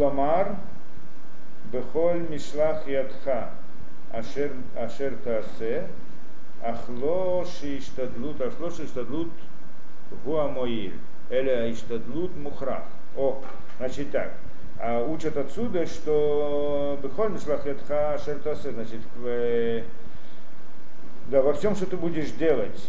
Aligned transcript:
Кламар 0.00 0.56
Бехоль 1.70 2.26
Мишлах 2.30 2.88
Ядха 2.88 3.50
Ашер, 4.10 4.52
ашер 4.74 5.14
Таасе 5.22 5.88
Ахло 6.64 7.44
Шиштадлут 7.44 8.40
Ахло 8.40 8.70
Шиштадлут 8.70 9.28
Гуамоиль 10.24 10.94
Эля 11.28 11.70
Иштадлут 11.70 12.34
Мухрах. 12.34 12.84
О, 13.14 13.42
значит 13.76 14.10
так. 14.10 14.32
А 14.78 15.04
учат 15.04 15.36
отсюда, 15.36 15.84
что 15.84 16.98
Бехоль 17.02 17.32
Мишлах 17.32 17.66
Ядха 17.66 18.14
Ашер 18.14 18.38
Таасе, 18.38 18.70
значит, 18.70 19.00
в, 19.16 19.82
да, 21.26 21.42
во 21.42 21.52
всем, 21.52 21.76
что 21.76 21.84
ты 21.84 21.98
будешь 21.98 22.30
делать, 22.30 22.88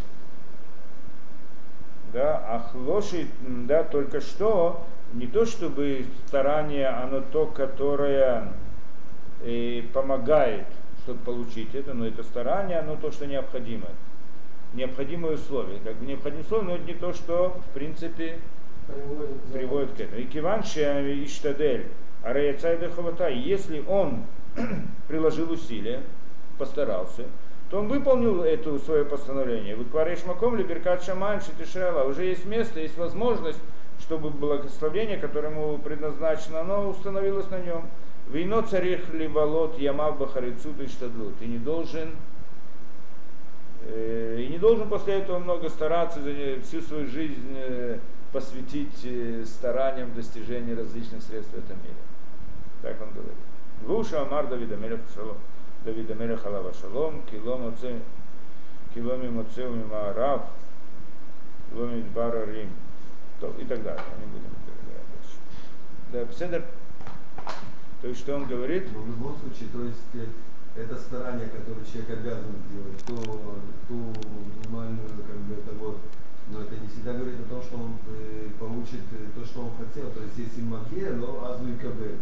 да, 2.13 2.37
ахлоши, 2.55 3.27
да, 3.41 3.83
только 3.83 4.21
что, 4.21 4.85
не 5.13 5.27
то 5.27 5.45
чтобы 5.45 6.05
старание, 6.27 6.87
оно 6.87 7.21
то, 7.21 7.45
которое 7.45 8.53
э, 9.43 9.83
помогает, 9.93 10.65
чтобы 11.03 11.19
получить 11.19 11.75
это, 11.75 11.93
но 11.93 12.07
это 12.07 12.23
старание, 12.23 12.79
оно 12.79 12.95
то, 12.95 13.11
что 13.11 13.25
необходимо. 13.27 13.87
Необходимые 14.73 15.35
условия. 15.35 15.79
Как 15.83 15.95
бы 15.95 16.05
необходимые 16.05 16.45
условия, 16.45 16.65
но 16.65 16.75
это 16.75 16.85
не 16.85 16.93
то, 16.93 17.13
что, 17.13 17.61
в 17.69 17.73
принципе, 17.73 18.39
приводит, 18.87 19.41
приводит 19.51 19.91
к 19.91 19.99
этому. 19.99 20.21
И 20.21 20.25
киванши 20.25 21.23
иштадель, 21.25 21.87
араяцайда 22.23 22.89
хавата, 22.89 23.27
если 23.29 23.83
он 23.87 24.23
приложил 25.07 25.51
усилия, 25.51 26.01
постарался, 26.57 27.23
то 27.69 27.79
он 27.79 27.87
выполнил 27.87 28.43
это 28.43 28.77
свое 28.79 29.05
постановление. 29.05 29.75
Вот 29.75 29.87
Квареш 29.89 30.25
Маком, 30.25 30.55
Либеркат 30.55 31.03
Шаман, 31.03 31.41
Шитишрала, 31.41 32.03
уже 32.03 32.25
есть 32.25 32.45
место, 32.45 32.79
есть 32.79 32.97
возможность, 32.97 33.59
чтобы 34.11 34.29
благословение, 34.29 35.17
которому 35.17 35.77
предназначено, 35.77 36.59
оно 36.59 36.89
установилось 36.89 37.49
на 37.49 37.61
нем. 37.61 37.87
Вино 38.27 38.61
царих 38.61 39.13
ливолот 39.13 39.79
ямав 39.79 40.17
бахарицут 40.17 40.81
и 40.81 40.87
штадлут. 40.87 41.29
Ну, 41.29 41.33
ты 41.39 41.45
не 41.45 41.57
должен 41.57 42.09
э, 43.85 44.41
и 44.41 44.47
не 44.47 44.57
должен 44.57 44.89
после 44.89 45.13
этого 45.13 45.39
много 45.39 45.69
стараться, 45.69 46.19
всю 46.61 46.81
свою 46.81 47.07
жизнь 47.07 47.53
э, 47.55 47.99
посвятить 48.33 48.99
э, 49.05 49.45
стараниям 49.45 50.13
достижения 50.13 50.73
различных 50.73 51.23
средств 51.23 51.53
в 51.53 51.59
этом 51.59 51.77
мире. 51.77 51.95
Так 52.81 53.01
он 53.01 53.13
говорит. 53.13 53.37
Вуша 53.83 54.23
Амар 54.23 54.47
Давида 54.47 54.75
Мелех 54.75 54.99
Шалом. 55.15 55.37
Давида 55.85 56.15
Мелех 56.15 56.45
Алава 56.45 56.73
Шалом, 56.73 57.21
килом 57.31 57.73
киломи 58.93 59.29
моцеуми 59.29 59.85
маарав, 59.85 60.41
киломи 61.71 62.01
бара 62.13 62.45
Рим 62.45 62.71
и 63.49 63.65
так 63.65 63.83
далее. 63.83 64.03
Не 64.19 64.25
будем. 64.31 64.51
Да, 66.11 66.25
Пседер, 66.25 66.63
то 68.01 68.07
есть 68.07 68.19
что 68.19 68.35
он 68.35 68.45
говорит? 68.45 68.87
Но 68.93 69.01
в 69.01 69.07
любом 69.07 69.37
случае, 69.39 69.69
то 69.71 69.83
есть 69.83 70.29
это 70.75 70.97
старание, 70.97 71.47
которое 71.47 71.85
человек 71.85 72.19
обязан 72.19 72.51
сделать, 72.67 72.97
то 73.07 73.59
ту 73.87 74.13
минимальную, 74.59 75.07
как 75.25 75.37
бы, 75.37 75.53
это 75.53 75.71
вот 75.79 75.97
но 76.51 76.61
это 76.61 76.75
не 76.75 76.87
всегда 76.87 77.13
говорит 77.13 77.39
о 77.39 77.49
том, 77.49 77.61
что 77.61 77.75
он 77.77 77.95
э, 78.09 78.47
получит 78.59 79.07
э, 79.13 79.39
то, 79.39 79.45
что 79.45 79.61
он 79.61 79.71
хотел. 79.79 80.09
То 80.11 80.21
есть 80.21 80.37
если 80.37 80.61
магия, 80.61 81.11
но 81.11 81.45
азу 81.45 81.63
и 81.69 81.77
кабель. 81.77 82.17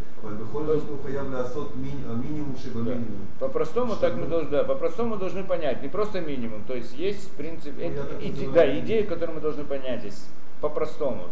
минимум 2.16 2.56
шиба 2.56 2.81
минимум. 2.81 3.28
По-простому 3.40 3.95
так 3.95 4.16
мы 4.16 4.28
должны, 4.28 4.52
да, 4.52 4.64
по-простому 4.64 5.17
должны 5.17 5.44
понять. 5.44 5.81
Не 5.81 5.90
просто 5.90 6.22
минимум. 6.22 6.64
То 6.66 6.75
есть 6.75 6.94
есть 6.95 7.31
принцип, 7.31 7.73
ну, 7.75 7.84
это, 7.84 8.17
иде, 8.22 8.50
да, 8.50 8.80
идея, 8.80 9.03
которую 9.03 9.38
мы 9.38 9.42
должны 9.42 9.64
понять 9.64 10.02
здесь. 10.02 10.25
По-простому. 10.61 11.25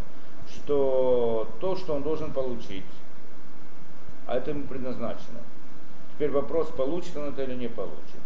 Что 0.49 1.47
то, 1.59 1.75
что 1.75 1.95
он 1.95 2.03
должен 2.03 2.31
получить, 2.31 2.85
а 4.25 4.37
это 4.37 4.51
ему 4.51 4.63
предназначено. 4.63 5.39
Теперь 6.13 6.31
вопрос, 6.31 6.69
получит 6.69 7.15
он 7.17 7.25
это 7.29 7.43
или 7.43 7.55
не 7.55 7.67
получит. 7.67 8.21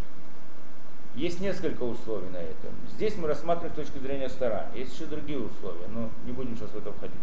Есть 1.15 1.41
несколько 1.41 1.83
условий 1.83 2.29
на 2.29 2.37
это. 2.37 2.67
Здесь 2.91 3.17
мы 3.17 3.27
рассматриваем 3.27 3.73
с 3.73 3.75
точки 3.75 3.97
зрения 3.97 4.29
старания. 4.29 4.71
Есть 4.75 4.93
еще 4.93 5.05
другие 5.05 5.39
условия, 5.39 5.87
но 5.93 6.09
не 6.25 6.31
будем 6.31 6.55
сейчас 6.55 6.69
в 6.69 6.77
это 6.77 6.91
входить. 6.91 7.17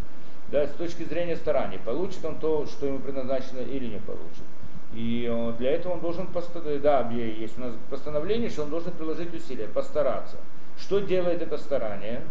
Да, 0.50 0.66
с 0.66 0.72
точки 0.72 1.04
зрения 1.04 1.36
старания, 1.36 1.78
получит 1.78 2.24
он 2.24 2.38
то, 2.38 2.66
что 2.66 2.86
ему 2.86 2.98
предназначено 2.98 3.60
или 3.60 3.86
не 3.86 4.00
получит. 4.00 4.44
И 4.94 5.54
для 5.58 5.72
этого 5.72 5.92
он 5.92 6.00
должен, 6.00 6.28
да, 6.82 7.10
есть 7.10 7.58
у 7.58 7.60
нас 7.60 7.74
постановление, 7.88 8.50
что 8.50 8.64
он 8.64 8.70
должен 8.70 8.92
приложить 8.92 9.32
усилия, 9.34 9.68
постараться. 9.68 10.36
Что 10.78 11.00
делает 11.00 11.42
это 11.42 11.58
старание? 11.58 12.22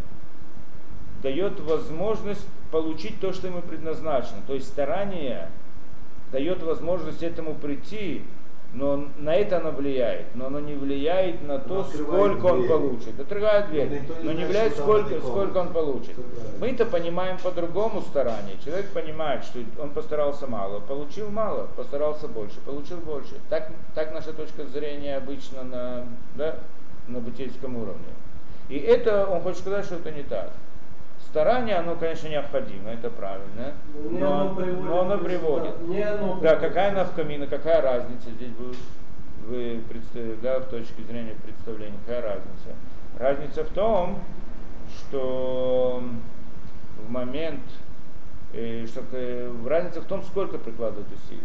Дает 1.22 1.59
возможность 1.59 2.47
получить 2.72 3.19
то, 3.19 3.33
что 3.33 3.47
ему 3.47 3.61
предназначено. 3.61 4.41
То 4.45 4.53
есть 4.53 4.67
старание 4.67 5.50
дает 6.31 6.61
возможность 6.61 7.23
этому 7.23 7.55
прийти 7.55 8.23
но 8.73 9.07
на 9.17 9.33
это 9.33 9.57
оно 9.57 9.72
влияет, 9.72 10.35
но 10.35 10.47
оно 10.47 10.59
не 10.59 10.73
влияет 10.73 11.41
на 11.47 11.57
то, 11.57 11.83
сколько 11.85 12.50
дверь. 12.50 12.51
он 12.51 12.67
получит. 12.67 13.19
Открывает 13.19 13.69
дверь, 13.69 14.01
но 14.22 14.31
не, 14.31 14.39
не 14.39 14.45
влияет, 14.45 14.73
сколько, 14.73 15.19
сколько 15.19 15.57
он 15.57 15.73
получит. 15.73 16.16
Мы 16.59 16.69
это 16.69 16.85
понимаем 16.85 17.38
по-другому 17.38 18.01
старание. 18.01 18.55
Человек 18.63 18.89
понимает, 18.89 19.45
что 19.45 19.59
он 19.81 19.91
постарался 19.91 20.47
мало, 20.47 20.79
получил 20.79 21.29
мало, 21.29 21.67
постарался 21.75 22.28
больше, 22.28 22.59
получил 22.66 22.97
больше. 22.97 23.35
Так, 23.49 23.72
так 23.95 24.13
наша 24.13 24.34
точка 24.34 24.66
зрения 24.66 25.16
обычно 25.16 25.63
на, 25.63 26.05
да, 26.35 26.57
на 27.07 27.19
бытийском 27.19 27.78
уровне. 27.78 28.13
И 28.69 28.78
это, 28.78 29.28
он 29.28 29.41
хочет 29.41 29.59
сказать, 29.59 29.85
что 29.85 29.95
это 29.95 30.11
не 30.11 30.23
так. 30.23 30.51
Старание, 31.37 31.75
оно, 31.75 31.95
конечно, 31.95 32.29
необходимо, 32.29 32.89
это 32.89 33.11
правильно, 33.11 33.73
но, 34.09 34.09
но, 34.09 34.41
оно, 34.41 34.55
приводит, 34.55 34.83
но 34.83 35.01
оно 35.01 35.17
приводит. 35.19 35.81
Не 35.87 36.01
оно 36.01 36.39
да, 36.41 36.55
какая 36.55 36.91
навкамина, 36.95 37.45
какая 37.45 37.79
разница 37.79 38.31
здесь 38.31 38.49
будет 38.53 38.77
вы 39.45 39.83
представили, 39.87 40.35
да, 40.41 40.59
в 40.61 40.65
точке 40.65 41.03
зрения 41.03 41.35
представления, 41.43 41.97
какая 42.07 42.23
разница? 42.23 42.75
Разница 43.19 43.63
в 43.65 43.69
том, 43.69 44.19
что 44.97 46.01
в 47.05 47.11
момент, 47.11 47.61
э, 48.53 48.87
что, 48.87 49.03
разница 49.69 50.01
в 50.01 50.05
том, 50.05 50.23
сколько 50.23 50.57
прикладывают 50.57 51.07
усилия. 51.11 51.43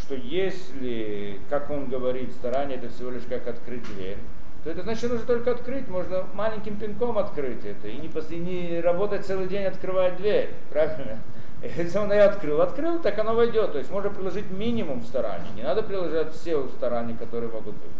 Что 0.00 0.14
если, 0.14 1.40
как 1.50 1.68
он 1.68 1.88
говорит, 1.88 2.30
старание 2.30 2.78
это 2.78 2.90
всего 2.90 3.10
лишь 3.10 3.24
как 3.28 3.48
открыть 3.48 3.82
дверь, 3.96 4.18
то 4.62 4.70
это 4.70 4.82
значит, 4.82 5.10
нужно 5.10 5.26
только 5.26 5.52
открыть, 5.52 5.88
можно 5.88 6.24
маленьким 6.34 6.76
пинком 6.76 7.16
открыть 7.16 7.64
это, 7.64 7.88
и 7.88 7.96
не, 7.96 8.08
и 8.08 8.36
не 8.38 8.80
работать 8.80 9.24
целый 9.24 9.46
день, 9.46 9.64
открывать 9.64 10.16
дверь, 10.18 10.50
правильно? 10.70 11.18
Если 11.76 11.98
он 11.98 12.12
ее 12.12 12.22
открыл, 12.22 12.60
открыл, 12.60 12.98
так 12.98 13.18
оно 13.18 13.34
войдет. 13.34 13.72
То 13.72 13.78
есть 13.78 13.90
можно 13.90 14.10
приложить 14.10 14.50
минимум 14.50 15.02
стараний, 15.04 15.50
не 15.56 15.62
надо 15.62 15.82
приложить 15.82 16.34
все 16.34 16.66
старания, 16.76 17.16
которые 17.18 17.50
могут 17.50 17.74
быть. 17.74 17.90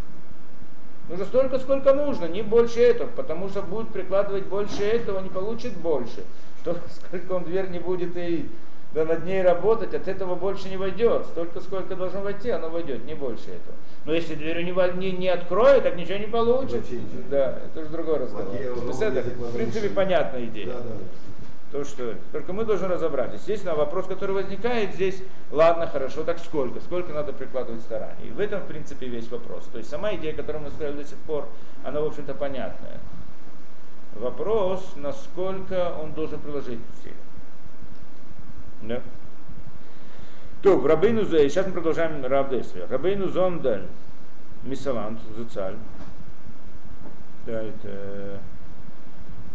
Нужно 1.09 1.25
столько, 1.25 1.59
сколько 1.59 1.93
нужно, 1.93 2.25
не 2.25 2.41
больше 2.41 2.79
этого, 2.79 3.07
потому 3.07 3.49
что 3.49 3.61
будет 3.61 3.89
прикладывать 3.89 4.45
больше 4.45 4.83
этого, 4.83 5.19
не 5.19 5.29
получит 5.29 5.73
больше. 5.73 6.23
То, 6.63 6.77
сколько 7.07 7.33
он 7.33 7.43
дверь 7.43 7.69
не 7.69 7.79
будет 7.79 8.15
и 8.15 8.49
да 8.93 9.05
над 9.05 9.25
ней 9.25 9.41
работать, 9.41 9.93
от 9.93 10.07
этого 10.07 10.35
больше 10.35 10.67
не 10.69 10.77
войдет. 10.77 11.25
Столько, 11.27 11.61
сколько 11.61 11.95
должно 11.95 12.21
войти, 12.21 12.49
оно 12.49 12.69
войдет, 12.69 13.05
не 13.05 13.13
больше 13.13 13.45
этого. 13.45 13.75
Но 14.05 14.13
если 14.13 14.35
дверь 14.35 14.63
не, 14.63 14.73
не, 14.97 15.11
не 15.11 15.29
откроет, 15.29 15.83
так 15.83 15.95
ничего 15.95 16.17
не 16.17 16.27
получит. 16.27 16.83
Да, 17.29 17.59
это 17.65 17.81
уже 17.81 17.89
другой 17.89 18.17
разговор. 18.17 18.53
Это, 18.53 19.21
в 19.21 19.53
принципе, 19.53 19.89
понятная 19.89 20.45
идея. 20.45 20.67
Да, 20.67 20.73
да. 20.73 20.91
То, 21.71 21.85
что, 21.85 22.15
только 22.33 22.51
мы 22.51 22.65
должны 22.65 22.89
разобрать. 22.89 23.33
Естественно, 23.33 23.75
вопрос, 23.75 24.05
который 24.05 24.35
возникает 24.35 24.93
здесь, 24.93 25.23
ладно, 25.51 25.87
хорошо, 25.87 26.23
так 26.25 26.39
сколько? 26.39 26.81
Сколько 26.81 27.13
надо 27.13 27.31
прикладывать 27.31 27.81
стараний? 27.81 28.27
И 28.27 28.31
в 28.31 28.41
этом, 28.41 28.59
в 28.59 28.65
принципе, 28.65 29.07
весь 29.07 29.29
вопрос. 29.31 29.69
То 29.71 29.77
есть 29.77 29.89
сама 29.89 30.13
идея, 30.15 30.33
которую 30.33 30.65
мы 30.65 30.69
сказали 30.71 30.97
до 30.97 31.05
сих 31.05 31.17
пор, 31.19 31.47
она, 31.85 32.01
в 32.01 32.07
общем-то, 32.07 32.33
понятная. 32.33 32.99
Вопрос, 34.15 34.85
насколько 34.97 35.95
он 36.01 36.11
должен 36.11 36.41
приложить 36.41 36.79
усилия. 36.93 37.15
Да? 38.81 39.01
То, 40.61 40.85
Рабейну 40.85 41.25
сейчас 41.25 41.65
мы 41.65 41.73
продолжаем 41.73 42.23
Рабдесвер. 42.23 42.87
Рабейну 42.89 43.27
Зондаль, 43.27 43.87
Мисалант, 44.63 45.19
Зуцаль. 45.35 45.75
Да, 47.45 47.63
это, 47.63 48.39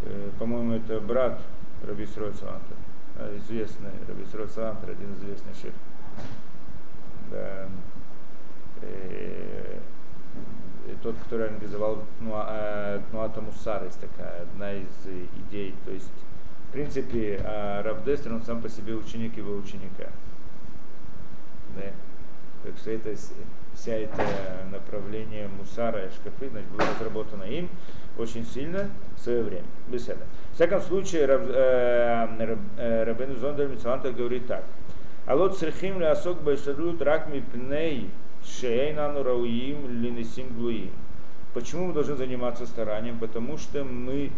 э, 0.02 0.30
по-моему, 0.38 0.74
это 0.74 1.00
брат 1.00 1.40
Раби 1.86 2.06
Срой 2.06 2.34
Салантер. 2.34 2.76
Да, 3.16 3.36
известный 3.36 3.92
Раби 4.08 4.24
Срой 4.26 4.48
Салантер, 4.48 4.90
один 4.90 5.12
из 5.12 5.18
известнейших. 5.18 5.72
Да, 7.30 7.68
э, 8.82 9.78
тот, 11.02 11.16
который 11.24 11.46
организовал 11.46 12.02
Нуата 12.20 13.40
Мусар, 13.40 13.84
есть 13.84 14.00
такая 14.00 14.42
одна 14.42 14.72
из 14.72 15.06
идей. 15.48 15.74
То 15.84 15.92
есть, 15.92 16.10
в 16.10 16.35
принципе, 16.76 17.40
а 17.42 17.82
Рабдестер, 17.82 18.34
он 18.34 18.42
сам 18.42 18.60
по 18.60 18.68
себе 18.68 18.94
ученик 18.94 19.34
его 19.38 19.56
ученика. 19.56 20.10
Да? 21.74 21.90
Так 22.62 22.76
что 22.76 22.90
это 22.90 23.14
вся 23.74 23.94
это 23.94 24.22
направление 24.70 25.48
мусара 25.48 26.04
и 26.04 26.10
шкафы 26.10 26.50
значит, 26.50 26.68
было 26.68 26.82
разработано 26.86 27.44
им 27.44 27.70
очень 28.18 28.44
сильно 28.44 28.90
в 29.16 29.20
свое 29.20 29.42
время. 29.42 29.64
Беседа. 29.88 30.26
В 30.52 30.56
всяком 30.56 30.82
случае, 30.82 31.24
Раб, 31.24 31.42
э, 31.46 32.56
э, 32.76 33.04
Рабен 33.04 33.36
Зондер 33.38 33.68
Мицаланта 33.68 34.12
говорит 34.12 34.46
так. 34.46 34.64
Алот 35.24 35.56
црихим 35.56 35.98
ли 35.98 36.04
асок 36.04 36.42
байшарут 36.42 37.00
рак 37.00 37.28
мипней 37.32 38.10
шейнану 38.44 39.22
рауим 39.22 40.02
линесим 40.02 40.48
глуим. 40.54 40.92
Почему 41.54 41.86
мы 41.86 41.94
должны 41.94 42.16
заниматься 42.16 42.66
старанием? 42.66 43.18
Потому 43.18 43.56
что 43.56 43.82
мы 43.82 44.30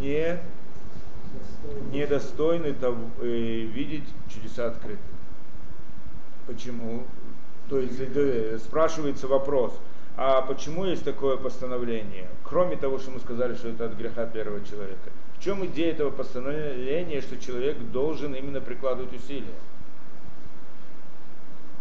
не 0.00 0.38
недостойны 1.92 2.72
того, 2.72 3.10
э, 3.20 3.26
видеть 3.26 4.04
чудеса 4.32 4.66
открытые. 4.66 4.98
Почему? 6.46 7.04
То 7.68 7.78
есть 7.78 7.98
э, 7.98 8.58
спрашивается 8.58 9.28
вопрос, 9.28 9.78
а 10.16 10.42
почему 10.42 10.84
есть 10.84 11.04
такое 11.04 11.36
постановление? 11.36 12.28
Кроме 12.44 12.76
того, 12.76 12.98
что 12.98 13.12
мы 13.12 13.20
сказали, 13.20 13.54
что 13.54 13.68
это 13.68 13.86
от 13.86 13.94
греха 13.94 14.26
первого 14.26 14.64
человека. 14.64 15.10
В 15.38 15.42
чем 15.44 15.64
идея 15.66 15.92
этого 15.92 16.10
постановления, 16.10 17.20
что 17.20 17.38
человек 17.38 17.78
должен 17.90 18.34
именно 18.34 18.60
прикладывать 18.60 19.14
усилия? 19.14 19.54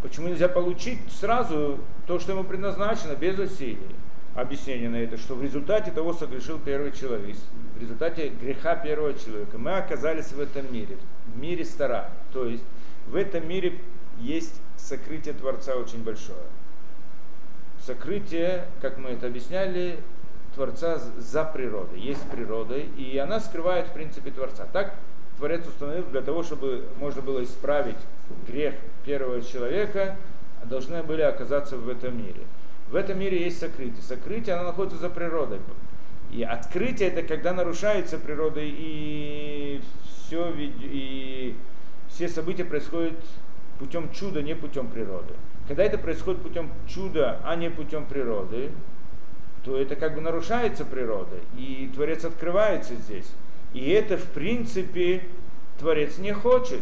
Почему 0.01 0.29
нельзя 0.29 0.47
получить 0.47 0.99
сразу 1.11 1.77
то, 2.07 2.19
что 2.19 2.31
ему 2.31 2.43
предназначено, 2.43 3.15
без 3.15 3.37
усилий? 3.37 3.77
Объяснение 4.33 4.89
на 4.89 4.95
это, 4.95 5.17
что 5.17 5.35
в 5.35 5.43
результате 5.43 5.91
того 5.91 6.13
согрешил 6.13 6.57
первый 6.57 6.93
человек, 6.93 7.35
в 7.75 7.81
результате 7.81 8.29
греха 8.29 8.75
первого 8.75 9.13
человека 9.13 9.57
мы 9.57 9.75
оказались 9.75 10.31
в 10.31 10.39
этом 10.39 10.71
мире, 10.71 10.97
в 11.27 11.37
мире 11.37 11.65
стара. 11.65 12.09
То 12.31 12.45
есть 12.45 12.63
в 13.07 13.15
этом 13.17 13.45
мире 13.47 13.77
есть 14.19 14.61
сокрытие 14.77 15.33
Творца 15.33 15.75
очень 15.75 16.01
большое. 16.01 16.37
Сокрытие, 17.85 18.65
как 18.81 18.97
мы 18.97 19.09
это 19.09 19.27
объясняли, 19.27 19.99
Творца 20.55 20.97
за 21.17 21.43
природой. 21.43 21.99
Есть 21.99 22.23
природа, 22.29 22.77
и 22.77 23.17
она 23.17 23.39
скрывает, 23.39 23.87
в 23.87 23.93
принципе, 23.93 24.31
Творца. 24.31 24.65
Так 24.71 24.95
Творец 25.37 25.67
установил 25.67 26.05
для 26.05 26.21
того, 26.21 26.43
чтобы 26.43 26.85
можно 26.99 27.21
было 27.21 27.43
исправить 27.43 27.97
грех 28.47 28.75
первого 29.03 29.41
человека, 29.41 30.15
должны 30.65 31.03
были 31.03 31.21
оказаться 31.21 31.75
в 31.75 31.89
этом 31.89 32.17
мире. 32.17 32.41
В 32.91 32.95
этом 32.95 33.19
мире 33.19 33.41
есть 33.41 33.59
сокрытие. 33.59 34.01
Сокрытие, 34.01 34.55
оно 34.55 34.65
находится 34.65 34.99
за 34.99 35.09
природой. 35.09 35.59
И 36.31 36.43
открытие 36.43 37.09
это 37.09 37.23
когда 37.23 37.53
нарушается 37.53 38.17
природа 38.17 38.59
и 38.61 39.81
все, 40.27 40.53
и 40.57 41.55
все 42.09 42.27
события 42.27 42.65
происходят 42.65 43.15
путем 43.79 44.11
чуда, 44.11 44.41
не 44.41 44.55
путем 44.55 44.87
природы. 44.87 45.33
Когда 45.67 45.83
это 45.83 45.97
происходит 45.97 46.41
путем 46.41 46.69
чуда, 46.87 47.39
а 47.43 47.55
не 47.55 47.69
путем 47.69 48.05
природы, 48.05 48.71
то 49.63 49.77
это 49.77 49.95
как 49.95 50.15
бы 50.15 50.21
нарушается 50.21 50.85
природа, 50.85 51.37
и 51.55 51.89
Творец 51.93 52.25
открывается 52.25 52.95
здесь. 52.95 53.31
И 53.73 53.89
это, 53.89 54.17
в 54.17 54.25
принципе, 54.31 55.23
Творец 55.79 56.17
не 56.17 56.33
хочет. 56.33 56.81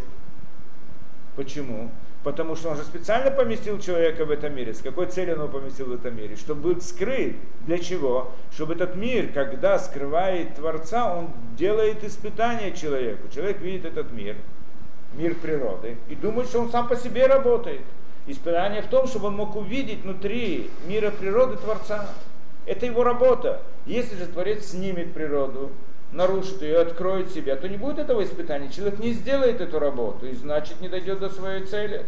Почему? 1.36 1.92
Потому 2.24 2.56
что 2.58 2.70
он 2.70 2.76
же 2.76 2.84
специально 2.84 3.32
поместил 3.32 3.80
человека 3.80 4.26
в 4.26 4.32
этом 4.32 4.54
мире. 4.54 4.74
С 4.74 4.82
какой 4.82 5.06
целью 5.06 5.36
он 5.36 5.44
его 5.44 5.60
поместил 5.60 5.86
в 5.86 5.94
этом 5.94 6.18
мире? 6.18 6.36
Чтобы 6.36 6.74
быть 6.74 6.84
скрыт. 6.84 7.38
Для 7.66 7.78
чего? 7.78 8.32
Чтобы 8.52 8.74
этот 8.74 8.96
мир, 8.96 9.32
когда 9.34 9.80
скрывает 9.80 10.56
Творца, 10.56 11.16
он 11.16 11.30
делает 11.56 12.04
испытание 12.04 12.74
человеку. 12.74 13.30
Человек 13.34 13.62
видит 13.62 13.86
этот 13.86 14.12
мир, 14.12 14.36
мир 15.14 15.34
природы, 15.36 15.96
и 16.10 16.16
думает, 16.16 16.50
что 16.50 16.60
он 16.60 16.70
сам 16.70 16.90
по 16.90 16.98
себе 16.98 17.26
работает. 17.26 17.82
Испытание 18.28 18.82
в 18.82 18.88
том, 18.88 19.08
чтобы 19.08 19.28
он 19.28 19.36
мог 19.36 19.56
увидеть 19.56 20.04
внутри 20.04 20.70
мира 20.88 21.12
природы 21.12 21.56
Творца. 21.56 22.10
Это 22.66 22.86
его 22.86 23.04
работа. 23.04 23.62
Если 23.86 24.18
же 24.18 24.28
Творец 24.28 24.68
снимет 24.68 25.14
природу, 25.14 25.72
нарушит 26.12 26.62
ее, 26.62 26.80
откроет 26.80 27.32
себя, 27.32 27.56
то 27.56 27.68
не 27.68 27.78
будет 27.78 28.00
этого 28.00 28.24
испытания. 28.24 28.70
Человек 28.70 29.00
не 29.00 29.14
сделает 29.14 29.62
эту 29.62 29.80
работу 29.80 30.26
и 30.26 30.34
значит 30.34 30.82
не 30.82 30.90
дойдет 30.90 31.20
до 31.20 31.30
своей 31.30 31.66
цели. 31.66 32.06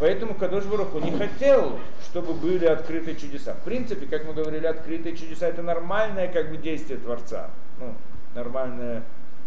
Поэтому 0.00 0.34
Кадош 0.34 0.64
Баруху 0.64 0.98
не 0.98 1.12
хотел, 1.12 1.78
чтобы 2.10 2.34
были 2.34 2.66
открыты 2.66 3.14
чудеса. 3.14 3.54
В 3.54 3.64
принципе, 3.64 4.06
как 4.06 4.26
мы 4.26 4.34
говорили, 4.34 4.66
открытые 4.66 5.16
чудеса 5.16 5.46
это 5.46 5.62
нормальное 5.62 6.26
как 6.32 6.50
бы 6.50 6.56
действие 6.56 6.98
Творца. 6.98 7.50
Ну, 7.78 7.94
нормальное 8.34 9.04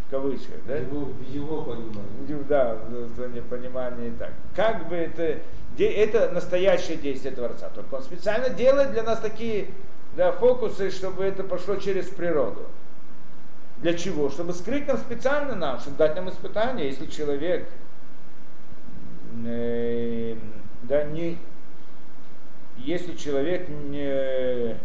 в 0.07 0.11
кавычках. 0.11 0.55
Да? 0.65 0.75
Его, 0.77 1.09
его 1.29 1.63
понимании. 1.63 2.43
Да, 2.47 2.77
в 2.89 3.41
понимании 3.49 4.13
так. 4.17 4.31
Как 4.55 4.87
бы 4.87 4.95
это, 4.95 5.39
это 5.77 6.31
настоящее 6.31 6.95
действие 6.95 7.35
Творца. 7.35 7.69
Только 7.75 7.95
он 7.95 8.03
специально 8.03 8.49
делает 8.49 8.91
для 8.91 9.03
нас 9.03 9.19
такие 9.19 9.67
да, 10.15 10.31
фокусы, 10.31 10.91
чтобы 10.91 11.25
это 11.25 11.43
пошло 11.43 11.75
через 11.75 12.07
природу. 12.07 12.65
Для 13.81 13.93
чего? 13.93 14.29
Чтобы 14.29 14.53
скрыть 14.53 14.87
нам 14.87 14.97
специально 14.97 15.55
нам, 15.55 15.79
чтобы 15.79 15.97
дать 15.97 16.15
нам 16.15 16.29
испытание, 16.29 16.87
если 16.87 17.05
человек 17.05 17.69
э, 19.45 20.35
да, 20.83 21.03
не, 21.03 21.37
если 22.77 23.15
человек 23.15 23.67
не, 23.69 24.75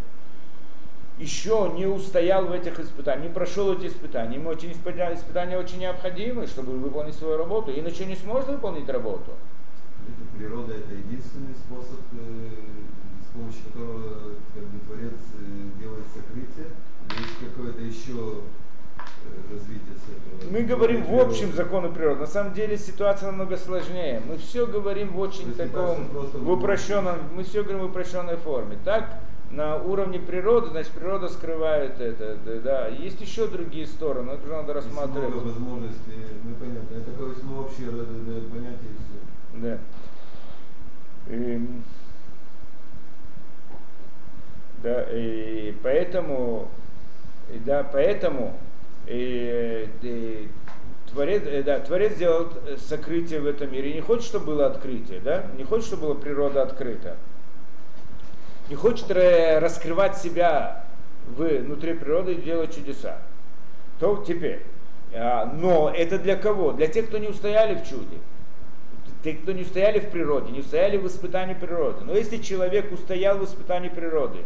еще 1.19 1.73
не 1.75 1.87
устоял 1.87 2.47
в 2.47 2.53
этих 2.53 2.79
испытаниях, 2.81 3.29
не 3.29 3.35
прошел 3.35 3.73
эти 3.73 3.87
испытания, 3.87 4.37
ему 4.37 4.53
испытания, 4.53 5.15
испытания 5.15 5.59
очень 5.59 5.79
необходимы, 5.79 6.47
чтобы 6.47 6.73
выполнить 6.73 7.15
свою 7.15 7.39
работу, 7.39 7.73
иначе 7.75 8.05
не 8.07 8.17
сможет 8.17 8.49
выполнить 8.49 8.89
работу. 8.89 9.33
Это 10.07 10.37
природа 10.37 10.75
это 10.75 10.93
единственный 10.95 11.55
способ, 11.55 12.01
э, 12.13 12.49
с 13.23 13.35
помощью 13.35 13.65
которого 13.73 14.35
как 14.55 14.65
бы, 14.65 14.79
Творец 14.87 15.21
э, 15.39 15.81
делает 15.81 16.05
сокрытие. 16.13 16.67
Есть 17.19 17.55
какое-то 17.55 17.81
еще 17.81 18.43
мы 20.51 20.63
говорим 20.63 21.05
в 21.05 21.19
общем 21.19 21.53
закону 21.53 21.91
природы. 21.91 22.21
На 22.21 22.27
самом 22.27 22.53
деле 22.55 22.77
ситуация 22.77 23.31
намного 23.31 23.57
сложнее. 23.57 24.21
Мы 24.27 24.37
все 24.37 24.67
говорим 24.67 25.09
в 25.09 25.19
очень 25.19 25.55
таком, 25.55 26.09
в 26.09 26.51
упрощенном, 26.51 27.17
мы 27.35 27.45
все 27.45 27.63
говорим 27.63 27.83
в 27.83 27.91
упрощенной 27.91 28.37
форме. 28.37 28.77
Так, 28.85 29.21
на 29.51 29.77
уровне 29.77 30.19
природы, 30.19 30.71
значит, 30.71 30.93
природа 30.93 31.29
скрывает 31.29 32.01
это. 32.01 32.37
Да, 32.65 32.89
Есть 32.89 33.21
еще 33.21 33.47
другие 33.47 33.87
стороны, 33.87 34.33
это 34.33 34.45
уже 34.45 34.57
надо 34.57 34.73
рассматривать. 34.73 35.25
Есть 35.25 35.35
много 35.35 35.47
возможностей, 35.49 36.13
ну 36.45 36.55
понятно. 36.55 36.97
Это 36.97 37.11
как 37.11 37.43
мы 37.43 37.61
общее 37.61 37.89
понятие 37.91 38.91
и 38.91 38.97
все. 38.99 39.61
Да. 39.61 39.79
И, 41.29 41.35
эм, 41.35 41.85
да, 44.83 45.07
и 45.13 45.75
поэтому, 45.83 46.69
и, 47.53 47.59
да, 47.59 47.85
поэтому 47.85 48.59
и, 49.07 49.89
и, 50.03 50.49
Творец, 51.13 51.43
э, 51.45 51.63
да, 51.63 51.81
Творец 51.81 52.15
сделал 52.15 52.49
э, 52.67 52.77
сокрытие 52.77 53.41
в 53.41 53.47
этом 53.47 53.71
мире. 53.73 53.93
Не 53.93 54.01
хочет, 54.01 54.25
чтобы 54.25 54.47
было 54.47 54.67
открытие, 54.67 55.21
да? 55.21 55.45
Не 55.57 55.65
хочет, 55.65 55.87
чтобы 55.87 56.03
была 56.03 56.15
природа 56.15 56.63
открыта. 56.63 57.17
Не 58.69 58.77
хочет 58.77 59.11
раскрывать 59.11 60.17
себя 60.17 60.85
внутри 61.27 61.95
природы 61.95 62.35
и 62.35 62.41
делать 62.41 62.75
чудеса. 62.75 63.19
То 64.01 64.25
теперь. 64.27 64.63
А, 65.15 65.47
но 65.47 65.93
это 65.95 66.19
для 66.19 66.37
кого? 66.37 66.73
Для 66.73 66.87
тех, 66.87 67.09
кто 67.09 67.19
не 67.19 67.29
устояли 67.29 67.75
в 67.75 67.87
чуде. 67.87 68.19
Те, 69.23 69.35
кто 69.35 69.53
не 69.53 69.63
устояли 69.63 70.01
в 70.01 70.11
природе, 70.11 70.51
не 70.51 70.61
устояли 70.61 70.97
в 70.97 71.07
испытании 71.07 71.55
природы. 71.55 72.05
Но 72.05 72.15
если 72.15 72.39
человек 72.39 72.91
устоял 72.91 73.39
в 73.39 73.45
испытании 73.45 73.89
природы, 73.89 74.39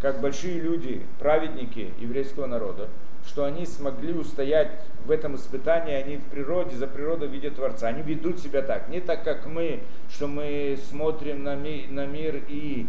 как 0.00 0.20
большие 0.20 0.60
люди, 0.60 1.02
праведники 1.18 1.92
еврейского 1.98 2.46
народа, 2.46 2.88
что 3.26 3.44
они 3.44 3.66
смогли 3.66 4.12
устоять 4.12 4.70
в 5.04 5.10
этом 5.10 5.36
испытании, 5.36 5.94
они 5.94 6.16
в 6.16 6.24
природе, 6.24 6.76
за 6.76 6.86
природой 6.86 7.28
видят 7.28 7.56
Творца. 7.56 7.88
Они 7.88 8.02
ведут 8.02 8.40
себя 8.40 8.62
так, 8.62 8.88
не 8.88 9.00
так, 9.00 9.24
как 9.24 9.46
мы, 9.46 9.80
что 10.10 10.26
мы 10.26 10.78
смотрим 10.90 11.42
на, 11.42 11.54
ми, 11.54 11.86
на 11.88 12.06
мир 12.06 12.42
и 12.48 12.86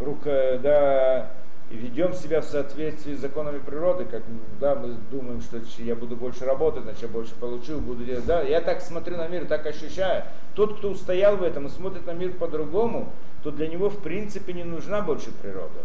рука, 0.00 0.58
да, 0.58 1.30
ведем 1.70 2.12
себя 2.12 2.40
в 2.40 2.44
соответствии 2.44 3.14
с 3.14 3.20
законами 3.20 3.58
природы, 3.58 4.04
как 4.04 4.22
да, 4.60 4.74
мы 4.74 4.94
думаем, 5.10 5.40
что 5.40 5.60
я 5.78 5.94
буду 5.94 6.16
больше 6.16 6.44
работать, 6.44 6.82
значит 6.82 7.02
я 7.02 7.08
больше 7.08 7.34
получу, 7.34 7.80
буду 7.80 8.04
делать. 8.04 8.26
Да, 8.26 8.42
я 8.42 8.60
так 8.60 8.80
смотрю 8.80 9.16
на 9.16 9.28
мир, 9.28 9.46
так 9.46 9.66
ощущаю. 9.66 10.24
Тот, 10.54 10.78
кто 10.78 10.90
устоял 10.90 11.36
в 11.36 11.42
этом 11.42 11.66
и 11.66 11.70
смотрит 11.70 12.06
на 12.06 12.12
мир 12.12 12.32
по-другому, 12.32 13.12
то 13.42 13.50
для 13.50 13.68
него 13.68 13.88
в 13.88 14.02
принципе 14.02 14.52
не 14.52 14.64
нужна 14.64 15.00
больше 15.00 15.30
природа. 15.32 15.80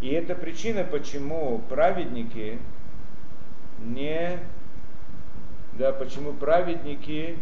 И 0.00 0.08
это 0.08 0.34
причина, 0.34 0.84
почему 0.84 1.62
праведники 1.68 2.58
не, 3.80 4.38
да, 5.72 5.92
почему 5.92 6.32
праведники 6.32 7.36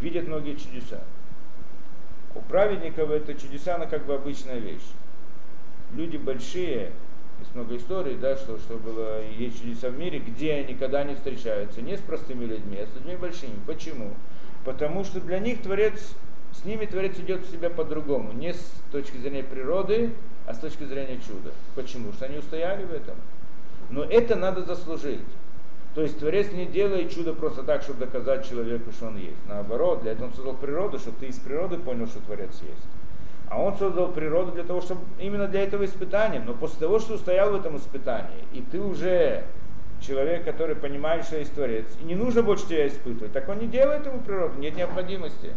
видят 0.00 0.26
многие 0.26 0.54
чудеса. 0.56 1.00
У 2.34 2.40
праведников 2.40 3.10
это 3.10 3.34
чудеса, 3.34 3.76
она 3.76 3.86
как 3.86 4.06
бы 4.06 4.14
обычная 4.14 4.58
вещь. 4.58 4.82
Люди 5.92 6.16
большие, 6.16 6.90
есть 7.38 7.54
много 7.54 7.76
историй, 7.76 8.16
да, 8.16 8.36
что, 8.36 8.58
что 8.58 8.76
было, 8.76 9.22
есть 9.24 9.60
чудеса 9.60 9.88
в 9.88 9.98
мире, 9.98 10.18
где 10.18 10.54
они 10.54 10.74
никогда 10.74 11.04
не 11.04 11.14
встречаются, 11.14 11.80
не 11.80 11.96
с 11.96 12.00
простыми 12.00 12.44
людьми, 12.44 12.78
а 12.78 12.86
с 12.86 12.94
людьми 12.96 13.16
большими. 13.16 13.54
Почему? 13.66 14.14
Потому 14.64 15.04
что 15.04 15.20
для 15.20 15.38
них 15.38 15.62
Творец, 15.62 16.14
с 16.52 16.64
ними 16.64 16.86
Творец 16.86 17.18
идет 17.18 17.46
себя 17.46 17.70
по-другому, 17.70 18.32
не 18.32 18.52
с 18.52 18.72
точки 18.90 19.16
зрения 19.18 19.44
природы, 19.44 20.10
а 20.46 20.54
с 20.54 20.58
точки 20.58 20.84
зрения 20.84 21.18
чуда. 21.18 21.52
Почему? 21.74 22.12
Что 22.12 22.26
они 22.26 22.38
устояли 22.38 22.84
в 22.84 22.92
этом. 22.92 23.14
Но 23.90 24.04
это 24.04 24.36
надо 24.36 24.62
заслужить. 24.64 25.20
То 25.94 26.02
есть 26.02 26.18
Творец 26.18 26.50
не 26.52 26.66
делает 26.66 27.14
чудо 27.14 27.32
просто 27.32 27.62
так, 27.62 27.82
чтобы 27.82 28.00
доказать 28.00 28.48
человеку, 28.48 28.90
что 28.90 29.06
он 29.06 29.16
есть. 29.16 29.36
Наоборот, 29.48 30.02
для 30.02 30.12
этого 30.12 30.26
он 30.26 30.34
создал 30.34 30.54
природу, 30.54 30.98
чтобы 30.98 31.18
ты 31.20 31.26
из 31.26 31.38
природы 31.38 31.78
понял, 31.78 32.06
что 32.06 32.18
Творец 32.20 32.50
есть. 32.62 32.86
А 33.48 33.60
он 33.60 33.76
создал 33.76 34.10
природу 34.10 34.52
для 34.52 34.64
того, 34.64 34.80
чтобы 34.80 35.02
именно 35.20 35.46
для 35.46 35.62
этого 35.62 35.84
испытания. 35.84 36.42
Но 36.44 36.54
после 36.54 36.80
того, 36.80 36.98
что 36.98 37.14
устоял 37.14 37.52
в 37.52 37.54
этом 37.54 37.76
испытании, 37.76 38.44
и 38.52 38.60
ты 38.60 38.80
уже 38.80 39.44
человек, 40.00 40.44
который 40.44 40.74
понимает, 40.74 41.24
что 41.24 41.38
есть 41.38 41.54
Творец, 41.54 41.86
и 42.00 42.04
не 42.04 42.16
нужно 42.16 42.42
больше 42.42 42.66
тебя 42.66 42.88
испытывать, 42.88 43.32
так 43.32 43.48
он 43.48 43.60
не 43.60 43.68
делает 43.68 44.04
ему 44.04 44.18
природу, 44.20 44.58
нет 44.58 44.76
необходимости. 44.76 45.52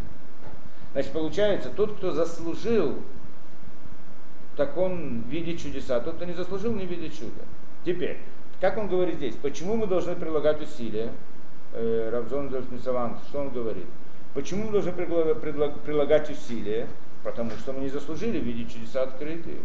Значит, 0.92 1.10
получается, 1.12 1.70
тот, 1.70 1.96
кто 1.96 2.12
заслужил, 2.12 2.94
так 4.58 4.76
он 4.76 5.22
видит 5.30 5.60
чудеса, 5.60 5.96
а 5.96 6.00
тот, 6.00 6.16
кто 6.16 6.24
не 6.24 6.34
заслужил, 6.34 6.74
не 6.74 6.84
видит 6.84 7.12
чуда. 7.12 7.44
Теперь, 7.86 8.18
как 8.60 8.76
он 8.76 8.88
говорит 8.88 9.14
здесь? 9.14 9.36
Почему 9.36 9.76
мы 9.76 9.86
должны 9.86 10.16
прилагать 10.16 10.60
усилия? 10.60 11.12
Э, 11.72 12.10
Равзон 12.12 12.52
Мисавант, 12.72 13.18
что 13.28 13.38
он 13.38 13.50
говорит? 13.50 13.86
Почему 14.34 14.64
мы 14.64 14.72
должны 14.72 14.90
прилагать 14.90 16.28
усилия? 16.28 16.88
Потому 17.22 17.52
что 17.52 17.72
мы 17.72 17.82
не 17.82 17.88
заслужили 17.88 18.38
видеть 18.38 18.72
чудеса 18.72 19.02
открытые. 19.02 19.58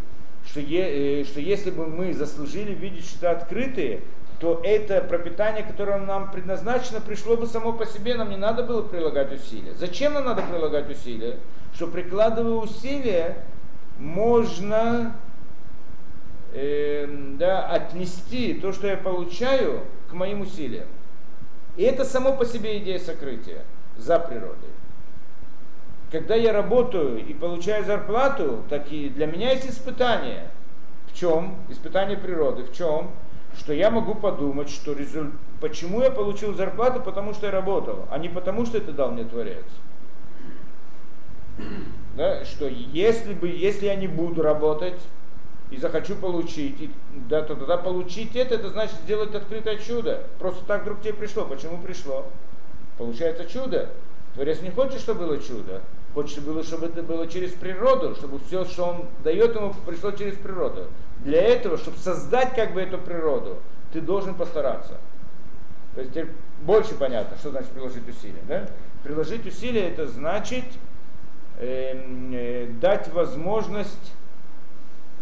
Что, 0.45 0.59
е, 0.59 1.21
э, 1.21 1.23
что 1.23 1.39
если 1.39 1.71
бы 1.71 1.87
мы 1.87 2.13
заслужили 2.13 2.75
видеть 2.75 3.09
чудеса 3.09 3.31
открытые, 3.31 4.01
то 4.39 4.61
это 4.63 5.01
пропитание, 5.01 5.63
которое 5.63 5.97
нам 5.97 6.29
предназначено, 6.29 7.01
пришло 7.01 7.35
бы 7.35 7.47
само 7.47 7.73
по 7.73 7.87
себе, 7.87 8.13
нам 8.13 8.29
не 8.29 8.37
надо 8.37 8.61
было 8.61 8.83
прилагать 8.83 9.33
усилия. 9.33 9.73
Зачем 9.73 10.13
нам 10.13 10.25
надо 10.25 10.43
прилагать 10.43 10.87
усилия? 10.91 11.39
Что 11.73 11.87
прикладывая 11.87 12.53
усилия, 12.53 13.37
можно 13.97 15.15
э, 16.53 17.07
да, 17.37 17.67
отнести 17.67 18.53
то, 18.55 18.73
что 18.73 18.87
я 18.87 18.97
получаю, 18.97 19.81
к 20.09 20.13
моим 20.13 20.41
усилиям. 20.41 20.87
И 21.75 21.83
это 21.83 22.05
само 22.05 22.33
по 22.33 22.45
себе 22.45 22.77
идея 22.77 22.99
сокрытия 22.99 23.63
за 23.97 24.19
природой. 24.19 24.69
Когда 26.11 26.35
я 26.35 26.53
работаю 26.53 27.25
и 27.25 27.33
получаю 27.33 27.83
зарплату, 27.83 28.63
так 28.69 28.91
и 28.91 29.09
для 29.09 29.25
меня 29.25 29.51
есть 29.51 29.67
испытание. 29.67 30.51
В 31.07 31.17
чем? 31.17 31.55
Испытание 31.69 32.17
природы. 32.17 32.63
В 32.63 32.73
чем? 32.73 33.09
Что 33.57 33.73
я 33.73 33.89
могу 33.89 34.13
подумать, 34.13 34.69
что 34.69 34.93
результ... 34.93 35.33
почему 35.59 36.01
я 36.01 36.11
получил 36.11 36.53
зарплату, 36.53 36.99
потому 37.01 37.33
что 37.33 37.47
я 37.47 37.51
работал, 37.51 38.07
а 38.11 38.19
не 38.19 38.29
потому, 38.29 38.65
что 38.65 38.77
это 38.77 38.91
дал 38.91 39.11
мне 39.11 39.23
Творец. 39.23 39.65
Да, 42.15 42.45
что 42.45 42.67
если 42.67 43.33
бы, 43.33 43.47
если 43.47 43.87
я 43.87 43.95
не 43.95 44.07
буду 44.07 44.41
работать, 44.41 44.99
и 45.73 45.77
захочу 45.77 46.15
получить, 46.15 46.79
и, 46.79 46.91
да, 47.27 47.41
то 47.41 47.55
тогда 47.55 47.77
получить 47.77 48.35
это, 48.35 48.55
это 48.55 48.69
значит 48.69 48.95
сделать 49.05 49.33
открытое 49.33 49.77
чудо. 49.77 50.21
Просто 50.37 50.63
так 50.65 50.83
вдруг 50.83 51.01
тебе 51.01 51.13
пришло. 51.13 51.45
Почему 51.45 51.79
пришло? 51.79 52.27
Получается 52.99 53.45
чудо. 53.45 53.89
Творец 54.35 54.61
не 54.61 54.69
хочет, 54.69 54.99
чтобы 54.99 55.25
было 55.25 55.39
чудо. 55.39 55.81
Хочет, 56.13 56.43
было, 56.43 56.63
чтобы 56.63 56.87
это 56.87 57.01
было 57.01 57.27
через 57.27 57.53
природу, 57.53 58.13
чтобы 58.15 58.39
все, 58.45 58.65
что 58.65 58.85
он 58.85 59.05
дает 59.23 59.55
ему, 59.55 59.73
пришло 59.85 60.11
через 60.11 60.35
природу. 60.35 60.85
Для 61.19 61.41
этого, 61.41 61.77
чтобы 61.77 61.97
создать 61.97 62.53
как 62.53 62.73
бы 62.73 62.81
эту 62.81 62.99
природу, 62.99 63.57
ты 63.91 63.99
должен 63.99 64.35
постараться. 64.35 64.99
То 65.95 66.01
есть 66.01 66.11
теперь 66.11 66.27
больше 66.61 66.93
понятно, 66.93 67.35
что 67.37 67.49
значит 67.49 67.69
приложить 67.69 68.07
усилия. 68.07 68.43
Да? 68.47 68.69
Приложить 69.03 69.45
усилия 69.47 69.89
это 69.89 70.07
значит 70.07 70.65
дать 71.59 73.13
возможность 73.13 74.13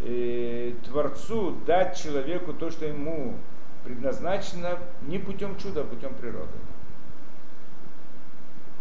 э, 0.04 0.74
Творцу 0.86 1.58
дать 1.66 2.02
человеку 2.02 2.54
то, 2.54 2.72
что 2.72 2.86
ему 2.86 3.36
предназначено 3.84 4.78
не 5.08 5.18
путем 5.20 5.58
чуда, 5.58 5.82
а 5.82 5.84
путем 5.84 6.14
природы. 6.14 6.48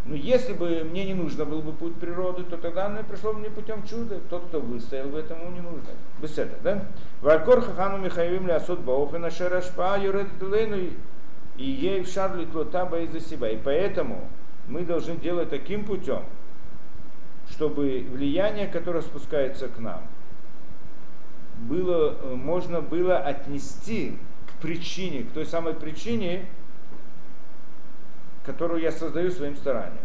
Но 0.06 0.14
если 0.14 0.54
бы 0.54 0.82
мне 0.84 1.04
не 1.04 1.14
нужно 1.14 1.44
был 1.44 1.60
бы 1.60 1.72
путь 1.72 1.94
природы, 1.96 2.42
то 2.44 2.56
тогда 2.56 2.86
оно 2.86 3.02
пришло 3.02 3.32
бы 3.32 3.40
мне 3.40 3.50
путем 3.50 3.86
чуда. 3.86 4.18
Тот, 4.30 4.46
кто 4.46 4.60
выстоял 4.60 5.08
в 5.08 5.16
этом, 5.16 5.40
ему 5.40 5.50
не 5.50 5.60
нужно. 5.60 5.90
Этого, 6.22 6.58
да? 6.62 6.86
Валькор 7.20 7.60
хахану 7.60 7.98
михаевим 7.98 8.46
лясот 8.46 8.80
баофена 8.80 9.30
шерашпа 9.30 9.98
юред 9.98 10.28
и 11.58 11.64
ей 11.64 12.02
в 12.02 12.08
шарлит 12.08 12.48
из-за 12.54 13.20
себя. 13.20 13.50
И 13.50 13.58
поэтому 13.58 14.26
мы 14.66 14.82
должны 14.82 15.16
делать 15.16 15.50
таким 15.50 15.84
путем, 15.84 16.24
чтобы 17.50 18.06
влияние, 18.10 18.66
которое 18.66 19.02
спускается 19.02 19.68
к 19.68 19.78
нам, 19.78 20.02
было, 21.68 22.16
э, 22.22 22.34
можно 22.34 22.80
было 22.80 23.18
отнести 23.18 24.16
к 24.46 24.62
причине, 24.62 25.24
к 25.24 25.32
той 25.32 25.46
самой 25.46 25.74
причине, 25.74 26.46
которую 28.44 28.80
я 28.80 28.92
создаю 28.92 29.30
своим 29.30 29.56
старанием. 29.56 30.02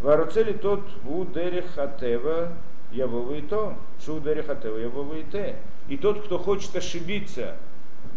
Варуцели 0.00 0.52
тот 0.52 0.82
у 1.06 1.24
хатева 1.74 2.52
явовы 2.90 3.38
и 3.38 3.42
то, 3.42 3.76
шу 4.04 4.20
хатева 4.20 4.76
явовы 4.76 5.20
и 5.20 5.24
те. 5.30 5.56
И 5.88 5.96
тот, 5.96 6.24
кто 6.24 6.38
хочет 6.38 6.74
ошибиться 6.76 7.56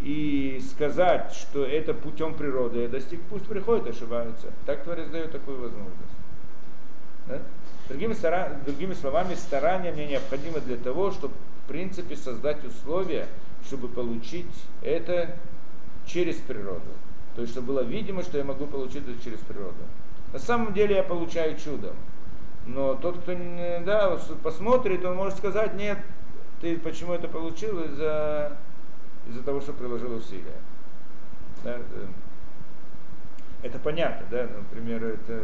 и 0.01 0.61
сказать, 0.69 1.31
что 1.33 1.63
это 1.63 1.93
путем 1.93 2.35
природы 2.35 2.81
я 2.81 2.87
достиг, 2.89 3.21
пусть 3.29 3.45
приходит, 3.47 3.87
ошибается. 3.87 4.51
Так 4.65 4.83
Творец 4.83 5.09
дает 5.09 5.31
такую 5.31 5.61
возможность. 5.61 6.15
Да? 7.27 7.39
Другими. 7.87 8.15
Другими 8.65 8.93
словами, 8.93 9.35
старание 9.35 9.91
мне 9.91 10.07
необходимо 10.07 10.59
для 10.59 10.77
того, 10.77 11.11
чтобы 11.11 11.33
в 11.63 11.67
принципе 11.67 12.15
создать 12.15 12.63
условия, 12.65 13.27
чтобы 13.65 13.87
получить 13.87 14.45
это 14.81 15.35
через 16.05 16.35
природу. 16.37 16.81
То 17.35 17.41
есть, 17.41 17.53
чтобы 17.53 17.67
было 17.67 17.81
видимо, 17.81 18.23
что 18.23 18.37
я 18.37 18.43
могу 18.43 18.65
получить 18.65 19.03
это 19.07 19.21
через 19.23 19.39
природу. 19.39 19.73
На 20.33 20.39
самом 20.39 20.73
деле 20.73 20.95
я 20.95 21.03
получаю 21.03 21.57
чудом. 21.57 21.95
Но 22.65 22.95
тот, 22.95 23.19
кто 23.19 23.35
да, 23.85 24.17
посмотрит, 24.41 25.05
он 25.05 25.15
может 25.15 25.37
сказать, 25.37 25.75
нет, 25.75 25.99
ты 26.61 26.77
почему 26.79 27.13
это 27.13 27.27
получил? 27.27 27.83
Из-за 27.83 28.57
из 29.27 29.43
того, 29.43 29.61
что 29.61 29.73
приложил 29.73 30.15
усилия. 30.15 30.59
Да, 31.63 31.79
это 33.63 33.79
понятно, 33.79 34.25
да, 34.29 34.47
например, 34.55 35.03
это 35.03 35.41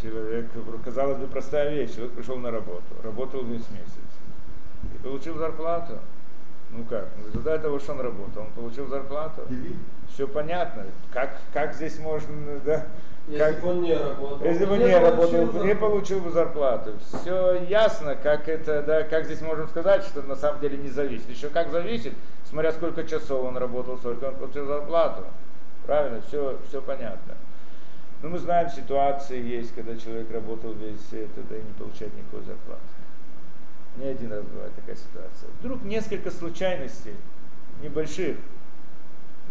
человек, 0.00 0.46
казалось 0.84 1.18
бы, 1.18 1.26
простая 1.26 1.70
вещь, 1.70 1.94
человек 1.94 2.12
пришел 2.12 2.36
на 2.36 2.50
работу, 2.50 2.82
работал 3.02 3.42
весь 3.42 3.68
месяц 3.70 4.08
и 4.94 4.98
получил 4.98 5.36
зарплату. 5.36 5.98
Ну 6.70 6.84
как, 6.84 7.08
в 7.16 7.26
результате 7.28 7.62
того, 7.62 7.78
что 7.78 7.92
он 7.92 8.00
работал, 8.00 8.42
он 8.42 8.50
получил 8.50 8.86
зарплату. 8.88 9.42
Все 10.12 10.28
понятно. 10.28 10.84
Как, 11.12 11.38
как 11.52 11.74
здесь 11.74 11.98
можно, 11.98 12.58
да? 12.64 12.86
Если 13.26 13.44
как, 13.44 13.60
бы 13.60 13.68
он 13.68 13.82
не 13.82 13.94
работал, 13.94 14.46
если 14.46 14.64
бы 14.64 14.78
не, 14.78 14.84
не 14.84 14.98
работал, 14.98 15.64
не 15.64 15.74
получил 15.74 16.20
бы 16.20 16.30
зарплату. 16.30 16.92
Все 17.00 17.62
ясно, 17.68 18.16
как 18.16 18.48
это, 18.48 18.82
да, 18.82 19.02
как 19.02 19.26
здесь 19.26 19.42
можем 19.42 19.68
сказать, 19.68 20.02
что 20.04 20.22
на 20.22 20.34
самом 20.34 20.60
деле 20.60 20.78
не 20.78 20.88
зависит. 20.88 21.28
Еще 21.28 21.48
как 21.48 21.70
зависит, 21.70 22.14
смотря 22.44 22.72
сколько 22.72 23.04
часов 23.04 23.44
он 23.44 23.56
работал, 23.56 23.98
сколько 23.98 24.24
он 24.26 24.34
получил 24.34 24.66
зарплату. 24.66 25.24
Правильно, 25.86 26.22
все, 26.28 26.58
все 26.68 26.80
понятно. 26.80 27.34
Но 28.22 28.30
мы 28.30 28.38
знаем, 28.38 28.68
ситуации 28.70 29.40
есть, 29.40 29.74
когда 29.74 29.96
человек 29.96 30.30
работал 30.32 30.72
весь 30.72 31.12
это, 31.12 31.40
да 31.48 31.56
и 31.56 31.62
не 31.62 31.72
получает 31.78 32.14
никакой 32.16 32.42
зарплаты. 32.42 32.82
Не 33.96 34.06
один 34.06 34.32
раз 34.32 34.44
бывает 34.44 34.74
такая 34.74 34.96
ситуация. 34.96 35.48
Вдруг 35.60 35.82
несколько 35.84 36.30
случайностей, 36.30 37.14
небольших, 37.82 38.36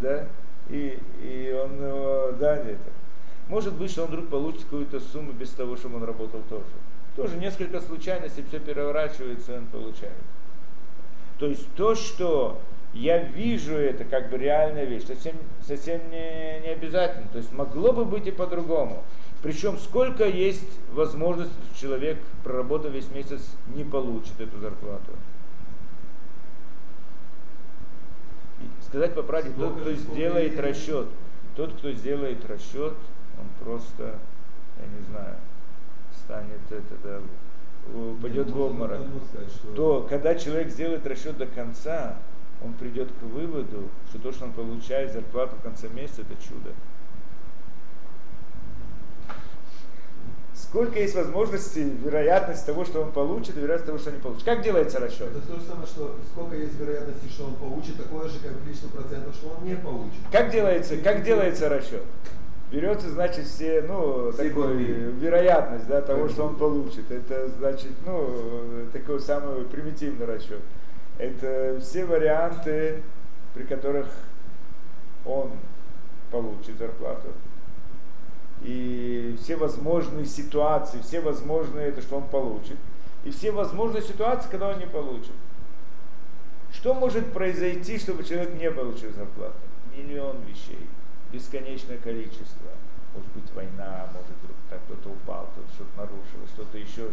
да, 0.01 0.27
и, 0.69 0.99
и 1.21 1.53
он, 1.53 1.77
э, 1.79 2.33
да, 2.39 2.57
это. 2.57 2.91
Может 3.47 3.73
быть, 3.75 3.91
что 3.91 4.03
он 4.03 4.09
вдруг 4.09 4.27
получит 4.27 4.63
какую-то 4.63 4.99
сумму 4.99 5.31
без 5.31 5.49
того, 5.51 5.77
чтобы 5.77 5.97
он 5.97 6.03
работал 6.03 6.41
тоже. 6.49 6.65
Тоже 7.15 7.37
несколько 7.37 7.79
случайностей, 7.79 8.43
все 8.47 8.59
переворачивается, 8.59 9.53
и 9.53 9.57
он 9.57 9.67
получает. 9.67 10.13
То 11.39 11.47
есть 11.47 11.67
то, 11.75 11.95
что 11.95 12.59
я 12.97 13.19
вижу 13.19 13.75
это 13.75 14.03
как 14.03 14.29
бы 14.29 14.37
реальная 14.37 14.85
вещь, 14.85 15.05
совсем, 15.05 15.35
совсем 15.61 16.01
не, 16.09 16.61
не 16.61 16.69
обязательно. 16.69 17.27
То 17.31 17.37
есть 17.37 17.51
могло 17.51 17.93
бы 17.93 18.05
быть 18.05 18.27
и 18.27 18.31
по-другому. 18.31 19.03
Причем 19.43 19.77
сколько 19.77 20.25
есть 20.25 20.79
возможность, 20.91 21.51
человек, 21.79 22.17
проработав 22.43 22.91
весь 22.91 23.09
месяц, 23.11 23.41
не 23.67 23.83
получит 23.83 24.39
эту 24.39 24.57
зарплату. 24.59 25.11
И 28.61 28.83
сказать 28.83 29.13
по 29.13 29.21
правде, 29.21 29.51
тот, 29.57 29.79
кто 29.79 29.93
сделает 29.93 30.59
расчет, 30.59 31.07
тот, 31.55 31.73
кто 31.73 31.91
сделает 31.91 32.43
расчет, 32.49 32.93
он 33.39 33.63
просто, 33.63 34.17
я 34.79 34.97
не 34.97 35.05
знаю, 35.05 35.35
станет 36.23 36.61
это, 36.71 36.95
да, 37.03 37.21
упадет 37.95 38.49
в 38.49 38.59
обморок. 38.59 39.01
То, 39.75 40.07
когда 40.09 40.33
человек 40.33 40.69
сделает 40.69 41.05
расчет 41.05 41.37
до 41.37 41.45
конца, 41.45 42.17
он 42.63 42.73
придет 42.73 43.09
к 43.19 43.23
выводу, 43.23 43.89
что 44.09 44.19
то, 44.19 44.31
что 44.31 44.45
он 44.45 44.53
получает 44.53 45.13
зарплату 45.13 45.55
в 45.55 45.63
конце 45.63 45.89
месяца, 45.89 46.21
это 46.21 46.35
чудо. 46.41 46.71
сколько 50.67 50.99
есть 50.99 51.15
возможностей, 51.15 51.83
вероятность 52.03 52.65
того, 52.65 52.83
что 52.83 53.01
он 53.01 53.11
получит, 53.11 53.57
и 53.57 53.61
вероятность 53.61 53.85
того, 53.85 53.97
что 53.97 54.11
не 54.11 54.19
получит. 54.19 54.43
Как 54.43 54.61
делается 54.61 54.99
расчет? 54.99 55.29
Это 55.29 55.41
то 55.47 55.59
же 55.59 55.65
самое, 55.65 55.87
что 55.87 56.15
сколько 56.31 56.55
есть 56.55 56.77
вероятности, 56.79 57.29
что 57.29 57.45
он 57.45 57.55
получит, 57.55 57.97
такое 57.97 58.27
же, 58.27 58.39
как 58.39 58.59
количество 58.61 58.89
процентов, 58.89 59.35
что 59.35 59.55
он 59.57 59.67
не 59.67 59.75
получит. 59.75 60.19
Как 60.31 60.51
делается, 60.51 60.97
как 60.97 61.23
делается 61.23 61.69
расчет? 61.69 62.03
Берется, 62.69 63.09
значит, 63.09 63.45
все, 63.45 63.81
ну, 63.87 64.31
Все 64.33 64.49
такой, 64.49 64.75
вероятность 64.75 65.87
да, 65.87 66.01
того, 66.01 66.27
что 66.27 66.43
он 66.43 66.57
получит. 66.57 67.09
Это, 67.09 67.47
значит, 67.57 67.91
ну, 68.05 68.29
такой 68.91 69.21
самый 69.21 69.63
примитивный 69.63 70.25
расчет. 70.25 70.59
Это 71.17 71.79
все 71.81 72.05
варианты, 72.05 73.01
при 73.53 73.63
которых 73.63 74.07
он 75.25 75.51
получит 76.31 76.77
зарплату. 76.77 77.29
И 78.61 79.37
все 79.41 79.55
возможные 79.55 80.25
ситуации, 80.25 80.99
все 81.01 81.21
возможные, 81.21 81.89
это 81.89 82.01
что 82.01 82.17
он 82.17 82.27
получит. 82.27 82.77
И 83.23 83.31
все 83.31 83.51
возможные 83.51 84.03
ситуации, 84.03 84.49
когда 84.49 84.69
он 84.69 84.79
не 84.79 84.87
получит. 84.87 85.33
Что 86.71 86.93
может 86.93 87.33
произойти, 87.33 87.97
чтобы 87.97 88.23
человек 88.23 88.53
не 88.55 88.69
получил 88.69 89.11
зарплату? 89.13 89.55
Миллион 89.95 90.41
вещей, 90.41 90.87
бесконечное 91.31 91.97
количество. 91.97 92.67
Может 93.13 93.29
быть 93.31 93.51
война, 93.55 94.07
может 94.13 94.29
вдруг 94.43 94.57
так 94.69 94.79
кто-то 94.85 95.09
упал, 95.09 95.47
кто-то 95.53 95.67
что-то 95.73 95.97
нарушил, 95.97 96.47
что-то 96.53 96.77
еще. 96.77 97.09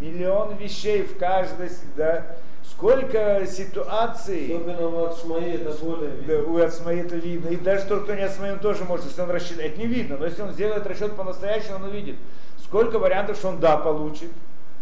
Миллион 0.00 0.56
вещей 0.56 1.02
в 1.02 1.18
каждой, 1.18 1.70
да. 1.96 2.26
Сколько 2.64 3.44
ситуаций. 3.46 4.44
Особенно 4.54 4.88
у 4.88 5.04
Ацмаи 5.06 5.54
это 5.54 5.72
более 5.82 6.10
Да, 6.10 6.34
видно. 6.34 6.52
у 6.52 6.62
Ацмаи 6.62 7.00
это 7.00 7.16
видно. 7.16 7.48
И 7.48 7.56
даже 7.56 7.86
тот, 7.86 8.04
кто 8.04 8.14
не 8.14 8.22
Ацмаи, 8.22 8.52
он 8.52 8.58
тоже 8.60 8.84
может, 8.84 9.06
если 9.06 9.22
он 9.22 9.30
рассчитает. 9.30 9.72
Это 9.72 9.80
не 9.80 9.86
видно, 9.86 10.16
но 10.18 10.26
если 10.26 10.42
он 10.42 10.52
сделает 10.52 10.86
расчет 10.86 11.16
по-настоящему, 11.16 11.76
он 11.76 11.84
увидит. 11.84 12.16
Сколько 12.62 12.98
вариантов, 12.98 13.36
что 13.38 13.48
он 13.48 13.60
да 13.60 13.78
получит. 13.78 14.30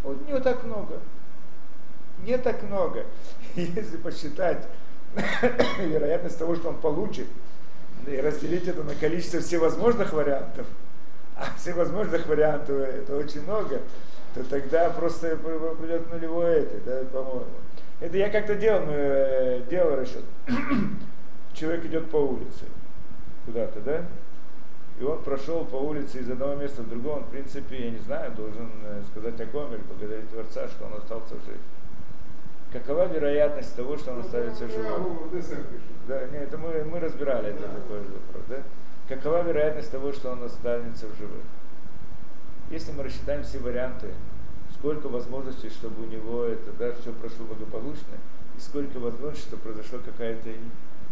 Вот 0.02 0.16
не 0.28 0.38
так 0.40 0.64
много. 0.64 0.98
Не 2.24 2.36
так 2.38 2.62
много. 2.62 3.04
Если 3.56 3.96
посчитать 3.96 4.66
вероятность 5.78 6.38
того, 6.38 6.56
что 6.56 6.68
он 6.70 6.76
получит, 6.76 7.26
и 8.06 8.20
разделить 8.20 8.68
это 8.68 8.82
на 8.82 8.94
количество 8.94 9.40
всевозможных 9.40 10.12
вариантов, 10.12 10.66
а 11.36 11.46
всевозможных 11.58 12.26
вариантов 12.26 12.70
это 12.70 13.16
очень 13.16 13.42
много, 13.42 13.80
то 14.36 14.44
тогда 14.44 14.90
просто 14.90 15.36
придет 15.36 16.12
нулевой 16.12 16.60
это, 16.60 16.80
да, 16.84 17.04
по-моему. 17.10 17.46
Это 18.00 18.18
я 18.18 18.28
как-то 18.28 18.54
делал, 18.54 18.82
э, 18.88 19.62
делал 19.70 19.96
расчет. 19.96 20.24
Человек 21.54 21.86
идет 21.86 22.10
по 22.10 22.16
улице 22.16 22.66
куда-то, 23.46 23.80
да? 23.80 24.04
И 25.00 25.04
он 25.04 25.22
прошел 25.22 25.64
по 25.64 25.76
улице 25.76 26.18
из 26.18 26.30
одного 26.30 26.54
места 26.54 26.82
в 26.82 26.88
другое, 26.88 27.16
он, 27.16 27.24
в 27.24 27.30
принципе, 27.30 27.86
я 27.86 27.90
не 27.90 27.98
знаю, 27.98 28.32
должен 28.32 28.70
э, 28.84 29.02
сказать 29.10 29.40
о 29.40 29.46
ком 29.46 29.72
или 29.72 29.80
поблагодарить 29.80 30.28
Творца, 30.28 30.68
что 30.68 30.84
он 30.84 30.94
остался 30.94 31.34
жив. 31.46 31.56
Какова 32.72 33.06
вероятность 33.06 33.74
того, 33.74 33.96
что 33.96 34.12
он 34.12 34.20
останется 34.20 34.68
живым? 34.68 35.30
Да, 36.06 36.26
нет, 36.26 36.42
это 36.42 36.58
мы, 36.58 36.84
мы 36.84 37.00
разбирали 37.00 37.50
это 37.50 37.62
такой 37.68 38.00
же 38.00 38.10
вопрос, 38.26 38.44
да? 38.48 38.56
Какова 39.08 39.42
вероятность 39.42 39.90
того, 39.90 40.12
что 40.12 40.32
он 40.32 40.44
останется 40.44 41.06
в 41.06 41.16
живых? 41.16 41.42
Если 42.70 42.92
мы 42.92 43.04
рассчитаем 43.04 43.44
все 43.44 43.58
варианты, 43.58 44.08
сколько 44.78 45.08
возможностей, 45.08 45.70
чтобы 45.70 46.02
у 46.02 46.06
него 46.06 46.44
это, 46.44 46.72
да, 46.78 46.92
все 47.00 47.12
прошло 47.12 47.46
благополучно, 47.46 48.14
и 48.56 48.60
сколько 48.60 48.98
возможностей, 48.98 49.48
что 49.48 49.56
произошло 49.56 50.00
какая-то, 50.04 50.50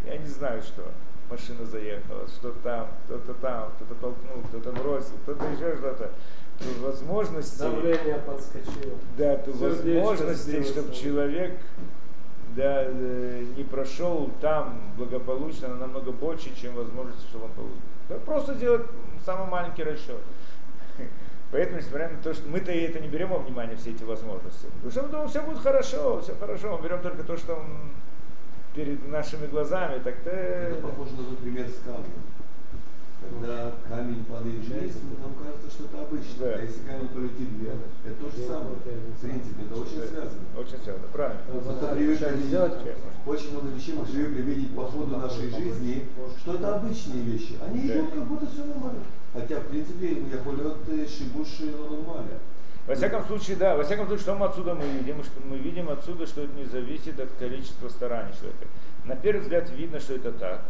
я 0.06 0.18
не 0.18 0.26
знаю 0.26 0.62
что, 0.62 0.82
машина 1.30 1.64
заехала, 1.64 2.26
что 2.28 2.52
там, 2.62 2.88
кто-то 3.04 3.34
там, 3.34 3.70
кто-то 3.76 3.94
толкнул, 4.00 4.42
кто-то 4.48 4.72
бросил, 4.72 5.14
кто-то 5.22 5.44
еще 5.46 5.76
что-то. 5.76 6.10
То 6.58 6.86
возможности, 6.86 7.58
Давление 7.58 8.18
подскочило. 8.18 8.94
да, 9.18 9.36
то 9.36 9.52
Сердечко 9.52 10.06
возможности, 10.06 10.62
чтобы 10.62 10.94
человек 10.94 11.58
да, 12.54 12.84
э, 12.86 13.44
не 13.56 13.64
прошел 13.64 14.30
там 14.40 14.80
благополучно 14.96 15.74
намного 15.74 16.12
больше, 16.12 16.54
чем 16.60 16.74
возможности, 16.76 17.26
чтобы 17.28 17.46
он 17.46 17.50
получил. 17.52 17.80
Да, 18.08 18.16
просто 18.18 18.54
делать 18.54 18.82
самый 19.24 19.48
маленький 19.48 19.82
расчет. 19.82 20.20
Поэтому, 21.54 21.78
несмотря 21.78 22.08
на 22.08 22.18
то, 22.18 22.34
что 22.34 22.48
мы-то 22.48 22.72
и 22.72 22.80
это 22.80 22.98
не 22.98 23.06
берем 23.06 23.28
во 23.28 23.38
внимание, 23.38 23.76
все 23.76 23.90
эти 23.90 24.02
возможности. 24.02 24.66
Потому 24.82 24.90
что 24.90 25.02
мы 25.02 25.08
думаем, 25.08 25.28
все 25.28 25.40
будет 25.40 25.58
хорошо, 25.58 26.20
все 26.20 26.34
хорошо. 26.34 26.76
Мы 26.76 26.82
берем 26.82 27.00
только 27.00 27.22
то, 27.22 27.36
что 27.36 27.64
перед 28.74 29.06
нашими 29.06 29.46
глазами. 29.46 30.02
Так-то... 30.02 30.30
Это 30.30 30.82
похоже 30.82 31.12
на 31.12 31.22
тот 31.22 31.38
пример 31.38 31.68
с 31.68 31.78
камнем. 31.86 32.26
Когда 33.22 33.70
камень 33.88 34.24
падает 34.24 34.66
вниз, 34.66 34.94
нам 35.22 35.32
кажется, 35.38 35.70
что 35.70 35.84
это 35.84 36.02
обычно. 36.02 36.44
Да. 36.44 36.54
А 36.58 36.60
если 36.60 36.80
камень 36.90 37.08
полетит 37.14 37.48
вверх, 37.54 37.78
это 38.04 38.16
то 38.18 38.30
же 38.34 38.46
самое. 38.48 38.74
В 38.74 39.20
принципе, 39.20 39.62
это 39.62 39.80
очень 39.80 40.02
связано. 40.10 40.42
Очень 40.58 40.78
связано, 40.82 41.06
правильно. 41.12 41.40
Просто 41.52 41.86
привыкли 41.94 42.24
очень 43.26 43.52
много 43.52 43.68
вещей 43.68 43.94
мы 43.94 44.04
привыкли 44.04 44.42
видеть 44.42 44.74
по 44.74 44.86
ходу 44.86 45.16
нашей 45.18 45.50
жизни, 45.50 46.08
что 46.36 46.54
это 46.56 46.74
обычные 46.74 47.22
вещи. 47.22 47.54
Они 47.64 47.86
Да. 47.86 47.94
идут 47.94 48.10
как 48.10 48.24
будто 48.24 48.46
все 48.50 48.64
нормально. 48.64 49.04
Хотя, 49.34 49.58
в 49.58 49.64
принципе, 49.64 50.12
Яхолет 50.32 51.10
Шибуш 51.10 51.58
нормально. 51.58 52.38
Во 52.86 52.94
всяком 52.94 53.24
случае, 53.24 53.56
да, 53.56 53.76
во 53.76 53.82
всяком 53.82 54.06
случае, 54.06 54.22
что 54.22 54.34
мы 54.36 54.46
отсюда 54.46 54.74
мы 54.74 54.86
видим? 54.86 55.24
Что 55.24 55.40
мы 55.44 55.56
видим 55.56 55.88
отсюда, 55.90 56.26
что 56.26 56.42
это 56.42 56.52
не 56.54 56.64
зависит 56.64 57.18
от 57.18 57.30
количества 57.38 57.88
стараний 57.88 58.32
человека. 58.34 58.66
На 59.04 59.16
первый 59.16 59.40
взгляд 59.40 59.68
видно, 59.70 59.98
что 59.98 60.14
это 60.14 60.30
так, 60.32 60.60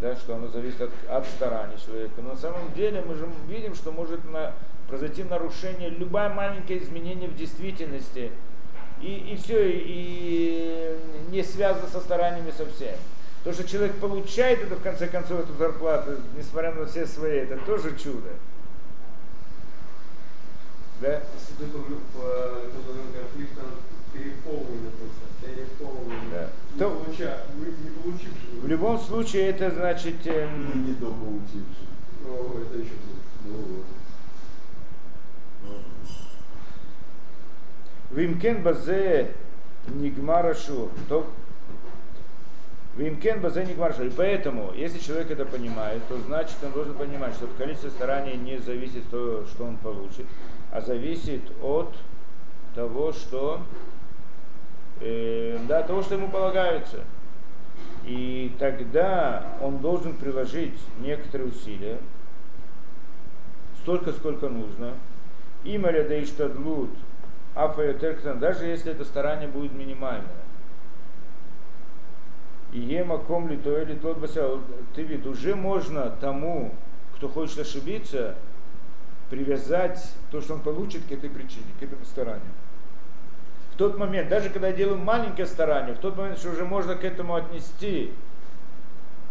да, 0.00 0.14
что 0.16 0.34
оно 0.34 0.48
зависит 0.48 0.80
от, 0.82 0.90
от 1.08 1.26
стараний 1.26 1.78
человека. 1.84 2.14
Но 2.18 2.30
на 2.30 2.36
самом 2.36 2.72
деле 2.74 3.00
мы 3.00 3.14
же 3.14 3.28
видим, 3.48 3.74
что 3.74 3.92
может 3.92 4.24
на, 4.30 4.52
произойти 4.88 5.24
нарушение, 5.24 5.88
любое 5.88 6.28
маленькое 6.28 6.82
изменение 6.82 7.30
в 7.30 7.36
действительности, 7.36 8.30
и, 9.00 9.32
и 9.32 9.36
все, 9.36 9.70
и, 9.70 9.78
и 9.86 10.98
не 11.30 11.42
связано 11.42 11.86
со 11.88 12.00
стараниями 12.00 12.50
совсем. 12.50 12.96
То, 13.46 13.52
что 13.52 13.62
человек 13.62 13.94
получает 14.00 14.60
это 14.60 14.74
в 14.74 14.82
конце 14.82 15.06
концов, 15.06 15.38
эту 15.38 15.54
зарплату, 15.56 16.16
несмотря 16.36 16.74
на 16.74 16.84
все 16.84 17.06
свои, 17.06 17.36
это 17.38 17.56
тоже 17.58 17.96
чудо. 17.96 18.30
Да? 21.00 21.22
Если 21.32 21.54
переполнен 24.12 24.90
переполнен. 25.40 26.28
Не, 26.74 26.78
То- 26.80 26.90
получа, 26.90 27.42
не, 27.54 27.66
не 27.66 27.90
получивший. 27.90 28.60
В 28.60 28.66
любом 28.66 28.98
случае 28.98 29.50
это 29.50 29.70
значит, 29.70 30.26
И 30.26 30.30
эм, 30.30 30.84
не. 30.84 30.94
О, 32.28 32.60
это 32.60 32.78
еще 32.78 32.94
будет. 33.44 33.84
Ну. 35.62 35.72
Вимкен 38.10 38.64
базе 38.64 39.34
нигмара 39.86 40.52
шур. 40.52 40.90
То 41.08 41.30
Вимкен 42.96 43.42
базе 43.42 43.64
нигмар 43.64 43.94
шур. 43.94 44.06
И 44.06 44.10
поэтому, 44.10 44.72
если 44.74 44.98
человек 44.98 45.30
это 45.30 45.44
понимает, 45.44 46.02
то 46.08 46.16
значит 46.18 46.56
он 46.62 46.72
должен 46.72 46.94
понимать, 46.94 47.34
что 47.34 47.46
количество 47.58 47.90
стараний 47.90 48.36
не 48.36 48.58
зависит 48.58 49.04
от 49.04 49.10
того, 49.10 49.44
что 49.46 49.64
он 49.64 49.76
получит, 49.76 50.24
а 50.72 50.80
зависит 50.80 51.42
от 51.62 51.94
того, 52.74 53.12
что 53.12 53.60
э, 55.00 55.58
да, 55.68 55.82
того, 55.82 56.02
что 56.02 56.14
ему 56.14 56.28
полагается. 56.28 57.04
И 58.06 58.54
тогда 58.58 59.56
он 59.60 59.78
должен 59.78 60.14
приложить 60.14 60.78
некоторые 61.00 61.48
усилия, 61.48 61.98
столько, 63.82 64.12
сколько 64.12 64.48
нужно. 64.48 64.94
Ималя 65.64 66.08
да 66.08 66.22
иштадлут, 66.22 66.90
афаэтертан, 67.54 68.38
даже 68.38 68.66
если 68.66 68.92
это 68.92 69.04
старание 69.04 69.48
будет 69.48 69.72
минимальное. 69.72 70.45
И 72.72 72.80
ема 72.80 73.18
комли 73.18 73.56
то 73.56 73.80
или 73.80 73.94
тот 73.94 74.18
ты 74.94 75.02
вид, 75.02 75.26
уже 75.26 75.54
можно 75.54 76.10
тому, 76.10 76.74
кто 77.16 77.28
хочет 77.28 77.60
ошибиться, 77.60 78.34
привязать 79.30 80.12
то, 80.30 80.40
что 80.40 80.54
он 80.54 80.60
получит 80.60 81.04
к 81.06 81.12
этой 81.12 81.30
причине, 81.30 81.66
к 81.78 81.82
этому 81.82 82.04
старанию. 82.04 82.42
В 83.72 83.76
тот 83.76 83.98
момент, 83.98 84.28
даже 84.28 84.50
когда 84.50 84.68
я 84.68 84.72
делаю 84.72 84.98
маленькое 84.98 85.46
старание, 85.46 85.94
в 85.94 85.98
тот 85.98 86.16
момент, 86.16 86.38
что 86.38 86.50
уже 86.50 86.64
можно 86.64 86.94
к 86.94 87.04
этому 87.04 87.34
отнести, 87.34 88.12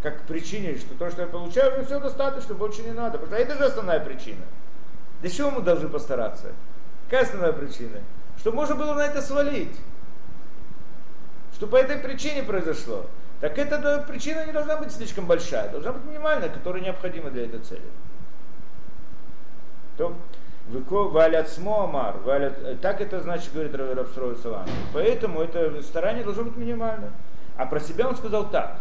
как 0.03 0.21
к 0.21 0.27
причине, 0.27 0.77
что 0.77 0.93
то, 0.93 1.09
что 1.09 1.23
я 1.23 1.27
получаю, 1.27 1.73
уже 1.73 1.85
все 1.85 1.99
достаточно, 1.99 2.53
больше 2.53 2.83
не 2.83 2.91
надо. 2.91 3.17
Потому 3.17 3.27
что 3.27 3.37
это 3.37 3.57
же 3.57 3.65
основная 3.65 3.99
причина. 3.99 4.45
Для 5.21 5.31
чего 5.31 5.49
мы 5.49 5.61
должны 5.61 5.89
постараться? 5.89 6.51
Какая 7.05 7.23
основная 7.23 7.53
причина? 7.53 8.01
Чтобы 8.37 8.57
можно 8.57 8.75
было 8.75 8.93
на 8.93 9.05
это 9.05 9.21
свалить. 9.21 9.75
Что 11.55 11.65
по 11.65 11.77
этой 11.77 11.97
причине 11.97 12.43
произошло. 12.43 13.07
Так 13.41 13.57
эта 13.57 14.03
причина 14.07 14.45
не 14.45 14.51
должна 14.51 14.77
быть 14.77 14.91
слишком 14.91 15.25
большая, 15.25 15.69
должна 15.69 15.91
быть 15.91 16.05
минимальная, 16.05 16.49
которая 16.49 16.81
необходима 16.81 17.29
для 17.29 17.45
этой 17.45 17.59
цели. 17.59 17.81
То 19.97 20.15
Выко 20.67 21.03
валят 21.03 21.47
смоамар, 21.47 22.17
валят, 22.25 22.81
так 22.81 22.99
это 22.99 23.21
значит, 23.21 23.53
говорит 23.53 23.75
Рабстрой 23.75 24.35
Салам. 24.37 24.65
Поэтому 24.93 25.41
это 25.41 25.79
старание 25.83 26.23
должно 26.23 26.45
быть 26.45 26.57
минимально. 26.57 27.11
А 27.55 27.67
про 27.67 27.79
себя 27.79 28.07
он 28.07 28.15
сказал 28.15 28.49
так. 28.49 28.79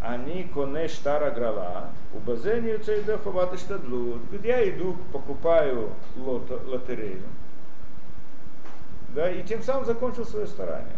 они 0.00 0.44
коне 0.44 0.86
штара 0.86 1.30
грала, 1.32 1.90
у 2.14 2.18
базени 2.18 2.76
цейдаховаты 2.76 3.58
штадлут. 3.58 4.24
Говорит, 4.26 4.44
я 4.44 4.70
иду, 4.70 4.96
покупаю 5.12 5.90
лото, 6.16 6.60
лотерею, 6.64 7.22
да, 9.08 9.30
и 9.30 9.42
тем 9.42 9.62
самым 9.62 9.84
закончил 9.84 10.24
свое 10.24 10.46
старание. 10.46 10.96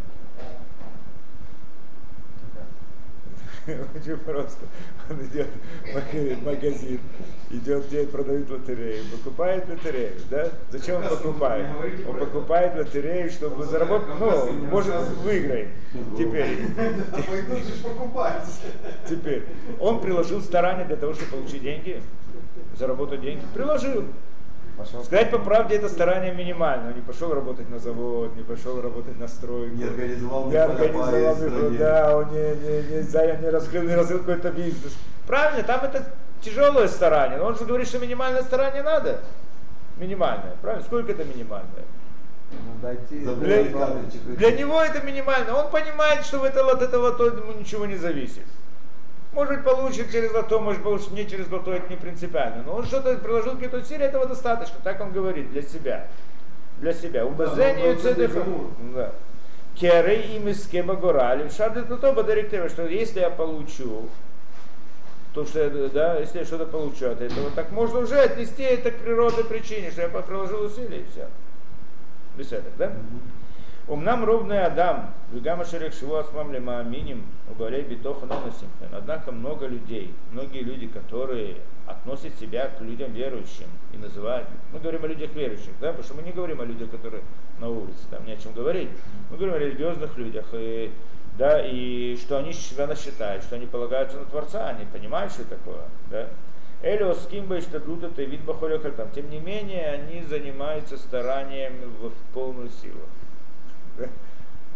Очень 3.66 4.16
просто. 4.18 4.66
Он 5.08 5.24
идет 5.24 5.46
в 5.84 6.44
магазин, 6.44 7.00
идет, 7.50 7.86
где 7.86 8.06
продают 8.06 8.50
лотерею, 8.50 9.04
покупает 9.12 9.68
лотерею, 9.68 10.14
да? 10.30 10.48
Зачем 10.70 10.96
он 10.96 11.08
покупает? 11.08 11.66
Он 12.08 12.16
покупает 12.16 12.76
лотерею, 12.76 13.30
чтобы 13.30 13.64
заработать, 13.64 14.08
ну, 14.18 14.52
может, 14.66 14.94
выиграет. 15.22 15.68
Теперь. 16.18 16.58
Теперь. 19.08 19.44
Он 19.78 20.00
приложил 20.00 20.40
старания 20.40 20.84
для 20.84 20.96
того, 20.96 21.14
чтобы 21.14 21.30
получить 21.32 21.62
деньги, 21.62 22.02
заработать 22.76 23.20
деньги. 23.20 23.44
Приложил. 23.54 24.04
Пошел. 24.76 25.04
Сказать 25.04 25.30
по 25.30 25.38
правде, 25.38 25.76
это 25.76 25.88
старание 25.88 26.32
минимально. 26.32 26.88
Он 26.88 26.94
не 26.94 27.02
пошел 27.02 27.32
работать 27.34 27.68
на 27.68 27.78
завод, 27.78 28.34
не 28.36 28.42
пошел 28.42 28.80
работать 28.80 29.18
на 29.18 29.28
стройку. 29.28 29.74
Не 29.74 29.84
организовал 29.84 30.46
не 30.48 30.56
организовал 30.56 31.36
стране. 31.36 31.58
труда, 31.58 32.16
он 32.16 32.32
не, 32.32 32.54
не, 32.54 32.96
не, 32.96 33.02
занял, 33.02 33.38
не 33.40 33.50
раскрыл, 33.50 33.82
не 33.82 33.94
развил 33.94 34.20
какой-то 34.20 34.50
бизнес. 34.50 34.96
Правильно, 35.26 35.62
там 35.62 35.84
это 35.84 36.06
тяжелое 36.40 36.88
старание. 36.88 37.38
Но 37.38 37.46
он 37.46 37.58
же 37.58 37.64
говорит, 37.64 37.86
что 37.86 37.98
минимальное 37.98 38.42
старание 38.42 38.82
надо. 38.82 39.20
Минимальное. 39.98 40.56
Правильно? 40.62 40.84
Сколько 40.84 41.12
это 41.12 41.24
минимальное? 41.24 41.84
Ну, 42.50 42.80
дойти. 42.80 43.20
Для, 43.20 43.64
для 44.36 44.52
него 44.52 44.80
это 44.80 45.02
минимально. 45.02 45.54
Он 45.56 45.70
понимает, 45.70 46.24
что 46.24 46.38
в 46.38 46.44
это, 46.44 46.64
от 46.70 46.82
этого 46.82 47.08
лото 47.08 47.26
ему 47.26 47.52
ничего 47.52 47.86
не 47.86 47.96
зависит. 47.96 48.44
Может 49.32 49.64
получит 49.64 50.12
через 50.12 50.32
лото, 50.32 50.60
может 50.60 50.82
получит 50.82 51.12
не 51.12 51.26
через 51.26 51.50
лото, 51.50 51.72
это 51.72 51.88
не 51.88 51.96
принципиально. 51.96 52.64
Но 52.66 52.74
он 52.74 52.84
что-то 52.84 53.16
приложил 53.16 53.52
какие-то 53.52 53.78
усилия, 53.78 54.06
этого 54.06 54.26
достаточно. 54.26 54.76
Так 54.84 55.00
он 55.00 55.12
говорит, 55.12 55.50
для 55.50 55.62
себя. 55.62 56.06
Для 56.80 56.92
себя. 56.92 57.24
У 57.24 57.30
Да. 58.94 59.12
Керы 59.74 60.16
им 60.16 60.48
из 60.48 60.66
кеба 60.66 60.96
горали. 60.96 61.48
Шарды 61.48 61.82
то 61.82 62.22
директива, 62.22 62.68
что 62.68 62.86
если 62.86 63.20
я 63.20 63.30
получу 63.30 64.10
то, 65.34 65.46
что 65.46 65.60
я, 65.60 65.88
да, 65.88 66.18
если 66.18 66.40
я 66.40 66.44
что-то 66.44 66.66
получу 66.66 67.06
от 67.06 67.22
этого, 67.22 67.50
так 67.52 67.70
можно 67.72 68.00
уже 68.00 68.18
отнести 68.18 68.62
это 68.62 68.90
к 68.90 68.96
природной 68.96 69.44
причине, 69.44 69.90
что 69.90 70.02
я 70.02 70.08
приложил 70.08 70.62
усилия 70.62 71.00
и 71.00 71.06
все. 71.10 71.26
Без 72.36 72.52
этого, 72.52 72.72
да? 72.76 72.92
Умнам 73.92 74.24
ровный 74.24 74.64
Адам, 74.64 75.12
Вигама 75.32 75.66
Шерек 75.66 75.92
Шиву 75.92 76.14
Асмам 76.14 76.50
Лема 76.50 76.78
Аминим, 76.78 77.26
Угалей 77.50 77.82
Битоха 77.82 78.24
Ноносимхен. 78.24 78.88
Однако 78.90 79.32
много 79.32 79.66
людей, 79.66 80.14
многие 80.30 80.60
люди, 80.60 80.86
которые 80.86 81.56
относят 81.86 82.32
себя 82.40 82.68
к 82.68 82.80
людям 82.80 83.12
верующим 83.12 83.66
и 83.92 83.98
называют, 83.98 84.48
мы 84.72 84.80
говорим 84.80 85.04
о 85.04 85.08
людях 85.08 85.34
верующих, 85.34 85.72
да, 85.78 85.88
потому 85.88 86.04
что 86.04 86.14
мы 86.14 86.22
не 86.22 86.32
говорим 86.32 86.62
о 86.62 86.64
людях, 86.64 86.90
которые 86.90 87.22
на 87.60 87.68
улице, 87.68 87.98
там 88.10 88.24
не 88.24 88.32
о 88.32 88.36
чем 88.38 88.54
говорить. 88.54 88.88
Мы 89.30 89.36
говорим 89.36 89.56
о 89.56 89.58
религиозных 89.58 90.16
людях, 90.16 90.46
и, 90.54 90.90
да, 91.36 91.60
и 91.62 92.16
что 92.16 92.38
они 92.38 92.54
себя 92.54 92.96
считают, 92.96 93.44
что 93.44 93.56
они 93.56 93.66
полагаются 93.66 94.16
на 94.16 94.24
Творца, 94.24 94.68
они 94.68 94.86
понимают, 94.86 95.34
что 95.34 95.44
такое, 95.44 95.84
да. 96.10 96.28
Элиос 96.82 97.28
Кимба 97.30 97.58
и 97.58 97.60
Штадлута 97.60 98.08
вид 98.22 98.40
там. 98.96 99.10
Тем 99.14 99.28
не 99.28 99.38
менее, 99.38 99.90
они 99.90 100.22
занимаются 100.22 100.96
старанием 100.96 101.74
в, 102.00 102.08
в 102.08 102.32
полную 102.32 102.70
силу. 102.70 103.02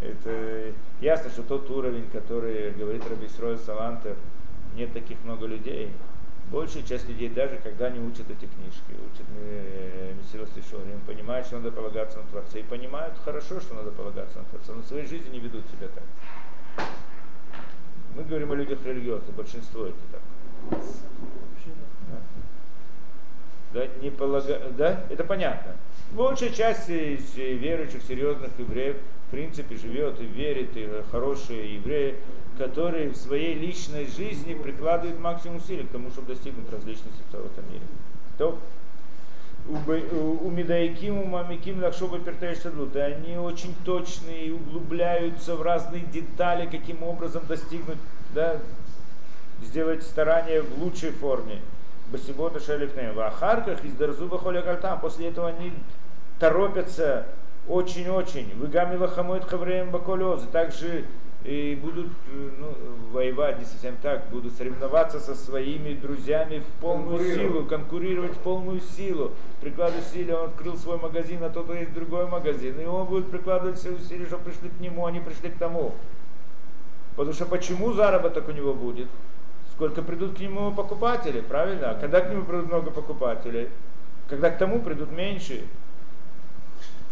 Это 0.01 0.73
ясно, 1.01 1.31
что 1.31 1.43
тот 1.43 1.71
уровень, 1.71 2.09
который 2.11 2.71
говорит 2.73 3.03
Рабисрой 3.09 3.57
Салантер, 3.59 4.17
нет 4.75 4.93
таких 4.93 5.17
много 5.25 5.47
людей. 5.47 5.91
Большая 6.51 6.83
часть 6.85 7.09
людей, 7.09 7.29
даже 7.29 7.57
когда 7.57 7.87
они 7.87 7.99
учат 7.99 8.31
эти 8.31 8.47
книжки, 8.47 8.95
учат 9.13 9.27
Мессила 10.17 10.47
Сишорим, 10.47 11.01
понимают, 11.07 11.47
что 11.47 11.57
надо 11.57 11.73
полагаться 11.73 12.19
на 12.19 12.25
Творца. 12.25 12.59
И 12.59 12.63
понимают 12.63 13.15
хорошо, 13.25 13.61
что 13.61 13.75
надо 13.75 13.91
полагаться 13.91 14.39
на 14.39 14.45
Творца, 14.45 14.73
но 14.75 14.83
в 14.83 14.87
своей 14.87 15.07
жизни 15.07 15.31
не 15.31 15.41
ведут 15.41 15.65
себя 15.67 15.89
так. 15.89 16.87
Мы 18.15 18.23
говорим 18.23 18.53
о 18.53 18.55
людях 18.55 18.79
религиозных, 18.85 19.35
большинство 19.35 19.87
это 19.87 19.97
так. 20.13 20.21
Да, 23.73 23.87
не 24.01 24.11
полага... 24.11 24.59
да, 24.71 25.05
это 25.11 25.25
понятно. 25.25 25.75
Большая 26.13 26.51
часть 26.51 26.89
из 26.89 27.35
верующих, 27.35 28.03
серьезных 28.03 28.51
евреев, 28.59 28.97
в 29.29 29.31
принципе, 29.31 29.77
живет 29.77 30.21
и 30.21 30.25
верит, 30.25 30.77
и 30.77 30.89
хорошие 31.11 31.75
евреи, 31.75 32.17
которые 32.59 33.11
в 33.11 33.17
своей 33.17 33.55
личной 33.55 34.07
жизни 34.07 34.55
прикладывают 34.55 35.21
максимум 35.21 35.59
усилий 35.59 35.85
к 35.85 35.91
тому, 35.91 36.11
чтобы 36.11 36.29
достигнуть 36.29 36.71
различности 36.73 37.23
в 37.31 37.35
этом 37.35 37.71
мире. 37.71 37.83
То 38.39 38.59
у 39.69 40.51
Медаиким, 40.51 41.19
у 41.19 41.25
Мамиким, 41.25 41.81
Пертаиштадлут, 41.81 42.95
и 42.95 43.01
они 43.01 43.37
очень 43.37 43.75
точные 43.85 44.47
и 44.47 44.51
углубляются 44.53 45.57
в 45.57 45.63
разные 45.63 46.03
детали, 46.03 46.69
каким 46.71 47.03
образом 47.03 47.45
достигнуть, 47.49 47.99
да, 48.33 48.59
сделать 49.63 50.05
старание 50.05 50.63
в 50.63 50.81
лучшей 50.81 51.11
форме. 51.11 51.61
Басибота 52.11 52.61
Шалифнеем. 52.61 53.15
В 53.15 53.21
Ахарках 53.21 53.85
из 53.85 53.93
Дарзуба 53.95 54.39
Холякальтам. 54.39 55.01
После 55.01 55.29
этого 55.29 55.49
они 55.49 55.73
торопятся 56.39 57.27
очень-очень. 57.69 58.55
Выгами 58.57 58.97
Лахамует 58.97 59.45
Хавреем 59.45 59.91
Баколезы. 59.91 60.47
Также 60.49 61.05
и 61.47 61.79
будут 61.81 62.09
ну, 62.59 62.75
воевать, 63.13 63.61
не 63.61 63.65
совсем 63.65 63.95
так, 64.03 64.29
будут 64.31 64.55
соревноваться 64.55 65.21
со 65.21 65.37
своими 65.37 65.95
друзьями 65.95 66.59
в 66.59 66.81
полную 66.81 67.37
силу, 67.37 67.65
конкурировать 67.65 68.33
в 68.33 68.39
полную 68.39 68.81
силу. 68.81 69.33
Прикладывать 69.61 70.05
усилия, 70.07 70.35
он 70.35 70.47
открыл 70.47 70.77
свой 70.77 70.99
магазин, 70.99 71.45
а 71.45 71.51
тот 71.51 71.73
есть 71.73 71.95
другой 71.95 72.27
магазин. 72.27 72.81
И 72.81 72.85
он 72.85 73.07
будет 73.07 73.31
прикладывать 73.31 73.79
все 73.79 73.91
усилия, 73.91 74.27
чтобы 74.27 74.51
пришли 74.51 74.71
к 74.71 74.81
нему, 74.81 75.07
они 75.07 75.21
пришли 75.21 75.51
к 75.51 75.59
тому. 75.59 75.95
Потому 77.15 77.33
что 77.33 77.47
почему 77.47 77.93
заработок 77.93 78.49
у 78.49 78.53
него 78.53 78.75
будет? 78.75 79.07
Сколько 79.77 80.01
придут 80.03 80.39
к 80.39 80.41
нему 80.41 80.73
покупатели, 80.73 81.41
правильно? 81.41 81.91
А 81.91 81.95
когда 81.95 82.23
к 82.23 82.31
нему 82.31 82.45
придут 82.45 82.67
много 82.67 82.91
покупателей? 82.91 83.69
Когда 84.29 84.51
к 84.51 84.59
тому 84.59 84.81
придут 84.81 85.13
меньше? 85.13 85.65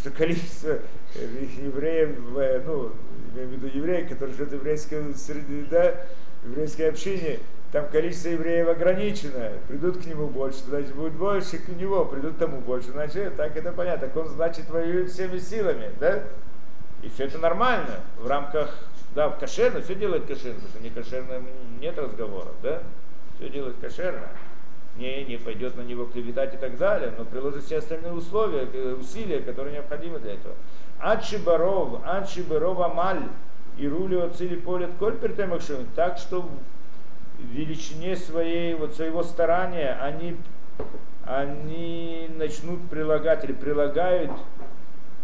Что 0.00 0.10
количество 0.10 0.78
евреев, 1.14 2.18
ну, 2.66 2.92
имею 3.34 3.48
в 3.48 3.52
виду 3.52 3.66
евреев, 3.66 4.08
которые 4.08 4.34
живут 4.34 4.52
в 4.52 4.54
еврейской 4.54 5.14
среде, 5.14 5.66
да, 5.70 5.94
в 6.42 6.50
еврейской 6.50 6.88
общине, 6.88 7.38
там 7.70 7.86
количество 7.88 8.28
евреев 8.28 8.68
ограничено, 8.68 9.50
придут 9.68 9.98
к 9.98 10.06
нему 10.06 10.28
больше, 10.28 10.60
значит 10.66 10.94
будет 10.94 11.12
больше, 11.12 11.58
к 11.58 11.68
него 11.68 12.04
придут 12.06 12.38
тому 12.38 12.60
больше, 12.60 12.92
значит, 12.92 13.36
так 13.36 13.56
это 13.56 13.72
понятно, 13.72 14.08
так 14.08 14.16
он, 14.16 14.28
значит, 14.28 14.70
воюет 14.70 15.10
всеми 15.10 15.38
силами, 15.38 15.90
да? 16.00 16.22
И 17.02 17.08
все 17.10 17.24
это 17.24 17.38
нормально 17.38 18.00
в 18.18 18.26
рамках 18.26 18.74
да, 19.14 19.28
в 19.28 19.38
кошерно, 19.38 19.80
все 19.80 19.94
делает 19.94 20.26
кошерно, 20.26 20.54
потому 20.54 20.70
что 20.70 20.82
не 20.82 20.90
кошерно 20.90 21.42
нет 21.84 21.98
разговоров, 21.98 22.54
да? 22.62 22.82
Все 23.36 23.50
делает 23.50 23.76
кошерно. 23.80 24.28
Не, 24.96 25.24
не 25.24 25.36
пойдет 25.36 25.76
на 25.76 25.82
него 25.82 26.06
клеветать 26.06 26.54
и 26.54 26.56
так 26.56 26.78
далее, 26.78 27.12
но 27.18 27.24
приложит 27.24 27.64
все 27.64 27.78
остальные 27.78 28.12
условия, 28.12 28.66
э, 28.72 28.96
усилия, 28.98 29.40
которые 29.40 29.74
необходимы 29.74 30.18
для 30.20 30.34
этого. 30.34 30.54
Адши 30.98 31.38
баров, 31.38 32.00
адши 32.04 32.42
баров 32.44 32.80
амаль, 32.80 33.22
и 33.76 33.88
рули 33.88 34.16
оцили 34.16 34.54
полет 34.54 34.90
коль 34.98 35.16
пертемакшим, 35.16 35.88
так 35.96 36.18
что 36.18 36.42
в 36.42 37.44
величине 37.52 38.16
своей, 38.16 38.74
вот 38.74 38.94
своего 38.94 39.24
старания 39.24 39.98
они, 40.00 40.36
они 41.26 42.30
начнут 42.36 42.88
прилагать 42.88 43.44
или 43.44 43.52
прилагают 43.52 44.30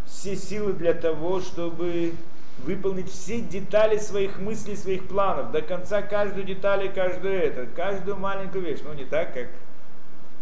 все 0.05 0.35
силы 0.35 0.73
для 0.73 0.93
того, 0.93 1.41
чтобы 1.41 2.13
выполнить 2.65 3.11
все 3.11 3.41
детали 3.41 3.99
своих 3.99 4.39
мыслей, 4.39 4.77
своих 4.77 5.07
планов, 5.09 5.51
до 5.53 5.63
конца 5.63 6.03
каждую 6.03 6.45
деталь 6.45 6.87
и 6.87 6.89
каждую 6.89 7.35
это, 7.35 7.67
каждую 7.75 8.17
маленькую 8.17 8.65
вещь. 8.65 8.81
Ну, 8.85 8.93
не 8.95 9.05
так, 9.05 9.35
как 9.35 9.49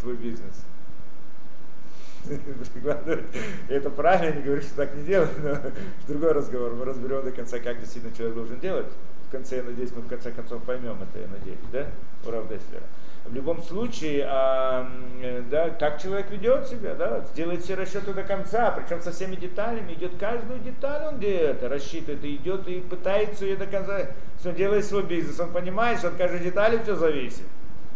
твой 0.00 0.16
бизнес. 0.16 0.64
Это 3.68 3.90
правильно, 3.90 4.36
не 4.36 4.42
говорю, 4.42 4.60
что 4.60 4.74
так 4.76 4.94
не 4.94 5.04
делать, 5.04 5.30
но 5.42 5.56
другой 6.06 6.32
разговор. 6.32 6.74
Мы 6.74 6.84
разберем 6.84 7.24
до 7.24 7.32
конца, 7.32 7.58
как 7.58 7.80
действительно 7.80 8.14
человек 8.14 8.36
должен 8.36 8.60
делать. 8.60 8.86
В 9.28 9.30
конце, 9.30 9.58
я 9.58 9.62
надеюсь, 9.62 9.92
мы 9.94 10.02
в 10.02 10.08
конце 10.08 10.30
концов 10.32 10.62
поймем 10.64 10.98
это, 11.02 11.20
я 11.20 11.28
надеюсь, 11.28 11.58
да? 11.72 11.86
Ура 12.26 12.42
Деслера. 12.42 12.84
В 13.28 13.34
любом 13.34 13.62
случае, 13.62 14.24
а, 14.26 14.90
да, 15.50 15.68
как 15.70 16.00
человек 16.00 16.30
ведет 16.30 16.66
себя, 16.66 16.94
да, 16.94 17.22
делает 17.34 17.62
все 17.62 17.74
расчеты 17.74 18.14
до 18.14 18.22
конца, 18.22 18.70
причем 18.70 19.02
со 19.02 19.12
всеми 19.12 19.36
деталями, 19.36 19.92
идет 19.92 20.12
каждую 20.18 20.60
деталь, 20.60 21.08
он 21.08 21.18
где-то 21.18 21.68
рассчитывает, 21.68 22.24
и 22.24 22.36
идет 22.36 22.66
и 22.68 22.80
пытается 22.80 23.44
ее 23.44 23.56
до 23.56 23.66
конца, 23.66 24.06
он 24.44 24.54
делает 24.54 24.86
свой 24.86 25.02
бизнес, 25.02 25.38
он 25.40 25.50
понимает, 25.50 25.98
что 25.98 26.08
от 26.08 26.14
каждой 26.14 26.40
детали 26.40 26.80
все 26.82 26.96
зависит. 26.96 27.44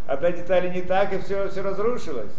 Одна 0.07 0.33
деталь 0.33 0.71
не 0.71 0.83
так, 0.83 1.15
и 1.15 1.19
все, 1.19 1.49
все 1.49 1.63
разрушилось. 1.63 2.33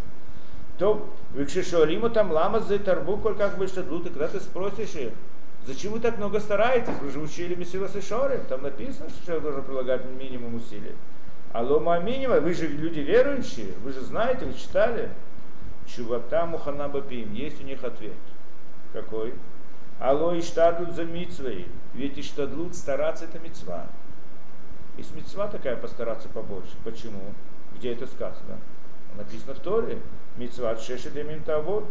То, 0.78 1.10
Викшишуалиму 1.34 2.12
там 2.12 2.32
лама 2.32 2.60
за 2.60 2.78
тарбу, 2.78 3.18
как 3.18 3.58
бы 3.58 3.68
что 3.68 3.82
тут, 3.82 4.04
когда 4.04 4.28
ты 4.28 4.40
спросишь 4.40 4.94
их, 4.96 5.14
Зачем 5.66 5.94
вы 5.94 6.02
так 6.02 6.18
много 6.18 6.42
стараетесь? 6.42 6.94
Вы 7.02 7.10
же 7.10 7.20
учили 7.22 7.56
Месилас 7.56 7.96
и 7.96 8.02
Шоры. 8.02 8.42
Там 8.50 8.64
написано, 8.64 9.10
что 9.10 9.26
человек 9.26 9.44
должен 9.44 9.64
прилагать 9.64 10.02
минимум 10.20 10.56
усилий. 10.56 10.92
Алома 11.54 12.00
минимум, 12.00 12.44
вы 12.44 12.54
же 12.56 12.68
люди 12.68 13.00
верующие, 13.00 13.74
вы 13.84 13.94
же 13.94 14.02
знаете, 14.02 14.46
вы 14.46 14.54
читали. 14.54 15.10
Чувата 15.86 16.46
Муханабапим, 16.46 17.34
есть 17.34 17.62
у 17.62 17.64
них 17.64 17.84
ответ. 17.84 18.14
Какой? 18.92 19.34
Алло 20.00 20.38
иштадлут 20.38 20.96
за 20.96 21.06
митцвой. 21.06 21.68
Ведь 21.94 22.18
иштадлут 22.18 22.76
стараться 22.76 23.26
это 23.26 23.38
мецва. 23.40 23.86
Есть 24.98 25.14
мецва 25.16 25.48
такая 25.48 25.76
постараться 25.76 26.28
побольше. 26.30 26.72
Почему? 26.84 27.34
Где 27.76 27.94
это 27.94 28.08
сказано? 28.08 28.58
Написано 29.16 29.54
в 29.54 29.60
Торе. 29.60 30.00
Мецва 30.38 30.76
шешет 30.78 31.14
вот. 31.64 31.88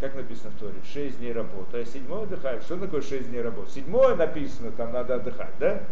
Как 0.00 0.14
написано 0.14 0.50
в 0.50 0.60
Торе? 0.60 0.74
Шесть 0.92 1.18
дней 1.18 1.32
работы, 1.32 1.80
а 1.80 1.84
седьмой 1.84 2.24
отдыхает. 2.24 2.62
Что 2.62 2.76
такое 2.78 3.00
шесть 3.02 3.30
дней 3.30 3.42
работы? 3.42 3.70
Седьмое 3.70 4.16
написано, 4.16 4.70
там 4.72 4.92
надо 4.92 5.16
отдыхать, 5.16 5.52
да? 5.58 5.82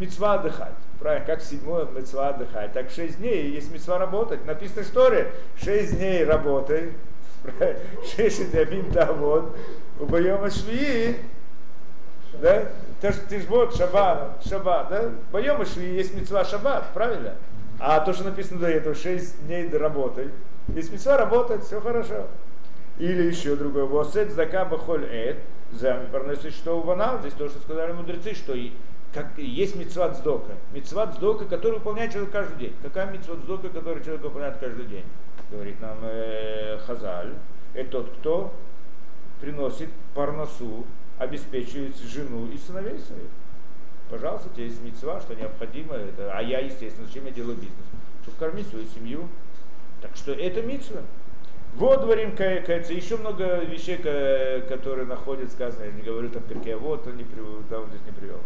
Мецва 0.00 0.34
отдыхать. 0.34 0.72
Правильно, 0.98 1.26
как 1.26 1.42
седьмое 1.42 1.84
мецва 1.84 2.30
отдыхать. 2.30 2.72
Так 2.72 2.90
шесть 2.90 3.18
дней 3.18 3.50
есть 3.50 3.70
мецва 3.70 3.98
работать. 3.98 4.46
Написано 4.46 4.82
в 4.82 4.90
Торе, 4.90 5.30
шесть 5.62 5.98
дней 5.98 6.24
работай. 6.24 6.94
Шесть 8.16 8.50
дней 8.50 8.66
вот. 9.14 9.56
Убоема 9.98 10.50
швии. 10.50 11.16
Да? 12.40 12.64
Ты, 13.00 13.12
ты 13.28 13.40
ж 13.40 13.44
вот 13.46 13.74
шаббат, 13.76 14.42
шаббат, 14.46 14.88
да? 14.88 15.10
Боема 15.32 15.66
швии 15.66 15.94
есть 15.94 16.14
мецва 16.14 16.44
шаббат, 16.44 16.84
правильно? 16.94 17.34
А 17.78 18.00
то, 18.00 18.14
что 18.14 18.24
написано 18.24 18.60
до 18.60 18.68
этого, 18.68 18.94
шесть 18.94 19.46
дней 19.46 19.68
до 19.68 19.78
работы. 19.78 20.30
Есть 20.68 20.92
мецва 20.92 21.18
работать, 21.18 21.62
все 21.64 21.80
хорошо. 21.80 22.26
Или 22.98 23.22
еще 23.22 23.54
другое. 23.54 23.84
Восет 23.84 24.32
зака 24.32 24.64
бахоль 24.64 25.04
эд. 25.04 25.36
За 25.72 26.00
что 26.50 26.78
у 26.78 26.82
ванал. 26.82 27.20
Здесь 27.20 27.34
то, 27.34 27.48
что 27.48 27.60
сказали 27.60 27.92
мудрецы, 27.92 28.34
что 28.34 28.54
и 28.54 28.72
как 29.12 29.36
есть 29.38 29.76
мецват 29.76 30.16
сдока. 30.16 30.52
Мецват 30.72 31.14
сдока, 31.14 31.44
который 31.44 31.78
выполняет 31.78 32.12
человек 32.12 32.32
каждый 32.32 32.58
день. 32.58 32.74
Какая 32.82 33.10
мецват 33.10 33.40
сдока, 33.40 33.68
который 33.68 34.02
человек 34.04 34.22
выполняет 34.22 34.58
каждый 34.58 34.86
день? 34.86 35.04
Говорит 35.50 35.80
нам 35.80 35.98
э, 36.02 36.78
Хазаль. 36.86 37.34
Это 37.74 37.90
тот, 37.90 38.10
кто 38.18 38.54
приносит 39.40 39.88
парносу, 40.14 40.86
обеспечивает 41.18 41.96
жену 41.96 42.46
и 42.52 42.58
сыновей 42.58 42.98
своих. 42.98 43.30
Пожалуйста, 44.10 44.48
тебе 44.54 44.66
есть 44.66 44.82
мецва, 44.82 45.20
что 45.20 45.34
необходимо. 45.34 45.94
Это, 45.94 46.32
а 46.36 46.42
я, 46.42 46.60
естественно, 46.60 47.06
зачем 47.06 47.26
я 47.26 47.32
делаю 47.32 47.56
бизнес? 47.56 47.74
Чтобы 48.22 48.38
кормить 48.38 48.68
свою 48.68 48.86
семью. 48.86 49.28
Так 50.00 50.16
что 50.16 50.32
это 50.32 50.62
мецва. 50.62 51.02
Вот 51.74 52.00
дворим 52.00 52.34
кается, 52.34 52.92
еще 52.92 53.16
много 53.16 53.58
вещей, 53.58 53.96
которые 53.96 55.06
находят 55.06 55.52
сказано, 55.52 55.84
я 55.84 55.92
не 55.92 56.02
говорю 56.02 56.28
там 56.28 56.42
перке, 56.42 56.74
вот 56.76 57.06
он 57.06 57.16
не 57.16 57.22
привел, 57.22 57.62
да, 57.70 57.80
он 57.80 57.88
здесь 57.90 58.04
не 58.04 58.12
привел. 58.12 58.40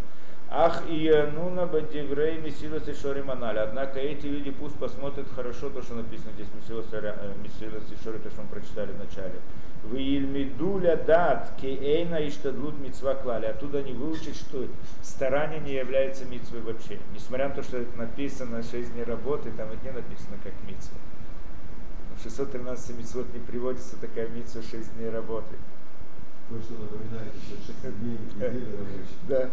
Ах 0.57 0.85
и 0.89 1.11
нуна 1.35 1.67
бадеврей 1.67 2.39
месилас 2.39 2.87
и 2.87 2.95
шори 2.95 3.23
маналя. 3.23 3.65
Однако 3.65 3.99
эти 3.99 4.27
люди 4.27 4.53
пусть 4.53 4.77
посмотрят 4.77 5.27
хорошо 5.35 5.69
то, 5.69 5.83
что 5.83 5.95
написано 5.95 6.31
здесь 6.35 6.47
месилас 6.55 6.87
и 6.87 8.05
шори, 8.05 8.19
то, 8.19 8.31
что 8.31 8.43
мы 8.43 8.49
прочитали 8.49 8.93
в 8.93 8.99
начале. 8.99 9.35
В 9.83 9.97
Ильмидуля 9.97 10.97
дат 10.97 11.55
кейна 11.61 12.21
и 12.21 12.31
штадлут 12.31 12.79
митцва 12.79 13.17
клали. 13.17 13.47
Оттуда 13.47 13.79
они 13.79 13.95
выучат, 13.95 14.37
что 14.37 14.65
старание 15.03 15.59
не 15.59 15.73
является 15.73 16.25
митцвой 16.25 16.61
вообще. 16.61 17.01
Несмотря 17.13 17.49
на 17.49 17.55
то, 17.57 17.65
что 17.65 17.79
это 17.79 17.99
написано 17.99 18.63
6 18.63 18.93
дней 18.93 19.03
работы, 19.03 19.51
там 19.57 19.73
это 19.73 19.85
не 19.85 19.91
написано 19.91 20.37
как 20.45 20.53
митцва. 20.69 20.97
613 22.23 22.97
митцвот 22.97 23.27
не 23.35 23.41
приводится 23.41 23.97
такая 23.97 24.29
митцва 24.29 24.63
6 24.63 24.95
дней 24.95 25.11
работы. 25.11 25.57
Кое-что 26.49 26.75
напоминает, 26.75 27.33
что 27.45 27.57
6 27.83 27.99
дней 27.99 28.19
недели 28.19 28.65
рабочей. 28.79 29.19
Да. 29.29 29.51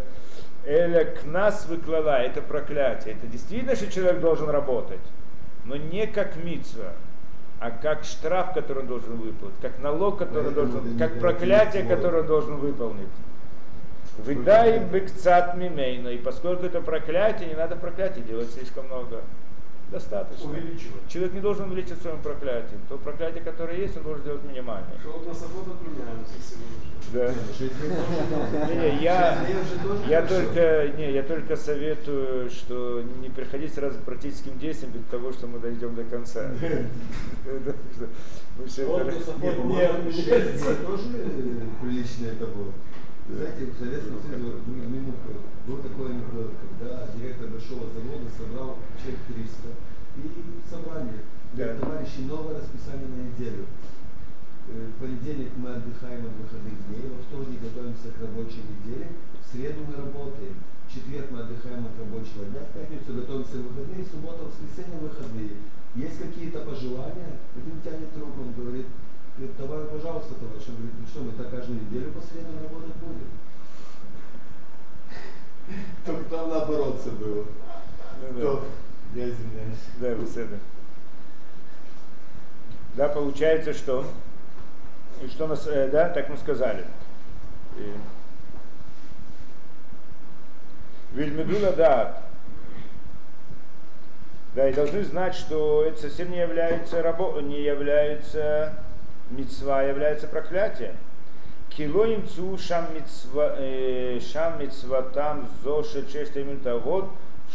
Эля 0.66 1.06
к 1.06 1.26
нас 1.26 1.66
выклала, 1.66 2.22
это 2.22 2.42
проклятие. 2.42 3.16
Это 3.16 3.28
действительно, 3.28 3.76
что 3.76 3.92
человек 3.92 4.20
должен 4.20 4.50
работать, 4.50 5.00
но 5.66 5.76
не 5.76 6.06
как 6.08 6.36
митцва, 6.36 6.94
а 7.60 7.72
как 7.72 8.04
штраф, 8.04 8.54
который 8.54 8.80
он 8.80 8.88
должен 8.88 9.16
выполнить, 9.16 9.56
как 9.62 9.80
налог, 9.80 10.20
который 10.20 10.48
он 10.48 10.54
должен, 10.54 10.98
как 10.98 11.20
проклятие, 11.20 11.84
которое 11.84 12.22
он 12.22 12.28
должен 12.28 12.56
выполнить. 12.58 13.10
Выдай 14.18 14.80
бекцат 14.80 15.56
мимейно. 15.56 16.10
И 16.10 16.18
поскольку 16.18 16.66
это 16.66 16.82
проклятие, 16.82 17.50
не 17.50 17.56
надо 17.56 17.76
проклятие 17.76 18.24
делать 18.24 18.52
слишком 18.52 18.86
много 18.86 19.22
достаточно. 19.92 20.50
Увеличивать. 20.50 21.08
Человек 21.10 21.34
не 21.34 21.42
должен 21.42 21.70
увеличить 21.70 22.02
своим 22.02 22.22
проклятием. 22.22 22.82
То 22.90 22.98
проклятие, 22.98 23.44
которое 23.44 23.78
есть, 23.78 23.98
он 23.98 24.04
должен 24.04 24.24
делать 24.24 24.44
минимальное. 24.44 24.98
Шелк 25.04 25.28
на 25.28 25.34
сахот 25.34 25.68
отменяемся 25.68 26.34
сегодня. 26.42 26.92
Да. 27.14 27.34
Не, 28.74 29.04
я, 29.04 29.46
я 30.08 30.22
только, 30.26 30.88
не, 30.98 31.12
я 31.12 31.24
только 31.24 31.58
советую, 31.58 32.50
что 32.50 33.02
не 33.22 33.30
приходить 33.30 33.74
сразу 33.74 34.00
к 34.00 34.04
практическим 34.04 34.58
действиям 34.60 34.94
для 34.94 35.02
того, 35.12 35.32
что 35.34 35.48
мы 35.48 35.60
дойдем 35.60 35.94
до 35.96 36.04
конца. 36.06 36.50
Мы 38.58 38.66
все 38.68 38.84
это- 38.84 39.12
Нет, 39.42 39.92
тоже 40.86 41.04
приличное 41.82 42.32
это 42.34 42.48
Знаете, 43.32 43.72
в 43.72 43.80
Советском 43.80 44.20
Союзе, 44.20 44.44
вот, 44.44 44.68
ми- 44.68 44.86
минутку, 44.92 45.32
был 45.66 45.78
такой 45.78 46.12
анекдот, 46.12 46.52
когда 46.60 47.08
директор 47.16 47.48
большого 47.48 47.88
завода 47.96 48.28
собрал 48.36 48.78
человек 49.00 49.20
300 49.32 49.72
и 50.20 50.24
собрание. 50.70 51.24
Да. 51.56 51.76
Товарищи, 51.80 52.28
новое 52.28 52.60
расписание 52.60 53.08
на 53.08 53.32
неделю. 53.32 53.66
Э, 54.68 54.88
В 54.92 55.00
понедельник 55.00 55.52
мы 55.56 55.70
отдыхаем 55.72 56.28
от 56.28 56.36
выходных 56.44 56.76
дней, 56.88 57.08
во 57.08 57.24
вторник 57.24 57.60
готовимся 57.64 58.12
к 58.12 58.20
рабочей 58.22 58.64
неделе, 58.68 59.08
в 59.40 59.44
среду 59.52 59.80
мы 59.88 59.96
работаем, 59.96 60.56
в 60.88 60.94
четверг 60.94 61.32
мы 61.32 61.40
отдыхаем 61.48 61.88
от 61.88 61.96
рабочего 62.00 62.46
дня, 62.52 62.62
в 62.68 62.72
пятницу 62.76 63.16
готовимся 63.16 63.64
к 63.64 63.64
выходные, 63.68 64.04
в 64.04 64.12
субботу, 64.12 64.48
воскресенье 64.52 65.00
выходные. 65.00 65.56
Есть 65.96 66.20
какие-то 66.20 66.60
пожелания? 66.68 67.36
Один 67.56 67.80
тянет 67.84 68.12
руку, 68.16 68.44
он 68.48 68.52
говорит, 68.56 68.88
говорит, 69.38 69.58
давай, 69.58 69.86
пожалуйста, 69.86 70.36
товарищ. 70.36 70.64
Он 70.70 70.76
говорит, 70.76 70.94
ну 71.00 71.08
что, 71.08 71.20
мы 71.22 71.32
так 71.32 71.52
каждую 71.52 71.82
неделю 71.82 72.12
по 72.12 72.22
средам 72.22 72.62
работать 72.62 72.96
будем? 72.96 73.30
Только 76.06 76.24
там 76.30 76.50
наоборот 76.50 77.00
все 77.00 77.12
было. 77.12 77.46
Ну 78.22 78.34
да. 78.34 78.42
То, 78.42 78.64
Я 79.16 79.30
извиняюсь. 79.30 79.80
Да, 80.00 80.14
беседа. 80.14 80.60
Да, 82.96 83.08
получается, 83.08 83.74
что? 83.74 84.06
И 85.22 85.28
что 85.28 85.48
нас, 85.48 85.66
э, 85.68 85.90
да, 85.90 86.10
так 86.10 86.30
мы 86.30 86.38
сказали. 86.38 86.86
Вильмедула 91.14 91.74
да. 91.74 92.24
Да, 94.56 94.70
и 94.70 94.74
должны 94.74 95.04
знать, 95.04 95.36
что 95.36 95.86
это 95.86 96.02
совсем 96.02 96.32
не 96.32 96.40
является 96.40 97.02
рабо, 97.02 97.40
не 97.40 97.62
является 97.62 98.74
мецва, 99.32 99.84
является 99.84 100.28
проклятием. 100.28 100.96
Килоим 101.70 102.28
цу 102.28 102.58
шам 102.58 102.94
мицва, 102.94 103.56
э, 103.58 104.20
шам 104.20 104.60
мицватам 104.60 105.48
зоше 105.64 106.06
чештемин 106.12 106.60
вот 106.84 107.10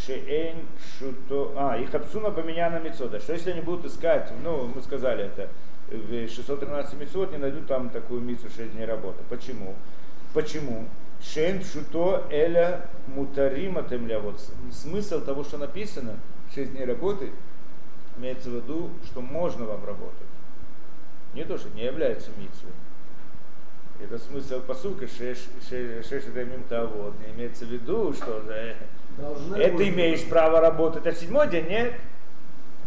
шеэйн 0.05 0.57
шуто... 0.99 1.53
А, 1.57 1.77
их 1.77 1.95
абсуна 1.95 2.31
поменяна 2.31 2.79
мецода. 2.79 3.21
Что 3.21 3.35
если 3.35 3.53
они 3.53 3.61
будут 3.61 3.87
искать, 3.87 4.31
ну, 4.43 4.71
мы 4.75 4.83
сказали 4.83 5.25
это, 5.25 5.49
в 5.89 6.29
613 6.29 6.99
мецод 6.99 7.33
не 7.33 7.39
найдут 7.39 7.67
там 7.67 7.91
такую 7.91 8.21
мицу 8.21 8.49
6 8.55 8.73
дней 8.73 8.87
работы. 8.87 9.23
Почему? 9.29 9.75
Почему? 10.35 10.87
Шейн 11.23 11.63
шуто 11.63 12.27
эля 12.31 12.89
мутарима 13.07 13.83
темля. 13.83 14.19
Вот 14.19 14.41
смысл 14.73 15.21
того, 15.23 15.45
что 15.45 15.59
написано, 15.59 16.19
6 16.55 16.73
дней 16.73 16.85
работы, 16.85 17.31
имеется 18.17 18.51
в 18.51 18.55
виду, 18.55 18.91
что 19.05 19.21
можно 19.21 19.67
вам 19.67 19.85
работать. 19.85 20.27
Не 21.37 21.45
то, 21.45 21.59
что 21.59 21.69
не 21.71 21.85
является 21.85 22.31
митцвой. 22.39 22.73
Это 24.03 24.19
смысл 24.19 24.61
посылка 24.63 25.07
шешетамим 25.07 26.65
вот. 26.71 27.15
Не 27.21 27.33
имеется 27.35 27.67
в 27.67 27.69
виду, 27.69 28.15
что 28.15 28.43
э, 28.49 28.75
Должны 29.19 29.57
это 29.57 29.77
быть. 29.77 29.89
имеешь 29.91 30.25
право 30.25 30.61
работать, 30.61 31.07
а 31.07 31.13
в 31.13 31.17
седьмой 31.17 31.49
день 31.49 31.69
нет. 31.69 31.93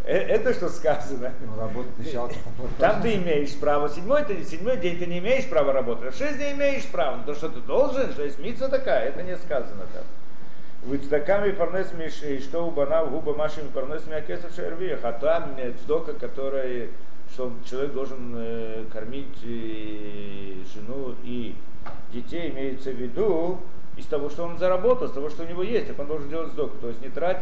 Э, 0.03 0.17
Это 0.17 0.53
что 0.53 0.69
сказано? 0.69 1.31
Ну, 1.45 1.59
работать 1.59 2.11
Там 2.79 3.01
ты 3.03 3.15
имеешь 3.15 3.55
право, 3.59 3.87
седьмой, 3.87 4.25
ты, 4.25 4.43
седьмой 4.43 4.77
день 4.77 4.97
ты 4.97 5.05
не 5.05 5.19
имеешь 5.19 5.47
права 5.47 5.71
работать, 5.71 6.13
а 6.13 6.17
шесть 6.17 6.37
дней 6.37 6.53
имеешь 6.53 6.87
право. 6.87 7.17
Но 7.17 7.23
то, 7.23 7.35
что 7.35 7.49
ты 7.49 7.59
должен, 7.59 8.11
что 8.11 8.23
есть 8.23 8.39
митца 8.39 8.67
такая, 8.67 9.09
это 9.09 9.21
не 9.21 9.37
сказано 9.37 9.85
там. 9.93 10.03
Вы 10.83 10.97
цдаками 10.97 11.51
парнес 11.51 11.91
миши, 11.93 12.39
что 12.39 12.65
у 12.65 12.71
бана 12.71 13.05
губа 13.05 13.35
машими 13.35 13.67
парнес 13.67 14.07
мякесов 14.07 14.55
шервиях, 14.55 15.01
а 15.03 15.11
там 15.11 15.55
цдока, 15.83 16.13
которая, 16.13 16.87
что 17.33 17.51
человек 17.69 17.93
должен 17.93 18.33
э, 18.35 18.85
кормить 18.91 19.37
э, 19.43 20.55
жену 20.73 21.15
и 21.23 21.55
детей, 22.11 22.49
имеется 22.51 22.91
в 22.91 22.95
виду 22.95 23.59
из 23.97 24.05
того, 24.05 24.29
что 24.29 24.43
он 24.43 24.57
заработал, 24.57 25.07
из 25.07 25.11
того, 25.11 25.29
что 25.29 25.43
у 25.43 25.47
него 25.47 25.63
есть, 25.63 25.87
так 25.87 25.99
он 25.99 26.07
должен 26.07 26.29
делать 26.29 26.51
сдоку. 26.51 26.77
То 26.81 26.87
есть 26.89 27.01
не 27.01 27.09
трать, 27.09 27.41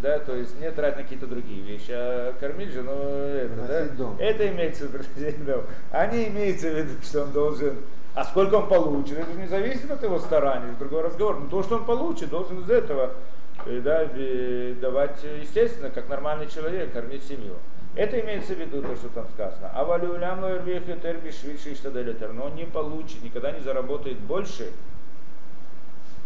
да, 0.00 0.18
то 0.18 0.34
есть 0.34 0.58
не 0.60 0.70
трать 0.70 0.96
на 0.96 1.02
какие-то 1.02 1.26
другие 1.26 1.62
вещи, 1.62 1.90
а 1.90 2.34
кормить 2.38 2.70
жену 2.70 2.92
это, 2.92 3.66
да, 3.66 3.84
дом. 3.94 4.16
это 4.18 4.48
имеется 4.48 4.86
в 4.86 4.94
виду, 4.94 5.44
дом. 5.46 5.64
А 5.90 6.06
не 6.06 6.28
имеется 6.28 6.70
в 6.70 6.74
виду, 6.74 6.92
что 7.02 7.22
он 7.22 7.32
должен 7.32 7.76
А 8.14 8.24
сколько 8.24 8.54
он 8.54 8.68
получит, 8.68 9.18
это 9.18 9.32
не 9.32 9.46
зависит 9.46 9.90
от 9.90 10.02
его 10.02 10.18
стараний, 10.18 10.70
это 10.70 10.78
другой 10.78 11.02
разговор. 11.02 11.40
Но 11.40 11.48
то, 11.48 11.62
что 11.62 11.76
он 11.76 11.84
получит, 11.84 12.30
должен 12.30 12.60
из 12.60 12.70
этого 12.70 13.12
э, 13.66 13.80
да, 13.82 14.04
э, 14.04 14.74
давать, 14.80 15.18
э, 15.22 15.40
естественно, 15.42 15.90
как 15.90 16.08
нормальный 16.08 16.48
человек, 16.48 16.92
кормить 16.92 17.24
семью. 17.24 17.54
Это 17.96 18.20
имеется 18.20 18.54
в 18.54 18.58
виду 18.58 18.82
то, 18.82 18.94
что 18.94 19.08
там 19.08 19.26
сказано. 19.34 19.70
А 19.72 19.84
валюлям 19.84 20.40
но 22.34 22.44
он 22.44 22.54
не 22.54 22.66
получит, 22.66 23.22
никогда 23.22 23.52
не 23.52 23.60
заработает 23.62 24.18
больше 24.18 24.70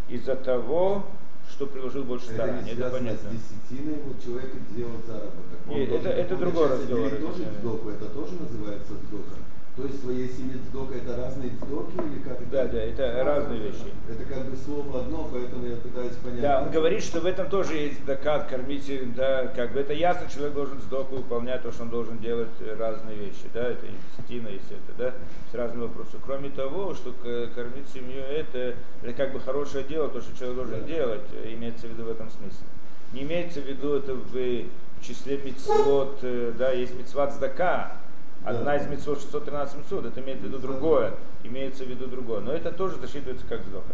из-за 0.08 0.34
того, 0.34 1.04
что 1.48 1.66
приложил 1.66 2.02
больше 2.02 2.26
Это 2.26 2.34
стараний. 2.34 2.62
не 2.64 2.70
Это 2.70 2.76
связано 2.80 2.98
понятно. 2.98 3.30
с 3.30 3.32
десятиной, 3.32 3.98
вот 4.04 4.22
человек 4.24 4.50
делает 4.74 5.06
заработок. 5.06 5.58
Он 5.68 5.76
И 5.76 5.84
это- 5.84 6.08
это 6.08 6.36
другой 6.36 6.68
разговор, 6.70 7.10
тоже 7.10 7.42
это- 7.44 7.90
это 7.90 8.06
тоже 8.06 8.32
называется 8.34 8.92
сдока. 8.94 9.34
То 9.76 9.84
есть 9.84 10.02
своей 10.02 10.28
семье 10.28 10.58
сдока 10.68 10.94
это 10.96 11.16
разные 11.16 11.50
сдоки 11.50 11.94
или 11.94 12.18
как 12.22 12.40
это? 12.42 12.50
Да, 12.50 12.64
да, 12.66 12.78
это 12.82 13.24
разные 13.24 13.60
вещи. 13.60 13.86
Это 14.10 14.24
как 14.24 14.44
бы 14.50 14.56
слово 14.56 15.00
одно, 15.00 15.28
поэтому 15.32 15.64
я 15.66 15.76
пытаюсь 15.76 16.12
понять. 16.16 16.40
Да, 16.42 16.62
он 16.62 16.70
говорит, 16.70 17.02
что 17.02 17.20
в 17.20 17.26
этом 17.26 17.48
тоже 17.48 17.76
есть 17.76 18.04
докат, 18.04 18.48
кормить, 18.48 18.90
да, 19.14 19.46
как 19.54 19.72
бы 19.72 19.80
это 19.80 19.92
ясно, 19.92 20.28
человек 20.28 20.54
должен 20.54 20.80
сдоку 20.80 21.16
выполнять 21.16 21.62
то, 21.62 21.70
что 21.72 21.84
он 21.84 21.90
должен 21.90 22.18
делать 22.18 22.48
э, 22.60 22.76
разные 22.78 23.16
вещи, 23.16 23.44
да, 23.54 23.68
это 23.68 23.86
и 23.86 23.90
стина, 24.24 24.48
если 24.48 24.76
это, 24.76 24.98
да, 24.98 25.12
с 25.50 25.54
разными 25.54 25.82
вопросами. 25.84 26.20
Кроме 26.26 26.50
того, 26.50 26.94
что 26.94 27.12
к- 27.12 27.54
кормить 27.54 27.88
семью 27.94 28.20
это, 28.22 28.74
это 29.02 29.12
как 29.14 29.32
бы 29.32 29.40
хорошее 29.40 29.84
дело, 29.84 30.08
то, 30.08 30.20
что 30.20 30.36
человек 30.36 30.56
должен 30.56 30.80
Да. 30.80 30.86
делать, 30.86 31.22
э, 31.44 31.54
имеется 31.54 31.86
в 31.86 31.90
виду 31.90 32.04
в 32.04 32.10
этом 32.10 32.28
смысле. 32.28 32.66
Не 33.14 33.22
имеется 33.22 33.60
в 33.60 33.64
виду 33.66 33.94
это 33.94 34.14
в 34.14 34.64
числе 35.00 35.38
мецвод, 35.38 36.18
э, 36.22 36.52
да, 36.58 36.72
есть 36.72 36.94
мецват 36.98 37.32
сдака, 37.32 37.96
Одна 38.44 38.64
Да. 38.64 38.76
из 38.76 38.86
мецвод 38.86 39.20
613 39.20 39.76
мецвод, 39.76 40.06
это 40.06 40.20
имеет 40.20 40.40
в 40.40 40.44
виду 40.44 40.58
другое, 40.58 41.12
имеется 41.44 41.84
в 41.84 41.88
виду 41.88 42.06
другое. 42.06 42.40
Но 42.40 42.52
это 42.52 42.72
тоже 42.72 42.96
засчитывается 42.96 43.44
как 43.46 43.60
сдока. 43.62 43.92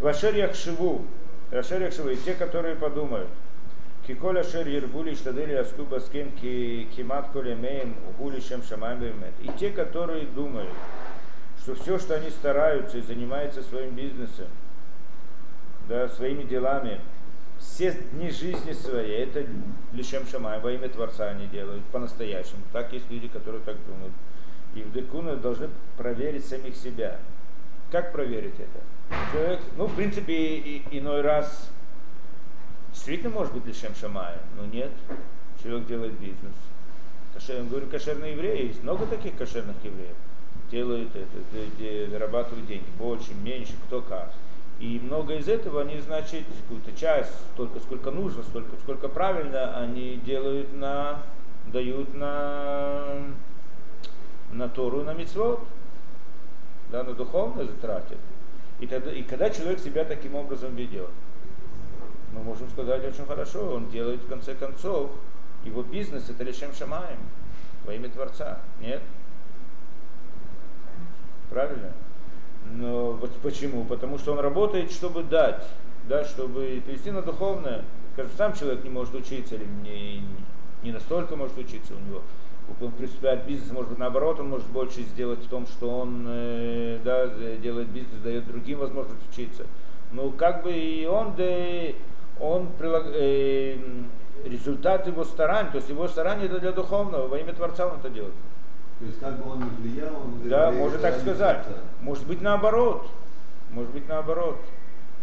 Вашер 0.00 0.34
яхшиву, 0.34 1.04
Рашер 1.50 1.82
яхшиву, 1.82 2.10
и 2.10 2.16
те, 2.16 2.34
которые 2.34 2.76
подумают, 2.76 3.28
Киколь 4.06 4.40
ашер 4.40 4.66
ербули 4.66 5.14
штадели 5.14 5.54
аскуба 5.54 6.00
с 6.00 6.08
кем 6.08 6.32
кимат 6.32 7.28
колемеем 7.32 7.94
угули 8.10 8.40
чем 8.40 8.62
шамаем 8.64 8.98
бемет. 8.98 9.32
И 9.40 9.48
те, 9.58 9.70
которые 9.70 10.26
думают, 10.26 10.70
что 11.60 11.76
все, 11.76 11.98
что 12.00 12.16
они 12.16 12.30
стараются 12.30 12.98
и 12.98 13.02
занимаются 13.02 13.62
своим 13.62 13.94
бизнесом, 13.94 14.48
да, 15.88 16.08
своими 16.08 16.42
делами, 16.42 17.00
все 17.62 17.92
дни 18.12 18.30
жизни 18.30 18.72
своей, 18.72 19.22
это 19.22 19.46
лишем 19.92 20.26
шамай, 20.26 20.60
во 20.60 20.72
имя 20.72 20.88
Творца 20.88 21.28
они 21.28 21.46
делают, 21.46 21.82
по-настоящему. 21.86 22.62
Так 22.72 22.92
есть 22.92 23.10
люди, 23.10 23.28
которые 23.28 23.62
так 23.62 23.76
думают. 23.86 24.12
И 24.74 24.82
в 24.82 24.92
Декуна 24.92 25.36
должны 25.36 25.68
проверить 25.96 26.44
самих 26.44 26.76
себя. 26.76 27.18
Как 27.90 28.12
проверить 28.12 28.54
это? 28.58 28.80
Человек, 29.32 29.60
ну, 29.76 29.86
в 29.86 29.94
принципе, 29.94 30.34
и- 30.34 30.82
иной 30.90 31.20
раз 31.20 31.70
действительно 32.92 33.30
может 33.30 33.52
быть 33.54 33.66
лишем 33.66 33.94
шамая, 33.94 34.38
но 34.56 34.64
нет. 34.66 34.90
Человек 35.62 35.86
делает 35.86 36.12
бизнес. 36.18 36.54
Кошер, 37.34 37.62
говорю, 37.64 37.86
кошерные 37.86 38.32
евреи, 38.32 38.68
есть 38.68 38.82
много 38.82 39.06
таких 39.06 39.36
кошерных 39.36 39.76
евреев. 39.82 40.16
Делают 40.70 41.10
это, 41.14 42.10
зарабатывают 42.10 42.66
деньги, 42.66 42.84
больше, 42.98 43.34
меньше, 43.34 43.74
кто 43.86 44.00
как. 44.00 44.32
И 44.82 44.98
много 44.98 45.36
из 45.36 45.46
этого 45.46 45.82
они, 45.82 46.00
значит, 46.00 46.44
какую-то 46.62 46.90
часть, 46.98 47.30
столько, 47.54 47.78
сколько 47.78 48.10
нужно, 48.10 48.42
столько, 48.42 48.74
сколько 48.82 49.08
правильно, 49.08 49.78
они 49.78 50.16
делают 50.16 50.72
на, 50.72 51.22
дают 51.68 52.12
на, 52.14 53.14
на 54.50 54.68
Тору 54.68 55.04
на 55.04 55.14
Мицвод, 55.14 55.60
да, 56.90 57.04
на 57.04 57.14
духовное 57.14 57.64
затратят. 57.64 58.18
И, 58.80 58.88
тогда, 58.88 59.12
и 59.12 59.22
когда 59.22 59.50
человек 59.50 59.78
себя 59.78 60.04
таким 60.04 60.34
образом 60.34 60.74
ведет, 60.74 61.10
мы 62.32 62.42
можем 62.42 62.68
сказать 62.70 63.04
очень 63.04 63.24
хорошо, 63.24 63.74
он 63.74 63.88
делает 63.88 64.20
в 64.22 64.28
конце 64.28 64.56
концов, 64.56 65.12
его 65.64 65.84
бизнес 65.84 66.28
это 66.28 66.42
лишем 66.42 66.74
шамаем, 66.74 67.20
во 67.84 67.94
имя 67.94 68.08
Творца. 68.08 68.58
Нет? 68.80 69.00
Правильно? 71.50 71.92
Но 72.64 73.12
вот 73.12 73.30
почему? 73.42 73.84
Потому 73.84 74.18
что 74.18 74.32
он 74.32 74.38
работает, 74.38 74.90
чтобы 74.92 75.22
дать, 75.22 75.62
да, 76.08 76.24
чтобы 76.24 76.82
перевести 76.84 77.10
на 77.10 77.22
духовное. 77.22 77.82
Скажем, 78.14 78.32
сам 78.36 78.54
человек 78.54 78.84
не 78.84 78.90
может 78.90 79.14
учиться, 79.14 79.54
или 79.54 79.64
не, 79.82 80.22
не 80.82 80.92
настолько 80.92 81.36
может 81.36 81.56
учиться 81.58 81.94
у 81.94 82.08
него. 82.08 82.22
Он 82.80 82.92
приступает 82.92 83.42
к 83.42 83.46
бизнесу, 83.46 83.74
может 83.74 83.90
быть, 83.90 83.98
наоборот, 83.98 84.38
он 84.40 84.48
может 84.48 84.66
больше 84.68 85.02
сделать 85.02 85.40
в 85.40 85.48
том, 85.48 85.66
что 85.66 85.90
он 85.90 86.24
э, 86.28 86.98
да, 87.04 87.26
делает 87.56 87.88
бизнес, 87.88 88.20
дает 88.22 88.46
другим 88.46 88.78
возможность 88.78 89.20
учиться. 89.30 89.66
Ну, 90.12 90.30
как 90.30 90.62
бы 90.62 90.72
и 90.72 91.06
он, 91.06 91.34
да, 91.36 91.44
он 92.40 92.68
прилаг- 92.78 93.12
э, 93.14 93.76
результат 94.44 95.06
его 95.06 95.24
стараний, 95.24 95.70
то 95.70 95.78
есть 95.78 95.88
его 95.88 96.06
старания 96.08 96.46
это 96.46 96.60
для 96.60 96.72
духовного, 96.72 97.28
во 97.28 97.38
имя 97.38 97.52
Творца 97.52 97.86
он 97.86 97.98
это 97.98 98.10
делает. 98.10 98.34
То 99.02 99.06
есть 99.06 99.18
как 99.18 99.36
бы 99.44 99.50
он 99.50 99.58
не 99.58 99.70
влиял, 99.80 100.14
он 100.14 100.48
Да, 100.48 100.70
можно 100.70 100.96
так 100.96 101.18
сказать. 101.18 101.64
Творца. 101.64 101.80
Может 102.02 102.24
быть 102.24 102.40
наоборот. 102.40 103.10
Может 103.72 103.90
быть 103.90 104.08
наоборот. 104.08 104.58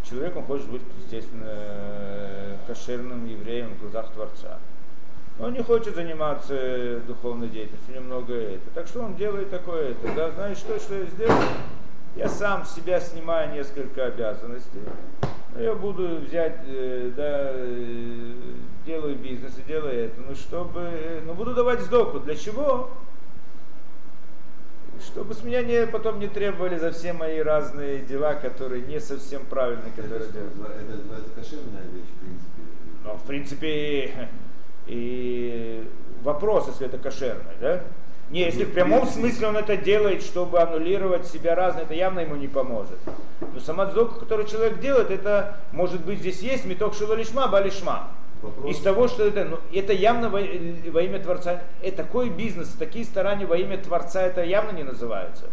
Человек, 0.04 0.36
он 0.36 0.44
хочет 0.44 0.68
быть, 0.68 0.82
естественно, 1.02 1.48
кошерным 2.68 3.26
евреем 3.26 3.76
в 3.76 3.80
глазах 3.80 4.12
Творца. 4.12 4.58
Но 5.38 5.46
он 5.46 5.54
не 5.54 5.64
хочет 5.64 5.96
заниматься 5.96 7.00
духовной 7.08 7.48
деятельностью, 7.48 7.96
немного 7.96 8.34
это. 8.34 8.70
Так 8.76 8.88
что 8.88 9.02
он 9.02 9.16
делает 9.16 9.50
такое 9.50 9.92
это. 9.92 10.14
Да, 10.14 10.32
знаешь 10.32 10.58
что, 10.58 10.78
что 10.78 10.96
я 10.96 11.06
сделаю? 11.06 11.48
Я 12.18 12.28
сам 12.28 12.66
с 12.66 12.76
себя 12.76 13.00
снимаю 13.00 13.54
несколько 13.54 14.08
обязанностей. 14.08 14.82
Но 15.56 15.62
я 15.62 15.74
буду 15.74 16.18
взять, 16.18 16.58
э, 16.68 17.12
да, 17.16 17.52
э, 17.54 18.34
делаю 18.86 19.16
бизнес 19.16 19.54
и 19.58 19.62
делаю 19.62 20.08
это. 20.08 20.20
Ну, 20.20 20.36
чтобы, 20.36 20.82
э, 20.82 21.22
ну, 21.26 21.34
буду 21.34 21.54
давать 21.54 21.80
сдоку. 21.80 22.20
Для 22.20 22.36
чего? 22.36 22.90
Чтобы 25.06 25.34
с 25.34 25.44
меня 25.44 25.62
не, 25.64 25.86
потом 25.88 26.20
не 26.20 26.28
требовали 26.28 26.78
за 26.78 26.92
все 26.92 27.14
мои 27.14 27.40
разные 27.40 28.00
дела, 28.00 28.34
которые 28.36 28.82
не 28.84 29.00
совсем 29.00 29.46
правильные, 29.46 29.92
Это, 29.96 30.02
которые 30.04 30.24
что, 30.24 30.34
делаю. 30.34 30.52
назва- 30.58 30.74
это 30.76 30.92
называется 30.98 31.30
кошерная 31.36 31.84
вещь, 31.94 32.10
в 32.16 32.20
принципе. 32.20 32.62
Но 33.04 33.16
в 33.16 33.24
принципе 33.24 34.30
и 34.88 35.88
вопрос, 36.24 36.68
если 36.68 36.88
это 36.88 36.98
кошерное, 36.98 37.56
да? 37.62 37.82
Не, 38.32 38.42
если 38.42 38.64
в 38.64 38.74
прямом 38.74 39.08
смысле 39.08 39.48
он 39.48 39.58
это 39.58 39.76
делает, 39.76 40.22
чтобы 40.22 40.60
аннулировать 40.60 41.26
себя 41.26 41.56
разное, 41.56 41.84
это 41.84 41.96
явно 41.96 42.20
ему 42.20 42.36
не 42.36 42.48
поможет. 42.48 42.98
Но 43.42 43.60
сама 43.60 43.86
дзока, 43.88 44.20
которую 44.20 44.48
человек 44.48 44.80
делает, 44.80 45.10
это 45.10 45.58
может 45.72 46.06
быть 46.06 46.20
здесь 46.20 46.40
есть 46.42 46.66
меток 46.66 46.94
шилолишма, 46.94 47.48
балишма. 47.48 48.10
Вопрос- 48.42 48.72
Из 48.72 48.80
того, 48.80 49.08
что 49.08 49.26
это, 49.26 49.44
ну, 49.46 49.60
это 49.74 49.92
явно 49.94 50.30
во, 50.30 50.40
во 50.40 51.02
имя 51.02 51.20
Творца, 51.20 51.62
и 51.84 51.92
такой 51.92 52.30
бизнес, 52.30 52.70
такие 52.70 53.04
старания 53.06 53.46
во 53.46 53.58
имя 53.58 53.78
Творца, 53.78 54.22
это 54.22 54.44
явно 54.44 54.72
не 54.72 54.84
называется. 54.84 55.46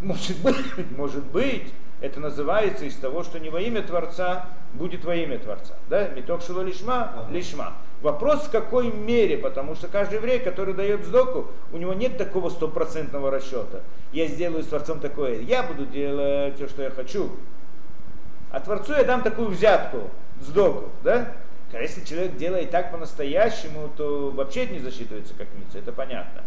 Может 0.00 0.38
быть, 0.42 0.56
может 0.96 1.24
быть, 1.26 1.72
это 2.00 2.20
называется 2.20 2.84
из 2.84 2.96
того, 2.96 3.22
что 3.22 3.40
не 3.40 3.48
во 3.48 3.60
имя 3.60 3.82
Творца 3.82 4.46
будет 4.74 5.04
во 5.04 5.14
имя 5.14 5.38
Творца. 5.38 5.72
Да? 5.88 6.08
Меток 6.08 6.42
шило 6.42 6.60
лишма, 6.60 7.12
Ага. 7.16 7.32
лишма. 7.32 7.72
Вопрос 8.02 8.42
в 8.42 8.50
какой 8.50 8.92
мере, 8.92 9.38
потому 9.38 9.74
что 9.74 9.88
каждый 9.88 10.16
еврей, 10.16 10.38
который 10.40 10.74
дает 10.74 11.04
сдоку, 11.06 11.46
у 11.72 11.78
него 11.78 11.94
нет 11.94 12.18
такого 12.18 12.50
стопроцентного 12.50 13.30
расчета. 13.30 13.80
Я 14.12 14.26
сделаю 14.26 14.62
с 14.62 14.66
Творцом 14.66 15.00
такое, 15.00 15.40
я 15.40 15.62
буду 15.62 15.86
делать 15.86 16.56
все, 16.56 16.68
что 16.68 16.82
я 16.82 16.90
хочу. 16.90 17.30
А 18.50 18.60
Творцу 18.60 18.92
я 18.92 19.04
дам 19.04 19.22
такую 19.22 19.48
взятку, 19.48 20.10
сдоку, 20.42 20.90
да? 21.02 21.32
А 21.72 21.80
если 21.80 22.04
человек 22.04 22.36
делает 22.36 22.70
так 22.70 22.92
по-настоящему, 22.92 23.90
то 23.96 24.30
вообще 24.30 24.64
это 24.64 24.74
не 24.74 24.80
засчитывается 24.80 25.34
как 25.34 25.48
митца, 25.54 25.78
это 25.78 25.92
понятно. 25.92 26.42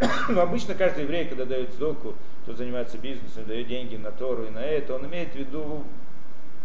Но 0.28 0.42
обычно 0.42 0.74
каждый 0.74 1.04
еврей, 1.04 1.26
когда 1.26 1.44
дает 1.44 1.72
сдоку, 1.72 2.14
кто 2.42 2.54
занимается 2.54 2.98
бизнесом, 2.98 3.44
дает 3.46 3.68
деньги 3.68 3.96
на 3.96 4.10
Тору 4.10 4.44
и 4.44 4.50
на 4.50 4.58
это, 4.58 4.94
он 4.94 5.06
имеет 5.06 5.32
в 5.32 5.36
виду 5.36 5.84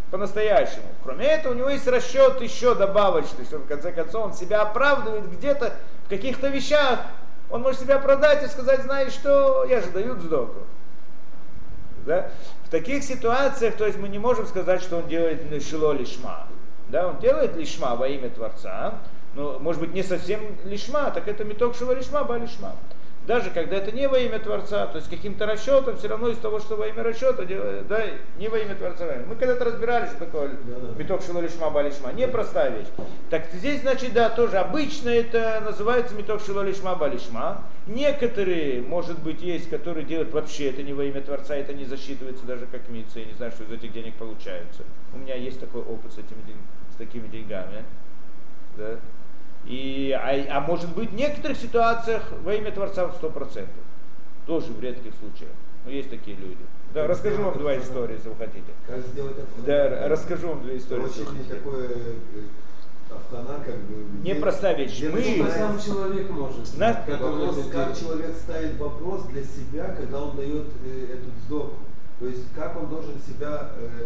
по-настоящему. 0.09 0.85
Кроме 1.03 1.25
этого, 1.25 1.53
у 1.53 1.55
него 1.55 1.69
есть 1.69 1.87
расчет 1.87 2.41
еще 2.41 2.75
добавочный, 2.75 3.45
что 3.45 3.57
в 3.59 3.67
конце 3.67 3.91
концов 3.91 4.25
он 4.25 4.33
себя 4.33 4.61
оправдывает 4.61 5.29
где-то 5.29 5.73
в 6.05 6.09
каких-то 6.09 6.47
вещах. 6.47 6.99
Он 7.49 7.61
может 7.61 7.81
себя 7.81 7.99
продать 7.99 8.43
и 8.43 8.47
сказать, 8.47 8.83
знаешь 8.83 9.13
что, 9.13 9.65
я 9.65 9.81
же 9.81 9.89
даю 9.89 10.15
сдоку. 10.19 10.61
Да? 12.05 12.29
В 12.65 12.69
таких 12.69 13.03
ситуациях, 13.03 13.75
то 13.75 13.85
есть 13.85 13.97
мы 13.97 14.07
не 14.07 14.19
можем 14.19 14.47
сказать, 14.47 14.81
что 14.81 14.97
он 14.97 15.07
делает 15.07 15.41
шило 15.63 15.91
лишма. 15.91 16.47
Да, 16.89 17.07
он 17.07 17.19
делает 17.19 17.55
лишма 17.55 17.95
во 17.95 18.07
имя 18.07 18.29
Творца, 18.29 18.95
но 19.35 19.59
может 19.59 19.81
быть 19.81 19.93
не 19.93 20.03
совсем 20.03 20.39
лишма, 20.63 21.11
так 21.11 21.27
это 21.27 21.43
меток 21.43 21.75
шило 21.75 21.91
лишма, 21.91 22.23
ба 22.23 22.37
лишма. 22.37 22.75
Даже 23.27 23.49
когда 23.49 23.75
это 23.75 23.91
не 23.91 24.07
во 24.07 24.17
имя 24.17 24.39
Творца, 24.39 24.87
то 24.87 24.97
есть 24.97 25.09
каким-то 25.09 25.45
расчетом, 25.45 25.97
все 25.97 26.07
равно 26.07 26.29
из 26.29 26.37
того, 26.37 26.59
что 26.59 26.77
во 26.77 26.87
имя 26.87 27.03
расчета, 27.03 27.43
да, 27.43 28.03
не 28.39 28.47
во 28.47 28.57
имя 28.57 28.73
Творца. 28.73 29.05
Мы 29.27 29.35
когда-то 29.35 29.65
разбирались, 29.65 30.11
что 30.11 30.19
такое 30.19 30.51
меток 30.97 31.21
шилолишма 31.21 31.69
балишма, 31.69 32.13
непростая 32.13 32.71
вещь. 32.71 32.87
Так 33.29 33.47
здесь, 33.51 33.81
значит, 33.81 34.13
да, 34.13 34.29
тоже 34.29 34.57
обычно 34.57 35.09
это 35.09 35.61
называется 35.65 36.15
меток 36.15 36.41
шилолишма 36.41 36.95
балишма. 36.95 37.63
Некоторые, 37.85 38.81
может 38.81 39.19
быть, 39.19 39.41
есть, 39.41 39.69
которые 39.69 40.05
делают 40.05 40.31
вообще 40.31 40.69
это 40.69 40.81
не 40.81 40.93
во 40.93 41.03
имя 41.03 41.21
Творца, 41.21 41.53
это 41.53 41.73
не 41.73 41.83
засчитывается 41.83 42.45
даже 42.45 42.65
как 42.65 42.87
митца, 42.87 43.19
я 43.19 43.25
не 43.25 43.33
знаю, 43.33 43.51
что 43.51 43.65
из 43.65 43.71
этих 43.71 43.91
денег 43.91 44.15
получается. 44.15 44.83
У 45.13 45.17
меня 45.17 45.35
есть 45.35 45.59
такой 45.59 45.81
опыт 45.81 46.13
с, 46.13 46.17
этими, 46.17 46.39
с 46.93 46.95
такими 46.95 47.27
деньгами. 47.27 47.83
Да? 48.77 48.99
И, 49.65 50.11
а, 50.11 50.57
а 50.57 50.61
может 50.61 50.93
быть 50.95 51.11
в 51.11 51.15
некоторых 51.15 51.57
ситуациях 51.57 52.23
во 52.43 52.53
имя 52.53 52.71
Творца 52.71 53.07
в 53.07 53.21
100%. 53.21 53.65
Тоже 54.45 54.67
в 54.71 54.79
редких 54.81 55.13
случаях. 55.19 55.51
Но 55.85 55.91
есть 55.91 56.09
такие 56.09 56.37
люди. 56.37 56.57
Да, 56.93 57.01
Как 57.01 57.11
расскажу 57.11 57.43
вам 57.43 57.57
два 57.57 57.77
истории, 57.77 58.13
если 58.15 58.29
вы 58.29 58.35
хотите. 58.35 58.71
Как 58.87 58.99
сделать? 58.99 59.35
Да, 59.65 60.07
расскажу 60.07 60.47
вам 60.49 60.63
две 60.63 60.77
истории. 60.77 61.03
Очень 61.03 61.25
хотите. 61.25 61.53
такое 61.55 61.87
э, 61.89 62.13
автонат, 63.09 63.63
как 63.65 63.75
бы. 63.75 64.03
где- 64.21 64.33
Непростая 64.33 64.75
вещь. 64.77 65.01
Мы- 65.03 65.49
Сам 65.51 65.79
человек 65.79 66.29
может. 66.29 66.77
Нас- 66.77 66.97
Вопрос, 67.07 67.57
как 67.71 67.97
человек 67.97 68.35
ставит 68.35 68.77
вопрос 68.79 69.23
для 69.25 69.43
себя, 69.43 69.95
когда 69.97 70.21
он 70.23 70.35
дает 70.37 70.67
э, 70.85 71.13
эту 71.13 71.29
вздох. 71.41 71.73
То 72.19 72.25
есть 72.27 72.45
как 72.55 72.75
он 72.81 72.89
должен 72.89 73.13
себя 73.27 73.71
э, 73.77 74.05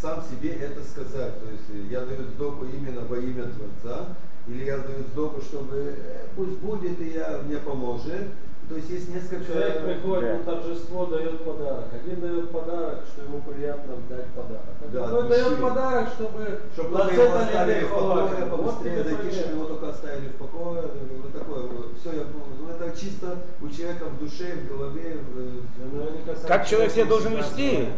сам 0.00 0.22
себе 0.22 0.50
это 0.52 0.82
сказать. 0.84 1.40
То 1.40 1.50
есть 1.50 1.64
э, 1.72 1.90
я 1.90 2.00
даю 2.00 2.22
вздоху 2.24 2.66
именно 2.66 3.00
во 3.02 3.16
имя 3.18 3.44
Творца, 3.44 4.08
или 4.48 4.64
я 4.64 4.78
даю 4.78 5.04
вздоху, 5.08 5.40
чтобы 5.40 5.94
э, 5.96 6.24
пусть 6.36 6.58
будет 6.58 7.00
и 7.00 7.10
я 7.10 7.40
мне 7.46 7.56
поможет. 7.58 8.28
То 8.68 8.76
есть 8.76 8.90
есть 8.90 9.08
несколько. 9.14 9.46
Человек 9.50 9.82
приходит 9.82 10.44
Да. 10.44 10.52
на 10.52 10.60
торжество, 10.60 11.06
дает 11.06 11.42
подарок. 11.42 11.86
Один 11.94 12.20
дает 12.20 12.50
подарок, 12.50 13.00
что 13.10 13.22
ему 13.22 13.40
приятно 13.40 13.94
дать 14.10 14.26
подарок. 14.26 14.76
А 14.82 14.88
Да, 14.92 15.22
дает 15.22 15.58
подарок, 15.58 16.08
чтобы 16.14 16.60
Чтобы 16.74 16.90
на 16.98 17.04
только 17.04 17.14
его 17.22 17.34
оставили 17.36 17.84
в 17.84 17.88
покое, 17.90 18.24
Вот 18.28 18.50
побыстрее 18.50 19.04
тебе 19.04 19.04
зайти, 19.16 19.36
чтобы 19.40 19.54
его 19.54 19.64
только 19.64 19.88
оставили 19.88 20.28
в 20.28 20.34
покое. 20.34 20.82
Вот 20.82 21.32
такое 21.32 21.60
вот. 21.62 21.86
Все, 21.98 22.12
я. 22.12 22.22
Ну 22.60 22.68
это 22.68 22.98
чисто 23.00 23.36
у 23.62 23.68
человека 23.70 24.04
в 24.04 24.18
душе, 24.18 24.52
в 24.54 24.68
голове. 24.68 25.16
в- 25.16 25.94
Ну, 25.94 26.00
наверняка 26.04 26.34
Как 26.46 26.68
человек 26.68 26.92
себя 26.92 27.04
должен 27.06 27.36
вести? 27.36 27.88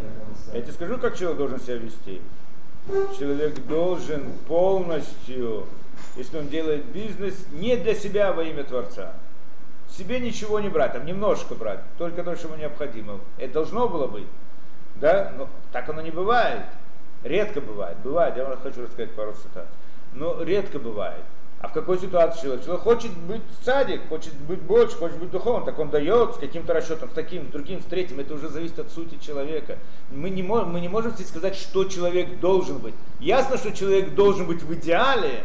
Я 0.55 0.61
тебе 0.63 0.73
скажу, 0.73 0.99
как 0.99 1.17
человек 1.17 1.39
должен 1.39 1.61
себя 1.61 1.77
вести. 1.77 2.21
Человек 3.19 3.55
должен 3.67 4.23
полностью, 4.47 5.65
если 6.17 6.39
он 6.39 6.49
делает 6.49 6.85
бизнес, 6.87 7.35
не 7.53 7.77
для 7.77 7.95
себя, 7.95 8.29
а 8.29 8.33
во 8.33 8.43
имя 8.43 8.65
Творца. 8.65 9.15
Себе 9.89 10.21
ничего 10.21 10.61
не 10.61 10.69
брать, 10.69 10.93
там 10.93 11.05
немножко 11.05 11.55
брать, 11.55 11.81
только 11.99 12.23
то, 12.23 12.37
что 12.37 12.49
ему 12.49 12.57
необходимо. 12.57 13.21
Это 13.39 13.55
должно 13.55 13.89
было 13.89 14.07
быть. 14.07 14.27
Да? 14.97 15.33
Но 15.37 15.49
так 15.73 15.89
оно 15.89 16.01
не 16.01 16.11
бывает. 16.11 16.63
Редко 17.25 17.61
бывает. 17.61 17.99
Бывает, 18.03 18.37
я 18.37 18.45
вам 18.45 18.59
хочу 18.63 18.83
рассказать 18.83 19.11
пару 19.13 19.33
цитат. 19.33 19.67
Но 20.15 20.43
редко 20.43 20.79
бывает. 20.79 21.25
А 21.61 21.69
в 21.69 21.75
какой 21.75 21.99
ситуации 21.99 22.43
человек? 22.43 22.65
Человек 22.65 22.83
хочет 22.83 23.13
быть 23.13 23.43
садик, 23.63 24.09
хочет 24.09 24.33
быть 24.35 24.61
больше, 24.61 24.97
хочет 24.97 25.19
быть 25.19 25.31
духовным, 25.31 25.67
так 25.67 25.79
он 25.79 25.91
дает 25.91 26.35
с 26.35 26.39
каким-то 26.39 26.73
расчетом, 26.73 27.11
с 27.11 27.13
таким, 27.13 27.49
с 27.49 27.53
другим, 27.53 27.83
с 27.83 27.85
третьим. 27.85 28.19
Это 28.19 28.33
уже 28.33 28.49
зависит 28.49 28.79
от 28.79 28.91
сути 28.91 29.19
человека. 29.21 29.77
Мы 30.11 30.31
не, 30.31 30.43
можем, 30.43 30.71
мы 30.71 30.81
не 30.81 30.89
можем 30.89 31.13
здесь 31.13 31.29
сказать, 31.29 31.55
что 31.57 31.85
человек 31.85 32.41
должен 32.41 32.79
быть. 32.79 32.95
Ясно, 33.21 33.59
что 33.59 33.73
человек 33.73 34.15
должен 34.15 34.47
быть 34.47 34.63
в 34.63 34.73
идеале, 34.73 35.45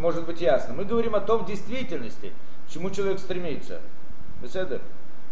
может 0.00 0.24
быть 0.26 0.40
ясно. 0.40 0.74
Мы 0.74 0.84
говорим 0.84 1.14
о 1.14 1.20
том 1.20 1.44
в 1.44 1.46
действительности, 1.46 2.32
к 2.66 2.72
чему 2.72 2.90
человек 2.90 3.18
стремится. 3.18 3.80
Беседа? 4.42 4.80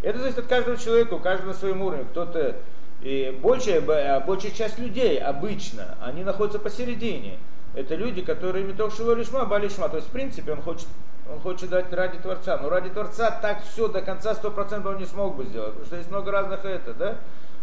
Это 0.02 0.18
зависит 0.18 0.38
от 0.38 0.46
каждого 0.46 0.76
человека, 0.76 1.14
у 1.14 1.18
каждого 1.18 1.48
на 1.48 1.54
своем 1.54 1.82
уровне. 1.82 2.04
Кто-то 2.10 2.56
и 3.00 3.36
большая, 3.42 3.80
б- 3.80 4.22
большая 4.26 4.52
часть 4.52 4.78
людей 4.78 5.18
обычно, 5.18 5.96
они 6.00 6.22
находятся 6.22 6.58
посередине. 6.58 7.38
Это 7.74 7.94
люди, 7.94 8.22
которые 8.22 8.64
меток 8.64 8.92
шило 8.92 9.12
лишма, 9.12 9.44
ба 9.44 9.58
лишма. 9.58 9.88
То 9.88 9.96
есть, 9.96 10.08
в 10.08 10.10
принципе, 10.12 10.52
он 10.52 10.62
хочет, 10.62 10.86
он 11.32 11.40
хочет 11.40 11.70
дать 11.70 11.92
ради 11.92 12.18
Творца. 12.18 12.58
Но 12.58 12.68
ради 12.68 12.90
Творца 12.90 13.30
так 13.30 13.62
все 13.64 13.88
до 13.88 14.02
конца 14.02 14.34
сто 14.34 14.50
процентов 14.50 14.94
он 14.94 14.98
не 14.98 15.06
смог 15.06 15.36
бы 15.36 15.44
сделать. 15.44 15.70
Потому 15.70 15.86
что 15.86 15.96
есть 15.96 16.10
много 16.10 16.30
разных 16.30 16.64
это, 16.64 16.94
да? 16.94 17.16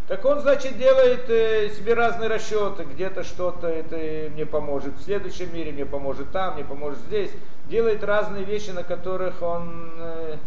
Так 0.07 0.23
он, 0.23 0.39
значит, 0.39 0.77
делает 0.77 1.27
э, 1.29 1.69
себе 1.69 1.95
разные 1.95 2.29
расчеты, 2.29 2.83
где-то 2.83 3.23
что-то 3.23 3.67
это 3.67 4.29
мне 4.31 4.45
поможет 4.45 4.93
в 4.97 5.03
следующем 5.03 5.51
мире, 5.51 5.71
мне 5.71 5.85
поможет 5.85 6.29
там, 6.31 6.53
мне 6.55 6.63
поможет 6.63 6.99
здесь. 7.07 7.31
Делает 7.67 8.03
разные 8.03 8.43
вещи, 8.43 8.69
на 8.69 8.83
которых 8.83 9.41
он... 9.41 9.91
э, 9.97 10.37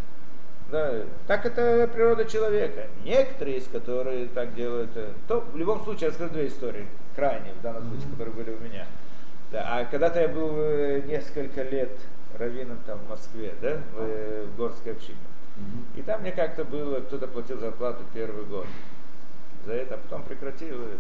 да, 0.71 0.93
так 1.27 1.45
это 1.45 1.91
природа 1.93 2.25
человека. 2.27 2.87
Некоторые 3.05 3.57
есть, 3.57 3.73
которые 3.73 4.27
так 4.27 4.55
делают. 4.55 4.91
э, 4.95 5.11
То 5.27 5.41
в 5.41 5.57
любом 5.57 5.83
случае, 5.83 6.03
я 6.03 6.09
расскажу 6.11 6.31
две 6.31 6.47
истории, 6.47 6.87
крайние 7.17 7.53
в 7.55 7.61
данном 7.61 7.89
случае, 7.89 8.11
которые 8.13 8.35
были 8.35 8.55
у 8.55 8.61
меня. 8.61 8.87
Да, 9.51 9.67
а 9.67 9.85
когда-то 9.87 10.21
я 10.21 10.29
был 10.29 10.53
несколько 11.07 11.63
лет 11.63 11.99
раввином 12.39 12.79
там 12.87 12.99
в 12.99 13.09
Москве, 13.09 13.55
да, 13.61 13.79
в, 13.97 14.53
в 14.53 14.57
горской 14.57 14.93
общине. 14.93 15.19
И 15.97 16.03
там 16.03 16.21
мне 16.21 16.31
как-то 16.31 16.65
было, 16.65 17.01
кто-то 17.01 17.27
платил 17.27 17.59
зарплату 17.59 18.05
первый 18.15 18.45
год 18.45 18.67
за 19.69 19.75
это, 19.75 19.95
а 19.95 19.99
потом 19.99 20.23
прекратил 20.23 20.77
это. 20.77 20.99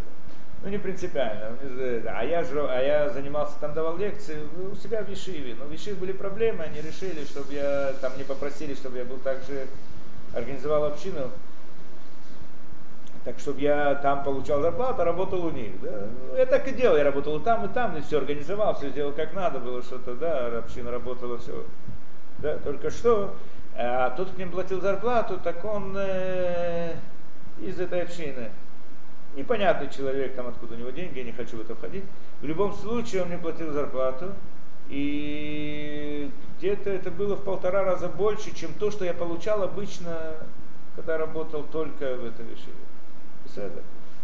Ну, 0.62 0.68
не 0.68 0.78
принципиально. 0.78 1.56
А 2.06 2.24
я, 2.24 2.44
же, 2.44 2.60
а 2.68 2.80
я 2.80 3.08
занимался, 3.10 3.54
там 3.60 3.72
давал 3.74 3.96
лекции 3.96 4.38
у 4.70 4.74
себя 4.74 5.02
в 5.02 5.08
Вишиве. 5.08 5.54
Но 5.58 5.64
в 5.64 5.72
Вишиве 5.72 5.96
были 5.96 6.12
проблемы, 6.12 6.64
они 6.64 6.80
решили, 6.80 7.24
чтобы 7.24 7.54
я, 7.54 7.94
там 8.00 8.12
не 8.18 8.24
попросили, 8.24 8.74
чтобы 8.74 8.98
я 8.98 9.04
был 9.04 9.18
также, 9.18 9.66
организовал 10.34 10.84
общину, 10.84 11.30
так, 13.24 13.38
чтобы 13.38 13.60
я 13.60 13.94
там 13.96 14.22
получал 14.22 14.60
зарплату, 14.60 15.02
а 15.02 15.04
работал 15.04 15.46
у 15.46 15.50
них. 15.50 15.80
Да. 15.80 16.08
Ну, 16.30 16.36
Я 16.36 16.44
так 16.44 16.68
и 16.68 16.72
делал, 16.72 16.96
я 16.96 17.04
работал 17.04 17.38
и 17.38 17.44
там, 17.44 17.64
и 17.64 17.68
там, 17.68 17.96
и 17.96 18.02
все 18.02 18.18
организовал, 18.18 18.74
все 18.74 18.90
сделал 18.90 19.12
как 19.12 19.32
надо 19.32 19.60
было, 19.60 19.82
что-то, 19.82 20.14
да, 20.14 20.58
община 20.58 20.90
работала, 20.90 21.38
все. 21.38 21.64
Да, 22.38 22.58
только 22.58 22.90
что, 22.90 23.34
а 23.76 24.10
тот, 24.10 24.28
кто 24.28 24.36
мне 24.36 24.46
платил 24.46 24.80
зарплату, 24.80 25.38
так 25.42 25.64
он 25.64 25.94
э, 25.96 26.94
из 27.60 27.80
этой 27.80 28.02
общины. 28.02 28.50
Непонятный 29.34 29.90
человек, 29.90 30.34
там 30.34 30.48
откуда 30.48 30.74
у 30.74 30.78
него 30.78 30.90
деньги, 30.90 31.18
я 31.18 31.24
не 31.24 31.32
хочу 31.32 31.56
в 31.56 31.60
это 31.60 31.74
входить. 31.74 32.04
В 32.40 32.46
любом 32.46 32.72
случае 32.74 33.22
он 33.22 33.28
мне 33.28 33.38
платил 33.38 33.72
зарплату, 33.72 34.32
и 34.88 36.30
где-то 36.58 36.90
это 36.90 37.10
было 37.10 37.36
в 37.36 37.44
полтора 37.44 37.84
раза 37.84 38.08
больше, 38.08 38.54
чем 38.54 38.72
то, 38.74 38.90
что 38.90 39.04
я 39.04 39.12
получал 39.14 39.62
обычно, 39.62 40.34
когда 40.96 41.18
работал 41.18 41.62
только 41.62 42.16
в 42.16 42.24
этой 42.24 42.44
вещи. 42.46 42.68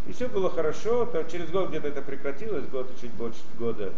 И 0.07 0.11
все 0.11 0.27
было 0.27 0.49
хорошо, 0.49 1.05
то 1.05 1.23
через 1.23 1.49
год 1.49 1.69
где-то 1.69 1.87
это 1.87 2.01
прекратилось, 2.01 2.65
год 2.67 2.89
и 2.95 3.01
чуть 3.01 3.11
больше 3.11 3.39
года 3.57 3.91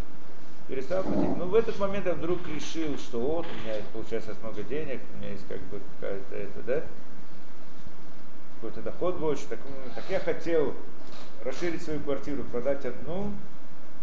перестал 0.68 1.04
платить. 1.04 1.38
Но 1.38 1.46
в 1.46 1.56
этот 1.56 1.80
момент 1.80 2.06
я 2.06 2.14
вдруг 2.14 2.40
решил, 2.48 2.98
что 2.98 3.20
вот, 3.20 3.46
у 3.46 3.66
меня 3.66 3.82
получается 3.94 4.36
много 4.42 4.64
денег, 4.64 5.02
у 5.14 5.18
меня 5.20 5.32
есть 5.32 5.48
как 5.48 5.60
бы 5.64 5.80
какая-то 6.00 6.36
это, 6.36 6.62
да, 6.66 6.84
какой-то 8.62 8.82
доход 8.82 9.18
больше, 9.18 9.46
так, 9.48 9.60
ну, 9.66 9.92
так 9.96 10.04
я 10.10 10.20
хотел 10.20 10.74
расширить 11.44 11.82
свою 11.82 12.00
квартиру, 12.00 12.44
продать 12.44 12.86
одну, 12.86 13.32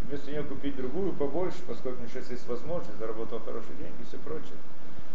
вместо 0.03 0.31
нее 0.31 0.43
купить 0.43 0.77
другую 0.77 1.13
побольше, 1.13 1.59
поскольку 1.67 1.99
меня 1.99 2.09
сейчас 2.09 2.31
есть 2.31 2.47
возможность, 2.49 2.99
заработал 2.99 3.41
хорошие 3.41 3.77
деньги 3.77 4.03
и 4.03 4.07
все 4.07 4.19
прочее. 4.19 4.57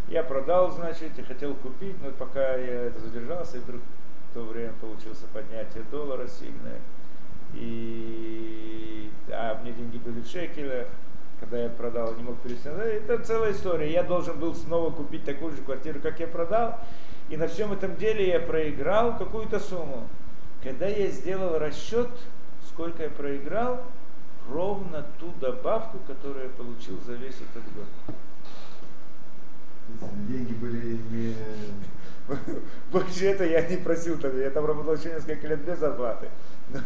Я 0.07 0.23
продал, 0.23 0.71
значит, 0.71 1.17
и 1.17 1.21
хотел 1.21 1.53
купить, 1.55 1.95
но 2.03 2.11
пока 2.11 2.55
я 2.55 2.85
это 2.85 2.99
задержался, 2.99 3.57
и 3.57 3.59
вдруг 3.59 3.81
в 4.29 4.33
то 4.33 4.43
время 4.43 4.73
получился 4.81 5.25
поднятие 5.33 5.83
доллара 5.91 6.27
сильное. 6.27 6.79
И 7.53 9.11
а 9.31 9.59
мне 9.61 9.71
деньги 9.71 9.97
были 9.97 10.21
в 10.21 10.27
шекелях, 10.27 10.87
когда 11.39 11.63
я 11.63 11.69
продал, 11.69 12.15
не 12.15 12.23
мог. 12.23 12.37
Ну, 12.43 12.71
Это 12.71 13.19
целая 13.23 13.51
история. 13.51 13.91
Я 13.91 14.03
должен 14.03 14.39
был 14.39 14.55
снова 14.55 14.91
купить 14.91 15.23
такую 15.23 15.51
же 15.51 15.61
квартиру, 15.61 15.99
как 16.01 16.19
я 16.19 16.27
продал. 16.27 16.79
И 17.29 17.37
на 17.37 17.47
всем 17.47 17.71
этом 17.71 17.95
деле 17.95 18.27
я 18.27 18.39
проиграл 18.39 19.17
какую-то 19.17 19.59
сумму. 19.59 20.07
Когда 20.63 20.87
я 20.87 21.07
сделал 21.07 21.59
расчет, 21.59 22.09
сколько 22.67 23.03
я 23.03 23.09
проиграл, 23.09 23.83
ровно 24.49 25.05
ту 25.19 25.31
добавку, 25.39 25.99
которую 26.07 26.45
я 26.45 26.49
получил 26.51 26.99
за 27.05 27.13
весь 27.13 27.35
этот 27.35 27.63
год. 27.73 28.15
Деньги 30.27 30.53
были 30.53 30.99
не... 31.11 31.35
Больше 32.91 33.25
это 33.25 33.45
я 33.45 33.67
не 33.67 33.77
просил 33.77 34.19
тогда. 34.19 34.41
Я 34.41 34.49
там 34.49 34.65
работал 34.65 34.95
еще 34.95 35.13
несколько 35.13 35.47
лет 35.47 35.59
без 35.61 35.79
зарплаты. 35.79 36.29
Но, 36.71 36.81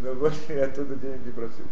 но 0.00 0.14
больше 0.14 0.54
я 0.54 0.64
оттуда 0.64 0.96
денег 0.96 1.24
не 1.26 1.32
просил. 1.32 1.66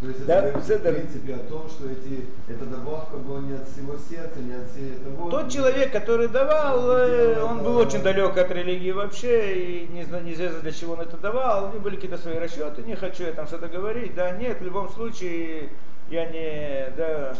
То 0.00 0.08
есть 0.08 0.26
Да, 0.26 0.38
это 0.40 0.52
говорит, 0.52 0.70
это- 0.70 0.90
в 0.90 0.94
принципе 0.94 1.34
о 1.34 1.38
том, 1.38 1.68
что 1.70 1.88
эти, 1.88 2.26
эта 2.48 2.66
добавка 2.66 3.16
была 3.16 3.40
не 3.40 3.54
от 3.54 3.66
всего 3.66 3.94
сердца, 3.96 4.40
не 4.40 4.52
от 4.52 4.70
всей 4.70 4.92
того. 4.96 5.30
Тот 5.30 5.50
человек, 5.50 5.90
который 5.90 6.28
давал, 6.28 6.90
э, 6.90 7.42
он 7.42 7.62
был 7.62 7.78
очень 7.78 8.02
далек 8.02 8.36
от 8.36 8.50
религии 8.50 8.90
вообще, 8.90 9.54
и 9.54 9.88
не 9.88 10.04
неизвестно 10.22 10.60
для 10.60 10.72
чего 10.72 10.94
он 10.94 11.00
это 11.00 11.16
давал, 11.16 11.64
у 11.64 11.68
него 11.68 11.80
были 11.80 11.94
какие-то 11.94 12.18
свои 12.18 12.36
расчеты, 12.38 12.82
не 12.82 12.94
хочу 12.94 13.24
я 13.24 13.32
там 13.32 13.46
что-то 13.46 13.68
говорить, 13.68 14.14
да, 14.14 14.32
нет, 14.32 14.60
в 14.60 14.64
любом 14.64 14.90
случае, 14.90 15.70
я 16.10 16.26
не, 16.26 16.92
да, 16.96 17.34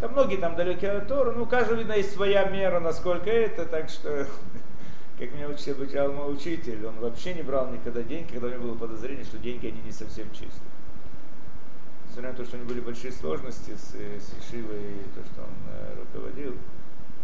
Да 0.00 0.08
многие 0.08 0.38
там 0.38 0.56
далекие 0.56 0.90
от 0.90 1.06
Торы, 1.06 1.30
ну 1.30 1.44
у 1.44 1.46
каждого, 1.46 1.78
видно, 1.78 1.92
есть 1.92 2.12
своя 2.12 2.44
мера, 2.46 2.80
насколько 2.80 3.30
это, 3.30 3.66
так 3.66 3.88
что, 3.88 4.26
как 5.18 5.32
меня 5.32 5.46
учитель 5.48 5.74
обучал 5.74 6.12
мой 6.12 6.34
учитель, 6.34 6.84
он 6.84 6.96
вообще 6.98 7.34
не 7.34 7.42
брал 7.42 7.70
никогда 7.70 8.02
деньги, 8.02 8.32
когда 8.32 8.48
у 8.48 8.50
него 8.50 8.62
было 8.64 8.74
подозрение, 8.74 9.24
что 9.24 9.38
деньги, 9.38 9.68
они 9.68 9.80
не 9.82 9.92
совсем 9.92 10.28
чистые. 10.32 10.72
Несмотря 12.12 12.32
на 12.32 12.36
то, 12.36 12.44
что 12.44 12.56
у 12.56 12.60
него 12.60 12.68
были 12.68 12.80
большие 12.80 13.10
сложности 13.10 13.70
с, 13.70 13.94
с 13.94 14.34
Ишивой 14.38 15.00
и 15.00 15.04
то, 15.14 15.24
что 15.32 15.44
он 15.44 15.56
э, 15.70 15.94
руководил, 15.98 16.54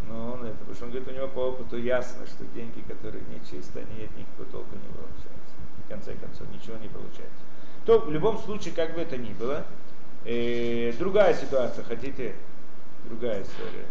но 0.07 0.31
он 0.33 0.43
это, 0.43 0.57
потому 0.57 0.73
что 0.73 0.85
он 0.85 0.89
говорит, 0.89 1.09
у 1.09 1.11
него 1.11 1.27
по 1.27 1.39
опыту 1.51 1.77
ясно, 1.77 2.25
что 2.25 2.43
деньги, 2.55 2.81
которые 2.87 3.23
нечисты, 3.29 3.81
они 3.81 4.05
от 4.05 4.17
никакого 4.17 4.49
толку 4.49 4.73
не 4.73 4.91
получается. 4.91 5.53
В 5.85 5.89
конце 5.89 6.15
концов, 6.15 6.47
ничего 6.51 6.75
не 6.77 6.87
получается. 6.87 7.37
То 7.85 7.99
в 7.99 8.11
любом 8.11 8.39
случае, 8.39 8.73
как 8.73 8.95
бы 8.95 9.01
это 9.01 9.15
ни 9.15 9.31
было, 9.33 9.63
э, 10.25 10.91
другая 10.97 11.35
ситуация, 11.35 11.83
хотите, 11.83 12.33
другая 13.05 13.43
история. 13.43 13.85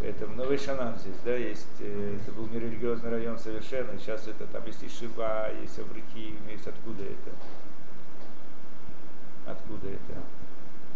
Это 0.00 0.26
в 0.26 0.34
Новый 0.34 0.58
Шанан 0.58 0.98
здесь, 0.98 1.20
да, 1.24 1.36
есть, 1.36 1.68
э, 1.78 2.18
это 2.20 2.32
был 2.32 2.48
нерелигиозный 2.48 3.10
район 3.10 3.38
совершенно, 3.38 3.96
сейчас 4.00 4.26
это 4.26 4.48
там 4.48 4.66
есть 4.66 4.82
Ишива, 4.82 5.52
есть 5.62 5.78
Аврики, 5.78 6.34
есть 6.50 6.66
откуда 6.66 7.04
это. 7.04 7.30
Откуда 9.50 9.88
это? 9.88 10.20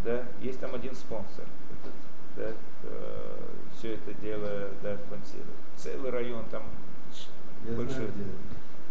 Да, 0.05 0.23
есть 0.41 0.61
там 0.61 0.75
один 0.75 0.95
спонсор, 0.95 1.45
этот, 1.71 1.95
да, 2.37 2.53
э, 2.85 3.37
все 3.77 3.95
это 3.95 4.13
дело, 4.21 4.69
да, 4.83 4.97
спонсирует. 5.07 5.49
Целый 5.77 6.11
район 6.11 6.45
там 6.51 6.63
Я 7.67 7.77
большой. 7.77 7.95
знаю. 7.97 8.13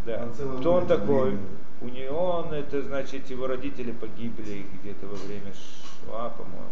Да. 0.05 0.29
Кто 0.59 0.73
он 0.73 0.87
такой? 0.87 1.37
У 1.81 1.87
него 1.87 2.43
он, 2.45 2.53
это 2.53 2.81
значит, 2.81 3.29
его 3.29 3.47
родители 3.47 3.91
погибли 3.91 4.65
где-то 4.81 5.05
во 5.05 5.15
время 5.15 5.53
Шва, 5.53 6.29
по-моему, 6.29 6.69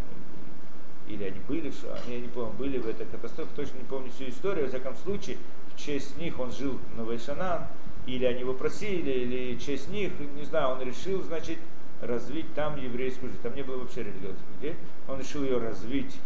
или 1.07 1.23
они 1.23 1.39
были 1.47 1.69
в 1.69 1.75
Шва, 1.75 1.97
я 2.07 2.19
не 2.19 2.27
помню, 2.27 2.53
были 2.53 2.77
в 2.77 2.87
этой 2.87 3.05
катастрофе, 3.05 3.49
точно 3.55 3.77
не 3.77 3.83
помню 3.83 4.09
всю 4.11 4.29
историю, 4.29 4.65
во 4.65 4.69
всяком 4.69 4.95
случае, 4.95 5.37
в 5.75 5.79
честь 5.79 6.17
них 6.17 6.39
он 6.39 6.51
жил 6.51 6.79
в 6.93 6.97
Новайшанан, 6.97 7.65
или 8.07 8.25
они 8.25 8.39
его 8.39 8.53
просили, 8.53 9.11
или 9.11 9.55
в 9.55 9.61
честь 9.61 9.89
них, 9.89 10.11
не 10.35 10.45
знаю, 10.45 10.69
он 10.75 10.81
решил, 10.81 11.21
значит, 11.23 11.57
развить 12.01 12.53
там 12.53 12.77
еврейскую 12.77 13.29
жизнь. 13.29 13.41
Там 13.41 13.55
не 13.55 13.63
было 13.63 13.77
вообще 13.77 14.03
религиозных 14.03 14.43
людей. 14.55 14.75
Он 15.07 15.19
решил 15.19 15.43
ее 15.43 15.57
развить, 15.57 16.19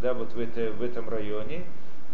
да, 0.00 0.14
вот 0.14 0.32
в, 0.32 0.38
это, 0.38 0.72
в 0.72 0.82
этом 0.82 1.08
районе. 1.08 1.64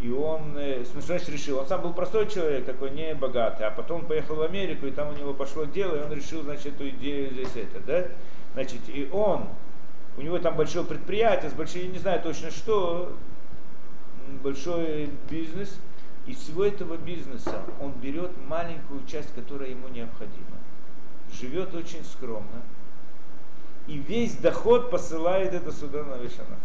И 0.01 0.11
он, 0.11 0.57
э, 0.57 0.85
смысле, 0.85 1.19
значит, 1.19 1.29
решил, 1.29 1.59
он 1.59 1.67
сам 1.67 1.83
был 1.83 1.93
простой 1.93 2.29
человек, 2.29 2.65
такой 2.65 2.91
не 2.91 3.15
богатый, 3.17 3.67
а 3.67 3.71
потом 3.71 4.07
поехал 4.07 4.37
в 4.37 4.43
Америку, 4.43 4.87
и 4.87 4.93
там 4.93 5.09
у 5.09 5.13
него 5.13 5.35
пошло 5.35 5.65
дело, 5.65 5.97
и 5.97 6.05
он 6.05 6.13
решил, 6.13 6.43
значит, 6.43 6.67
эту 6.75 6.89
идею 6.91 7.33
здесь 7.33 7.57
это, 7.57 7.81
да, 7.85 8.07
значит, 8.55 8.81
и 8.87 9.09
он, 9.11 9.49
у 10.17 10.23
него 10.23 10.39
там 10.39 10.57
большое 10.57 10.85
предприятие, 10.85 11.51
с 11.51 11.55
большой, 11.55 11.83
я 11.83 11.89
не 11.89 11.99
знаю 11.99 12.23
точно 12.23 12.53
что, 12.53 13.13
большой 14.41 15.11
бизнес, 15.29 15.81
из 16.29 16.37
всего 16.37 16.65
этого 16.65 16.97
бизнеса 16.97 17.63
он 17.81 17.93
берет 17.93 18.31
маленькую 18.47 19.05
часть, 19.07 19.35
которая 19.35 19.71
ему 19.71 19.89
необходима, 19.89 20.59
живет 21.33 21.75
очень 21.75 22.05
скромно, 22.05 22.63
и 23.89 23.97
весь 23.97 24.36
доход 24.36 24.91
посылает 24.91 25.55
это 25.55 25.72
сюда 25.72 26.05
на 26.05 26.16
Вишана. 26.18 26.57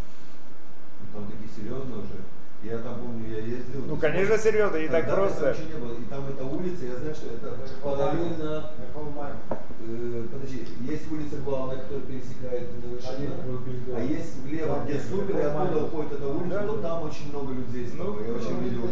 Там 1.14 1.26
такие 1.26 1.50
серьезные 1.50 2.00
уже. 2.00 2.20
Я 2.64 2.78
там 2.78 2.96
помню, 2.96 3.28
я 3.30 3.40
ездил. 3.40 3.84
Ну, 3.88 3.98
конечно, 3.98 4.38
серьезно, 4.38 4.78
не 4.78 4.88
так 4.88 5.14
просто. 5.14 5.50
еще 5.50 5.66
не 5.66 5.74
было. 5.74 5.94
И 6.00 6.04
там 6.06 6.24
эта 6.30 6.46
улица, 6.46 6.86
я 6.86 6.96
знаю, 6.96 7.14
что 7.14 7.28
это 7.28 7.58
параллельно. 7.84 8.72
э, 9.86 10.24
подожди, 10.32 10.66
есть 10.90 11.12
улица 11.12 11.36
главная, 11.44 11.78
которая 11.78 12.06
пересекает 12.06 12.70
Новошина, 12.82 13.98
а 13.98 14.00
есть 14.02 14.44
влево, 14.44 14.80
где 14.86 14.98
супер, 14.98 15.40
и 15.40 15.42
оттуда 15.42 15.86
уходит 15.86 16.14
эта 16.14 16.28
улица, 16.30 16.64
вот 16.66 16.82
там 16.82 17.04
очень 17.04 17.30
много 17.30 17.54
людей 17.54 17.88
стало. 17.88 18.24
Я 18.24 18.34
очень 18.34 18.60
видел. 18.64 18.84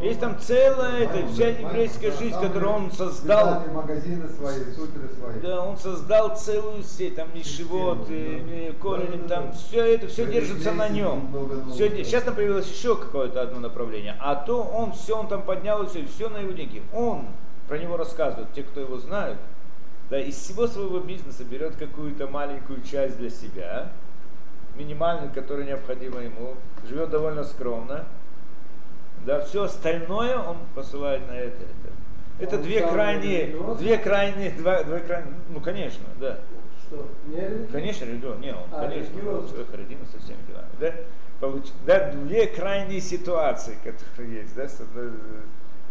Есть 0.00 0.20
там 0.20 0.38
целая 0.38 1.02
эта, 1.02 1.26
вся 1.26 1.48
еврейская 1.48 2.12
жизнь, 2.12 2.40
которую 2.40 2.70
он 2.70 2.92
создал. 2.92 3.64
Магазины 3.72 4.28
свои, 4.28 4.60
суперы 4.76 5.08
свои. 5.18 5.40
Да, 5.40 5.64
он 5.64 5.76
создал 5.76 6.36
целую 6.36 6.84
сеть, 6.84 7.16
там 7.16 7.28
Мишивот, 7.34 8.06
Систему, 8.06 8.68
да. 8.68 8.74
Корень, 8.80 9.28
там 9.28 9.52
все 9.54 9.94
это, 9.94 10.06
все 10.06 10.22
Это 10.22 10.32
держится 10.32 10.70
на 10.72 10.88
нем. 10.88 11.28
Все, 11.72 11.90
сейчас 12.04 12.22
там 12.22 12.36
появилось 12.36 12.70
еще 12.70 12.94
какое-то 13.08 13.40
одно 13.40 13.58
направление, 13.60 14.14
а 14.20 14.34
то 14.36 14.62
он 14.62 14.92
все, 14.92 15.18
он 15.18 15.28
там 15.28 15.42
поднял 15.42 15.82
и 15.82 15.86
все, 15.88 16.04
все 16.06 16.28
на 16.28 16.36
его 16.38 16.52
деньги. 16.52 16.82
Он, 16.92 17.26
про 17.66 17.78
него 17.78 17.96
рассказывают, 17.96 18.52
те, 18.52 18.62
кто 18.62 18.80
его 18.80 18.98
знают, 18.98 19.38
да, 20.10 20.20
из 20.20 20.36
всего 20.36 20.66
своего 20.66 21.00
бизнеса 21.00 21.44
берет 21.44 21.76
какую-то 21.76 22.26
маленькую 22.28 22.82
часть 22.82 23.16
для 23.18 23.30
себя, 23.30 23.90
минимальную, 24.76 25.32
которая 25.32 25.66
необходима 25.66 26.20
ему, 26.20 26.54
живет 26.88 27.10
довольно 27.10 27.44
скромно, 27.44 28.04
да, 29.26 29.40
все 29.40 29.64
остальное 29.64 30.38
он 30.38 30.58
посылает 30.74 31.26
на 31.28 31.32
это. 31.32 31.56
Это, 32.38 32.44
это 32.44 32.56
Он 32.56 32.62
две 32.62 32.86
крайние, 32.86 33.46
религиозный? 33.46 33.76
две 33.84 33.98
крайние, 33.98 34.50
два, 34.52 34.82
две 34.84 34.98
крайние, 35.00 35.34
ну 35.48 35.60
конечно, 35.60 36.04
да. 36.20 36.38
Что, 36.86 37.06
не 37.26 37.36
религиозный? 37.40 37.68
Конечно, 37.68 38.04
религион, 38.04 38.40
не 38.40 38.50
он, 38.52 38.62
А, 38.70 38.80
конечно, 38.88 39.12
религиозный. 39.16 39.48
человек 39.50 39.74
родина 39.74 40.04
со 40.12 40.18
всеми 40.22 40.38
делами, 40.46 40.68
да? 40.80 40.94
Получ- 41.40 41.72
да, 41.86 42.10
две 42.12 42.46
крайние 42.48 43.00
ситуации, 43.00 43.76
которые 43.84 44.40
есть, 44.42 44.54
да, 44.56 44.64
э, 44.64 45.10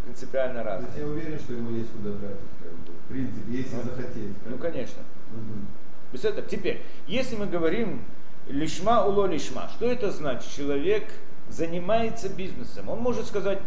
принципиально 0.03 0.63
разные. 0.63 0.91
я 0.97 1.05
уверен, 1.07 1.39
что 1.39 1.53
ему 1.53 1.71
есть 1.71 1.91
куда 1.91 2.11
тратить, 2.11 2.37
как 2.61 2.71
бы. 2.71 2.91
В 3.05 3.09
принципе, 3.09 3.51
если 3.51 3.75
Ну, 3.77 3.83
захотеть. 3.83 4.33
как 4.43 4.51
Ну, 4.51 4.57
конечно. 4.57 5.01
Мгм. 5.31 5.67
Без 6.11 6.25
этого. 6.25 6.45
Теперь, 6.47 6.81
если 7.07 7.35
мы 7.37 7.47
говорим 7.47 8.03
лишма 8.47 9.05
уло 9.05 9.25
лишма, 9.25 9.69
что 9.75 9.85
это 9.89 10.11
значит? 10.11 10.49
Человек 10.51 11.05
занимается 11.49 12.27
бизнесом. 12.29 12.89
Он 12.89 12.99
может 12.99 13.25
сказать 13.27 13.59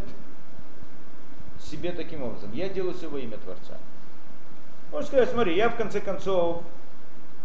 себе 1.58 1.92
таким 1.92 2.22
образом, 2.22 2.52
я 2.52 2.68
делаю 2.68 2.94
все 2.94 3.08
во 3.08 3.18
имя 3.18 3.36
Творца. 3.38 3.78
Может 4.90 5.08
сказать, 5.08 5.30
смотри, 5.30 5.54
я 5.56 5.68
в 5.68 5.76
конце 5.76 6.00
концов 6.00 6.62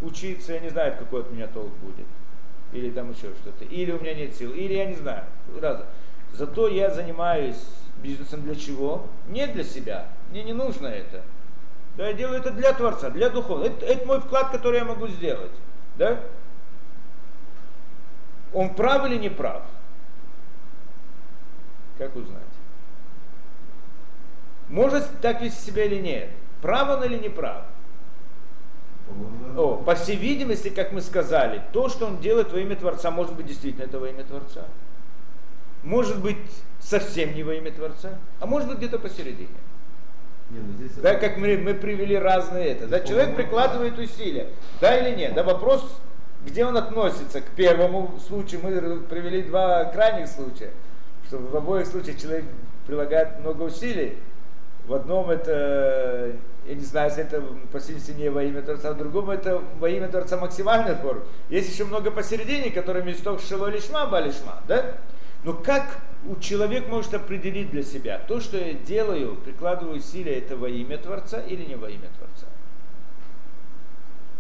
учиться, 0.02 0.54
я 0.54 0.60
не 0.60 0.70
знаю, 0.70 0.96
какой 0.98 1.22
от 1.22 1.32
меня 1.32 1.48
толк 1.48 1.72
будет. 1.84 2.06
Или 2.76 2.92
там 2.92 3.12
еще 3.12 3.30
что-то. 3.42 3.64
Или 3.64 3.92
у 3.94 4.02
меня 4.02 4.14
нет 4.14 4.36
сил. 4.36 4.52
Или 4.52 4.74
я 4.74 4.86
не 4.86 4.96
знаю. 4.96 5.24
Раз. 5.62 5.82
Зато 6.34 6.68
я 6.68 6.90
занимаюсь 6.90 7.64
бизнесом 8.04 8.42
для 8.42 8.56
чего? 8.56 9.08
Не 9.30 9.48
для 9.48 9.64
себя. 9.64 10.08
Мне 10.30 10.44
не 10.44 10.52
нужно 10.52 10.88
это. 10.88 11.24
Да, 11.96 12.08
я 12.08 12.14
делаю 12.14 12.42
это 12.42 12.52
для 12.52 12.74
Творца, 12.74 13.10
для 13.10 13.30
Духовного. 13.30 13.70
Это, 13.70 13.86
это 13.86 14.06
мой 14.06 14.20
вклад, 14.20 14.52
который 14.52 14.80
я 14.80 14.84
могу 14.84 15.08
сделать. 15.08 15.54
Да? 15.96 16.20
Он 18.54 18.74
прав 18.74 19.06
или 19.06 19.18
не 19.18 19.30
прав? 19.30 19.64
Как 21.98 22.14
узнать? 22.18 22.42
Может 24.68 25.22
так 25.22 25.42
вести 25.42 25.72
себя 25.72 25.86
или 25.86 26.02
нет? 26.02 26.30
Прав 26.62 26.90
он 26.90 27.06
или 27.06 27.18
не 27.18 27.30
прав? 27.30 27.64
О, 29.58 29.78
по 29.86 29.96
всей 29.96 30.16
видимости, 30.16 30.70
как 30.70 30.92
мы 30.92 31.02
сказали, 31.02 31.62
то, 31.72 31.90
что 31.90 32.08
он 32.08 32.20
делает 32.20 32.52
во 32.52 32.60
имя 32.60 32.76
Творца, 32.76 33.12
может 33.12 33.36
быть 33.36 33.46
действительно 33.46 33.84
это 33.84 34.00
во 34.00 34.10
имя 34.10 34.24
Творца. 34.24 34.66
Может 35.84 36.22
быть 36.22 36.38
совсем 36.80 37.34
не 37.36 37.44
во 37.44 37.54
имя 37.54 37.72
Творца, 37.72 38.18
а 38.40 38.46
может 38.46 38.68
быть 38.68 38.80
где-то 38.80 39.00
посередине. 39.00 39.50
Не, 40.50 40.60
ну 40.60 40.74
здесь 40.74 40.92
Да, 40.98 41.12
это- 41.12 41.28
как 41.28 41.38
мы, 41.38 41.58
мы 41.58 41.74
привели 41.74 42.16
разные 42.18 42.70
это. 42.70 42.88
Да, 42.88 43.00
человек 43.00 43.36
прикладывает 43.36 43.98
усилия. 43.98 44.48
Да 44.82 44.98
или 44.98 45.16
нет? 45.16 45.34
Да, 45.34 45.44
вопрос, 45.44 46.00
где 46.46 46.66
он 46.66 46.78
относится 46.78 47.42
к 47.42 47.46
первому 47.56 48.20
случаю. 48.28 48.62
Мы 48.64 49.00
привели 49.00 49.42
два 49.44 49.86
крайних 49.86 50.28
случая. 50.28 50.72
Что 51.28 51.38
в 51.38 51.56
обоих 51.56 51.88
случаях 51.88 52.20
человек 52.20 52.46
прилагает 52.86 53.40
много 53.40 53.64
усилий. 53.64 54.18
В 54.86 54.94
одном 54.94 55.32
это, 55.32 56.34
я 56.68 56.76
не 56.76 56.84
знаю, 56.84 57.10
если 57.10 57.24
это 57.24 57.42
по 57.72 57.80
сути 57.80 58.12
не 58.12 58.30
во 58.30 58.44
имя 58.44 58.62
Творца, 58.62 58.94
в 58.94 58.98
другом 58.98 59.30
это 59.30 59.62
во 59.80 59.90
имя 59.90 60.08
Творца 60.08 60.38
максимальная 60.38 60.96
форма. 60.96 61.24
Есть 61.50 61.72
еще 61.72 61.86
много 61.86 62.12
посередине, 62.12 62.72
которые 62.72 63.04
вместо 63.04 63.38
шило 63.40 63.68
лишма, 63.68 64.08
балишма, 64.08 64.62
да? 64.68 64.98
Но 65.44 65.54
как 65.54 66.00
у 66.28 66.38
человек 66.38 66.88
может 66.88 67.14
определить 67.14 67.70
для 67.70 67.84
себя, 67.84 68.20
то, 68.28 68.40
что 68.40 68.58
я 68.58 68.74
делаю, 68.74 69.36
прикладываю 69.36 69.98
усилия, 69.98 70.40
это 70.40 70.58
во 70.58 70.68
имя 70.68 70.98
Творца 70.98 71.40
или 71.40 71.64
не 71.64 71.76
во 71.76 71.88
имя 71.88 72.10
Творца? 72.18 72.48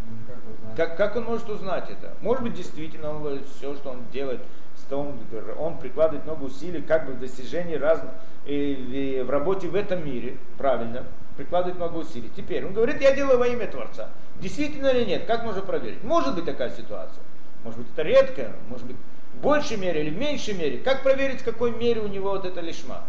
Ну, 0.07 0.75
как? 0.75 0.97
Как, 0.97 1.15
он 1.15 1.25
может 1.25 1.47
узнать 1.49 1.89
это? 1.91 2.15
Может 2.21 2.43
быть, 2.43 2.55
действительно, 2.55 3.11
он, 3.11 3.39
все, 3.55 3.75
что 3.75 3.91
он 3.91 3.99
делает, 4.11 4.41
что 4.79 4.99
он, 4.99 5.19
он 5.59 5.77
прикладывает 5.77 6.25
много 6.25 6.45
усилий 6.45 6.81
как 6.81 7.05
бы 7.05 7.13
в 7.13 7.19
достижении 7.19 7.75
разных, 7.75 8.11
и, 8.45 9.23
в 9.25 9.29
работе 9.29 9.67
в 9.67 9.75
этом 9.75 10.03
мире, 10.03 10.37
правильно, 10.57 11.05
прикладывает 11.37 11.77
много 11.77 11.97
усилий. 11.97 12.31
Теперь 12.35 12.65
он 12.65 12.73
говорит, 12.73 13.01
я 13.01 13.15
делаю 13.15 13.37
во 13.37 13.47
имя 13.47 13.67
Творца. 13.67 14.09
Действительно 14.39 14.87
или 14.87 15.05
нет? 15.05 15.25
Как 15.25 15.43
можно 15.43 15.61
проверить? 15.61 16.03
Может 16.03 16.35
быть 16.35 16.45
такая 16.45 16.69
ситуация. 16.71 17.23
Может 17.63 17.79
быть, 17.79 17.87
это 17.93 18.03
редко, 18.03 18.51
может 18.69 18.85
быть, 18.85 18.97
в 19.33 19.41
большей 19.41 19.77
мере 19.77 20.01
или 20.01 20.09
в 20.09 20.17
меньшей 20.17 20.53
мере. 20.53 20.77
Как 20.77 21.03
проверить, 21.03 21.41
в 21.41 21.43
какой 21.45 21.71
мере 21.71 22.01
у 22.01 22.07
него 22.07 22.29
вот 22.29 22.45
это 22.45 22.61
лишма? 22.61 23.03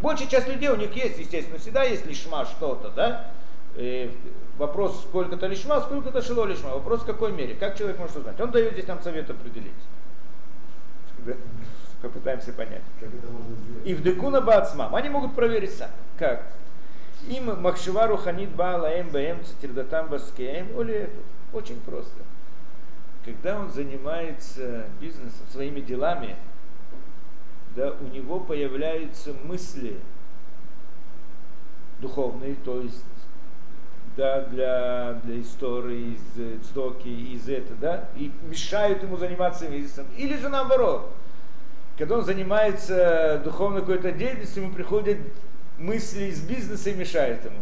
Большая 0.00 0.28
часть 0.28 0.48
людей, 0.48 0.68
у 0.68 0.76
них 0.76 0.94
есть, 0.94 1.18
естественно, 1.18 1.58
всегда 1.58 1.84
есть 1.84 2.04
лишма 2.06 2.44
что-то, 2.44 2.90
да? 2.90 3.30
И 3.76 4.10
вопрос, 4.58 5.00
сколько-то 5.08 5.46
лишма, 5.46 5.80
сколько-то 5.80 6.20
шило 6.20 6.44
лишма. 6.44 6.70
Вопрос, 6.70 7.02
в 7.02 7.06
какой 7.06 7.32
мере. 7.32 7.54
Как 7.54 7.78
человек 7.78 7.98
может 7.98 8.16
узнать? 8.16 8.38
Он 8.40 8.50
дает 8.50 8.72
здесь 8.72 8.86
нам 8.86 9.00
совет 9.00 9.30
определить. 9.30 9.72
Попытаемся 12.02 12.52
понять. 12.52 12.82
Это? 13.00 13.12
И 13.84 13.94
в 13.94 14.02
Декуна 14.02 14.40
Бацмам. 14.40 14.94
Они 14.94 15.08
могут 15.08 15.34
проверить 15.34 15.72
сами. 15.72 15.92
Как? 16.18 16.44
Им 17.28 17.60
Махшивару 17.60 18.16
Ханит 18.16 18.50
Баала 18.50 18.86
Эм 18.86 19.10
Бэм 19.10 19.44
Цитирдатам 19.44 20.08
Баскеем 20.08 20.76
Оли 20.78 21.10
Очень 21.52 21.80
просто. 21.80 22.18
Когда 23.24 23.58
он 23.60 23.70
занимается 23.70 24.86
бизнесом, 25.00 25.46
своими 25.52 25.80
делами, 25.80 26.36
да, 27.76 27.94
у 28.00 28.04
него 28.08 28.40
появляются 28.40 29.32
мысли 29.44 29.96
духовные, 32.00 32.56
то 32.56 32.80
есть 32.80 33.04
да, 34.16 34.42
для, 34.42 35.20
для 35.24 35.40
истории, 35.40 36.16
из 36.16 36.66
цдоки, 36.66 37.08
из 37.08 37.48
этого, 37.48 37.76
да, 37.80 38.08
и 38.16 38.32
мешают 38.42 39.02
ему 39.02 39.16
заниматься 39.16 39.68
бизнесом. 39.68 40.06
Или 40.16 40.36
же 40.36 40.48
наоборот, 40.48 41.14
когда 41.96 42.16
он 42.16 42.24
занимается 42.24 43.40
духовной 43.44 43.80
какой-то 43.80 44.12
деятельностью, 44.12 44.64
ему 44.64 44.74
приходят 44.74 45.18
мысли 45.78 46.24
из 46.24 46.40
бизнеса 46.40 46.90
и 46.90 46.94
мешают 46.94 47.44
ему. 47.44 47.60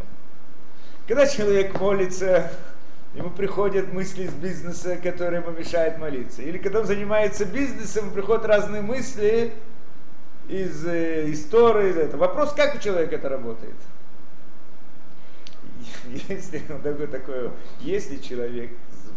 Когда 1.07 1.27
человек 1.27 1.79
молится, 1.81 2.53
ему 3.15 3.31
приходят 3.31 3.93
мысли 3.93 4.25
из 4.25 4.33
бизнеса, 4.33 4.97
которые 4.97 5.43
ему 5.43 5.51
мешают 5.51 5.99
молиться. 5.99 6.43
Или 6.43 6.59
когда 6.59 6.81
он 6.81 6.87
занимается 6.87 7.45
бизнесом, 7.45 8.05
ему 8.05 8.15
приходят 8.15 8.45
разные 8.45 8.83
мысли 8.83 9.53
из 10.49 10.87
э, 10.87 11.31
истории. 11.33 11.91
Из 11.91 11.97
этого. 11.97 12.21
Вопрос, 12.21 12.53
как 12.53 12.77
у 12.77 12.79
человека 12.79 13.17
это 13.17 13.29
работает? 13.29 13.75
Если, 16.29 16.59
такой, 16.59 17.07
такой, 17.07 17.51
если 17.81 18.17
человек 18.17 18.71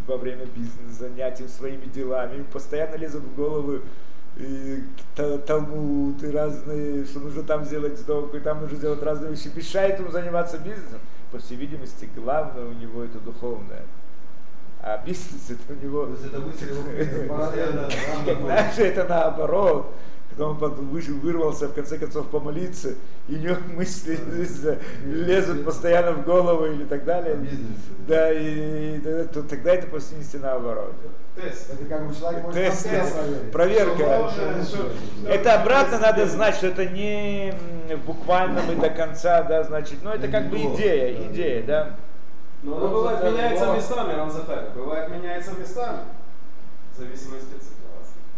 во 0.08 0.18
время 0.18 0.46
бизнеса 0.46 1.00
занятий 1.00 1.48
своими 1.48 1.86
делами, 1.86 2.44
постоянно 2.52 2.96
лезут 2.96 3.24
в 3.24 3.36
голову 3.36 3.82
и 4.38 4.84
Талмуд, 5.16 6.24
и 6.24 6.32
разные, 6.32 7.06
что 7.06 7.20
нужно 7.20 7.44
там 7.44 7.66
сделать 7.66 8.00
сдоку, 8.00 8.38
и 8.38 8.40
там 8.40 8.62
нужно 8.62 8.78
сделать 8.78 9.04
разные 9.04 9.32
вещи, 9.32 9.52
мешает 9.54 10.00
ему 10.00 10.12
заниматься 10.12 10.58
бизнесом. 10.58 11.00
По 11.32 11.40
всей 11.40 11.56
видимости, 11.56 12.10
главное 12.16 12.66
у 12.66 12.74
него 12.74 13.04
это 13.04 13.20
духовное. 13.20 13.84
А 14.82 15.02
бизнес 15.06 15.50
это 15.50 15.74
у 15.74 15.84
него... 15.84 16.06
То 16.06 16.12
есть 16.12 16.26
это 16.26 16.40
мысль 16.40 16.74
же 18.76 18.84
это 18.84 19.06
наоборот? 19.08 19.94
Когда 20.36 20.48
он 20.48 20.58
вышел, 20.90 21.16
вырвался 21.16 21.68
в 21.68 21.74
конце 21.74 21.98
концов 21.98 22.28
помолиться, 22.28 22.96
и 23.28 23.36
у 23.36 23.40
него 23.40 23.58
мысли 23.76 24.20
лезут 25.06 25.66
постоянно 25.66 26.14
в 26.14 26.26
голову 26.26 26.66
или 26.66 26.86
так 26.86 27.06
далее. 27.06 27.38
Да, 28.08 28.32
и, 28.32 28.98
и 28.98 29.00
то, 29.00 29.44
тогда 29.44 29.76
это 29.76 29.88
по 29.88 30.00
сути 30.00 30.38
наоборот. 30.38 30.94
Тест. 31.36 31.74
Это 31.74 31.86
как 31.86 32.08
бы 32.08 32.16
человек 32.16 32.44
может 32.44 32.62
Тест, 32.62 32.88
проверка. 33.52 34.32
Это 35.28 35.62
обратно 35.62 36.00
надо 36.00 36.28
знать, 36.28 36.56
что 36.56 36.68
это 36.68 36.86
не 36.86 37.50
м, 37.90 37.98
в 37.98 38.06
буквальном 38.06 38.72
и 38.72 38.76
до 38.76 38.90
конца, 38.90 39.42
да, 39.44 39.64
значит, 39.64 40.04
но 40.04 40.14
это 40.14 40.28
как 40.28 40.50
бы 40.50 40.58
идея, 40.58 41.28
идея, 41.28 41.64
да. 41.64 41.96
Но 42.62 42.78
Оно 42.78 42.88
бывает 42.88 43.24
меняется 43.24 43.74
местами, 43.76 44.14
Рамзафер. 44.14 44.70
Бывает 44.76 45.10
меняется 45.10 45.52
местами. 45.60 46.00
В 46.94 47.00
зависимости 47.00 47.56
от 47.56 47.64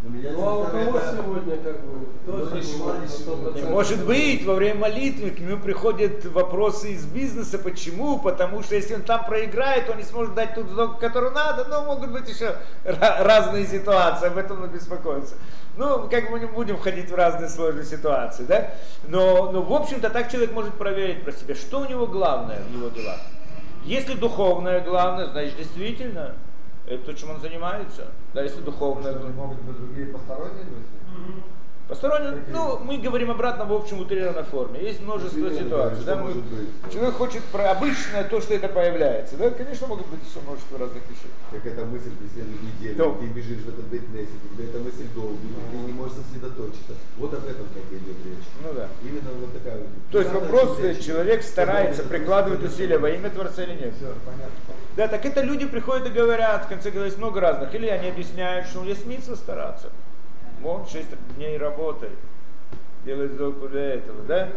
Ну 0.07 0.47
а 0.47 0.59
у 0.59 0.65
кого 0.65 0.97
это- 0.97 1.17
сегодня 1.17 1.57
как 1.57 1.81
бы? 1.81 2.07
Ну, 2.27 2.45
Кто 2.45 2.55
не 2.55 2.61
сегодня 2.61 3.69
может 3.69 4.05
быть, 4.05 4.45
во 4.45 4.53
время 4.53 4.81
молитвы 4.81 5.31
к 5.31 5.39
нему 5.39 5.57
приходят 5.57 6.25
вопросы 6.25 6.91
из 6.91 7.05
бизнеса. 7.05 7.57
Почему? 7.57 8.19
Потому 8.19 8.61
что 8.61 8.75
если 8.75 8.95
он 8.95 9.01
там 9.01 9.25
проиграет, 9.25 9.89
он 9.89 9.97
не 9.97 10.03
сможет 10.03 10.35
дать 10.35 10.53
ту 10.53 10.63
сдоку, 10.63 10.99
которую 10.99 11.33
надо. 11.33 11.65
Но 11.65 11.85
могут 11.85 12.11
быть 12.11 12.29
еще 12.29 12.55
разные 12.83 13.65
ситуации, 13.65 14.27
об 14.27 14.37
этом 14.37 14.63
он 14.63 14.69
беспокоится. 14.69 15.35
Ну, 15.77 16.07
как 16.09 16.25
бы 16.25 16.31
мы 16.31 16.39
не 16.39 16.45
будем 16.45 16.77
входить 16.77 17.09
в 17.09 17.15
разные 17.15 17.49
сложные 17.49 17.85
ситуации, 17.85 18.43
да? 18.43 18.71
Но, 19.07 19.51
но 19.51 19.61
в 19.61 19.73
общем-то, 19.73 20.09
так 20.09 20.31
человек 20.31 20.53
может 20.53 20.73
проверить 20.75 21.23
про 21.23 21.31
себя, 21.31 21.55
что 21.55 21.81
у 21.81 21.85
него 21.85 22.05
главное 22.07 22.61
в 22.69 22.73
его 22.73 22.89
делах. 22.89 23.19
Если 23.83 24.13
духовное 24.13 24.81
главное, 24.81 25.27
значит 25.27 25.57
действительно 25.57 26.35
это 26.87 27.05
то, 27.05 27.13
чем 27.13 27.31
он 27.31 27.41
занимается. 27.41 28.07
Да, 28.33 28.41
если 28.43 28.61
духовное 28.61 29.11
Что, 29.11 29.19
главное. 29.19 29.35
могут 29.37 29.61
быть 29.61 29.77
другие 29.77 30.07
посторонние 30.07 30.63
мысли? 30.65 31.43
Посторонне, 31.87 32.41
ну, 32.51 32.79
мы 32.79 32.97
говорим 32.97 33.29
обратно 33.29 33.63
в 33.65 33.71
общем 33.71 33.99
утрированной 34.01 34.41
форме. 34.41 34.81
Есть 34.81 35.01
множество 35.01 35.37
Примерно, 35.37 35.59
ситуаций. 35.59 36.03
Да, 36.03 36.15
мы- 36.15 36.33
человек 36.91 37.13
хочет 37.13 37.43
про 37.43 37.69
обычное 37.69 38.23
то, 38.23 38.41
что 38.41 38.55
это 38.55 38.69
появляется. 38.69 39.37
Да, 39.37 39.51
конечно, 39.51 39.85
могут 39.85 40.07
быть 40.07 40.19
еще 40.27 40.41
множество 40.43 40.79
разных 40.79 41.03
вещей. 41.07 41.29
Как 41.51 41.63
эта 41.63 41.85
мысль 41.85 42.09
преследует 42.17 42.57
неделю, 42.63 42.95
Да. 42.97 43.19
ты 43.21 43.27
бежишь 43.27 43.59
в 43.61 43.69
этот 43.69 43.85
бейтнесет, 43.85 44.33
у 44.51 44.55
тебя 44.55 44.65
эта 44.65 44.79
мысль 44.79 45.05
долгая, 45.13 45.37
ты 45.69 45.77
не 45.77 45.93
можешь 45.93 46.15
сосредоточиться. 46.25 46.93
Вот 47.17 47.31
об 47.35 47.45
этом 47.45 47.65
как 47.69 47.85
идет 47.93 48.17
речь. 48.25 48.47
Ну 48.63 48.73
да. 48.73 48.87
Именно 49.03 49.29
вот 49.39 49.53
такая 49.53 49.77
вот. 49.77 49.87
То 50.11 50.19
есть 50.21 50.33
вопрос, 50.33 50.79
человек 51.05 51.43
старается, 51.43 52.01
прикладывает 52.01 52.63
это 52.63 52.73
усилия 52.73 52.97
во 52.97 53.11
имя 53.11 53.29
Творца 53.29 53.61
или 53.61 53.73
нет. 53.73 53.93
Все, 53.95 54.09
понятно. 54.25 54.57
Да, 54.95 55.07
так 55.07 55.25
это 55.25 55.41
люди 55.41 55.65
приходят 55.65 56.07
и 56.07 56.09
говорят, 56.09 56.65
в 56.65 56.67
конце 56.69 56.89
концов, 56.91 57.17
много 57.17 57.41
разных. 57.41 57.75
Или 57.75 57.87
они 57.87 58.09
объясняют, 58.09 58.67
что 58.67 58.83
есть 58.83 59.03
смысл 59.03 59.35
стараться. 59.35 59.89
Вон, 60.61 60.87
6 60.87 61.07
дней 61.35 61.57
работает, 61.57 62.17
делает 63.03 63.35
доку 63.37 63.67
для 63.67 63.95
этого, 63.95 64.23
да? 64.23 64.49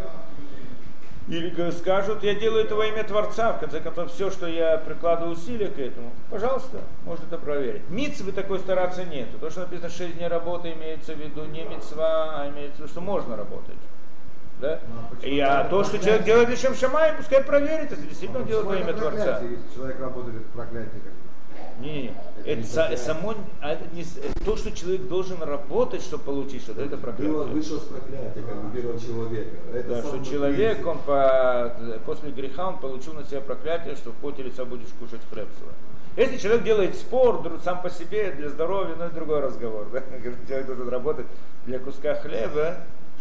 Или 1.26 1.70
скажут, 1.72 2.22
я 2.22 2.34
делаю 2.34 2.64
это 2.64 2.74
во 2.74 2.86
имя 2.86 3.04
Творца, 3.04 3.52
в 3.52 3.60
конце 3.60 3.80
концов, 3.80 4.10
все, 4.10 4.30
что 4.30 4.46
я 4.46 4.78
прикладываю 4.78 5.34
усилия 5.34 5.68
к 5.68 5.78
этому, 5.78 6.10
пожалуйста, 6.30 6.78
можно 7.04 7.26
это 7.26 7.36
проверить. 7.36 7.82
Митцвы 7.90 8.32
такой 8.32 8.60
стараться 8.60 9.04
нету. 9.04 9.38
То, 9.38 9.50
что 9.50 9.60
написано 9.60 9.90
6 9.90 10.16
дней 10.16 10.28
работы, 10.28 10.72
имеется 10.72 11.12
в 11.12 11.18
виду 11.18 11.44
не 11.44 11.64
митцва, 11.64 12.40
а 12.40 12.48
имеется 12.48 12.76
в 12.76 12.78
виду, 12.78 12.88
что 12.88 13.00
можно 13.02 13.36
работать. 13.36 13.76
Да? 14.60 14.80
Ну, 14.88 15.18
а 15.22 15.26
И 15.26 15.38
а 15.38 15.64
то, 15.64 15.84
что 15.84 15.98
человек 15.98 16.24
делает 16.24 16.48
лишь 16.48 16.78
Шамай, 16.78 17.12
пускай 17.16 17.42
проверит, 17.42 17.90
если 17.90 18.06
действительно 18.06 18.40
А 18.40 18.44
делает 18.44 18.66
во 18.66 18.76
имя 18.76 18.92
Творца. 18.92 19.40
Если 19.42 19.74
человек 19.74 20.00
работает, 20.00 20.36
бы. 20.36 20.86
Не, 21.80 22.12
Это 22.44 22.60
это, 22.60 22.90
не 22.90 22.96
само, 22.96 23.34
а 23.60 23.76
не 23.92 24.04
то, 24.44 24.56
что 24.56 24.72
человек 24.72 25.02
должен 25.02 25.40
работать, 25.42 26.02
чтобы 26.02 26.24
получить 26.24 26.62
что-то, 26.62 26.82
это 26.82 26.96
Было, 26.96 27.02
проклятие. 27.02 27.44
вышло 27.44 27.76
с 27.78 27.82
проклятия, 27.84 28.42
как 28.42 28.56
бы 28.56 28.76
первого 28.76 28.98
человека. 28.98 29.56
Это 29.72 29.88
Да, 29.88 30.02
что 30.02 30.24
человек, 30.24 30.84
он 30.84 30.98
по, 30.98 31.76
после 32.04 32.32
греха, 32.32 32.68
он 32.68 32.78
получил 32.78 33.14
на 33.14 33.24
себя 33.24 33.40
проклятие, 33.40 33.94
что 33.94 34.10
в 34.10 34.14
поте 34.14 34.42
лица 34.42 34.64
будешь 34.64 34.88
кушать 34.98 35.20
хлеб 35.30 35.46
свой. 35.58 35.72
Если 36.16 36.38
человек 36.38 36.64
делает 36.64 36.96
спор 36.96 37.42
друг- 37.42 37.62
сам 37.62 37.80
по 37.80 37.90
себе 37.90 38.32
для 38.32 38.48
здоровья, 38.48 38.96
ну 38.98 39.04
это 39.04 39.14
другой 39.14 39.38
разговор. 39.40 39.86
Да? 39.92 40.00
Человек 40.48 40.66
должен 40.66 40.88
работать 40.88 41.26
для 41.64 41.78
куска 41.78 42.16
хлеба, 42.16 42.78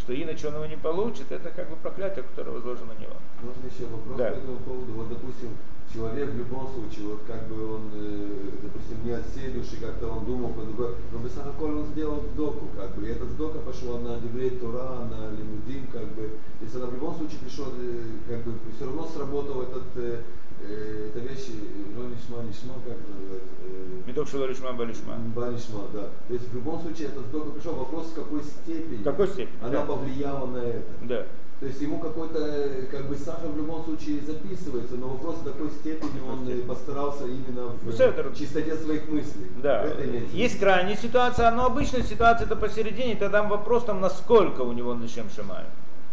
что 0.07 0.15
иначе 0.15 0.47
он 0.47 0.55
его 0.55 0.65
не 0.67 0.77
получит, 0.77 1.29
это 1.33 1.49
как 1.49 1.69
бы 1.69 1.75
проклятие, 1.75 2.23
которое 2.23 2.51
возложено 2.51 2.93
на 2.93 3.01
него. 3.03 3.11
Можно 3.43 3.67
еще 3.67 3.91
вопрос 3.91 4.15
Да. 4.17 4.31
по 4.31 4.37
этому 4.39 4.57
поводу. 4.59 4.93
Вот, 4.93 5.09
допустим, 5.09 5.49
человек 5.93 6.29
в 6.31 6.37
любом 6.37 6.71
случае, 6.71 7.07
вот 7.11 7.19
как 7.27 7.43
бы 7.49 7.75
он, 7.75 7.91
э, 7.93 8.29
допустим, 8.63 9.03
не 9.03 9.11
от 9.11 9.27
всей 9.27 9.51
души, 9.51 9.75
как-то 9.81 10.07
он 10.07 10.23
думал, 10.23 10.53
по 10.53 10.61
другой, 10.61 10.95
но 11.11 11.19
Бесахаколь 11.19 11.71
он 11.83 11.85
сделал 11.87 12.23
доку, 12.37 12.67
как 12.77 12.95
бы, 12.95 13.05
и 13.05 13.11
эта 13.11 13.25
сдока 13.25 13.59
пошла 13.59 13.99
на 13.99 14.17
Деврей 14.21 14.51
Тора, 14.51 15.11
на 15.11 15.27
Лимудим, 15.35 15.87
как 15.91 16.07
бы, 16.15 16.39
есть 16.61 16.73
она 16.73 16.85
в 16.85 16.93
любом 16.93 17.13
случае 17.17 17.39
пришла, 17.43 17.67
э, 17.75 18.03
как 18.29 18.39
бы, 18.47 18.53
все 18.77 18.85
равно 18.85 19.05
сработал 19.13 19.61
этот, 19.63 20.23
э, 20.61 20.65
э, 20.67 21.09
эта 21.09 21.19
вещь, 21.19 21.47
ну, 21.95 22.03
нишма, 22.09 22.73
как 22.85 22.93
это 22.93 23.11
называется? 23.11 23.47
Э, 23.63 24.07
Медок 24.07 24.27
шаларишма 24.29 24.73
балишма. 24.73 25.15
Банишма, 25.35 25.81
да. 25.93 26.09
То 26.27 26.33
есть 26.33 26.49
в 26.49 26.55
любом 26.55 26.81
случае 26.81 27.07
этот 27.09 27.25
сдока 27.27 27.51
пришел, 27.51 27.73
вопрос 27.75 28.07
в 28.07 28.13
какой 28.15 28.41
степени 28.43 29.03
какой 29.03 29.27
степени? 29.27 29.57
она 29.61 29.71
Да. 29.71 29.85
повлияла 29.85 30.45
на 30.47 30.57
это. 30.57 30.83
Да. 31.01 31.25
То 31.59 31.65
есть 31.65 31.81
ему 31.81 31.97
какой-то 31.97 32.85
как 32.91 33.07
бы 33.07 33.15
сахар 33.15 33.49
в 33.49 33.57
любом 33.57 33.83
случае 33.83 34.21
записывается, 34.21 34.95
но 34.95 35.07
вопрос 35.07 35.37
в 35.37 35.43
какой 35.43 35.71
степени 35.71 36.21
он 36.29 36.67
постарался 36.67 37.25
именно 37.25 37.69
в 37.69 37.83
Беседер. 37.87 38.31
чистоте 38.37 38.75
своих 38.75 39.09
мыслей. 39.09 39.47
Да, 39.63 39.83
Это 39.85 40.03
есть 40.33 40.59
крайняя 40.59 40.95
ситуация, 40.95 41.49
но 41.49 41.65
обычная 41.65 42.03
ситуация 42.03 42.45
это 42.45 42.55
посередине, 42.55 43.15
тогда 43.15 43.41
вопрос 43.41 43.85
там, 43.85 44.01
насколько 44.01 44.61
у 44.61 44.71
него 44.71 44.93
на 44.93 45.07
чем 45.07 45.31
шимаю. 45.31 45.65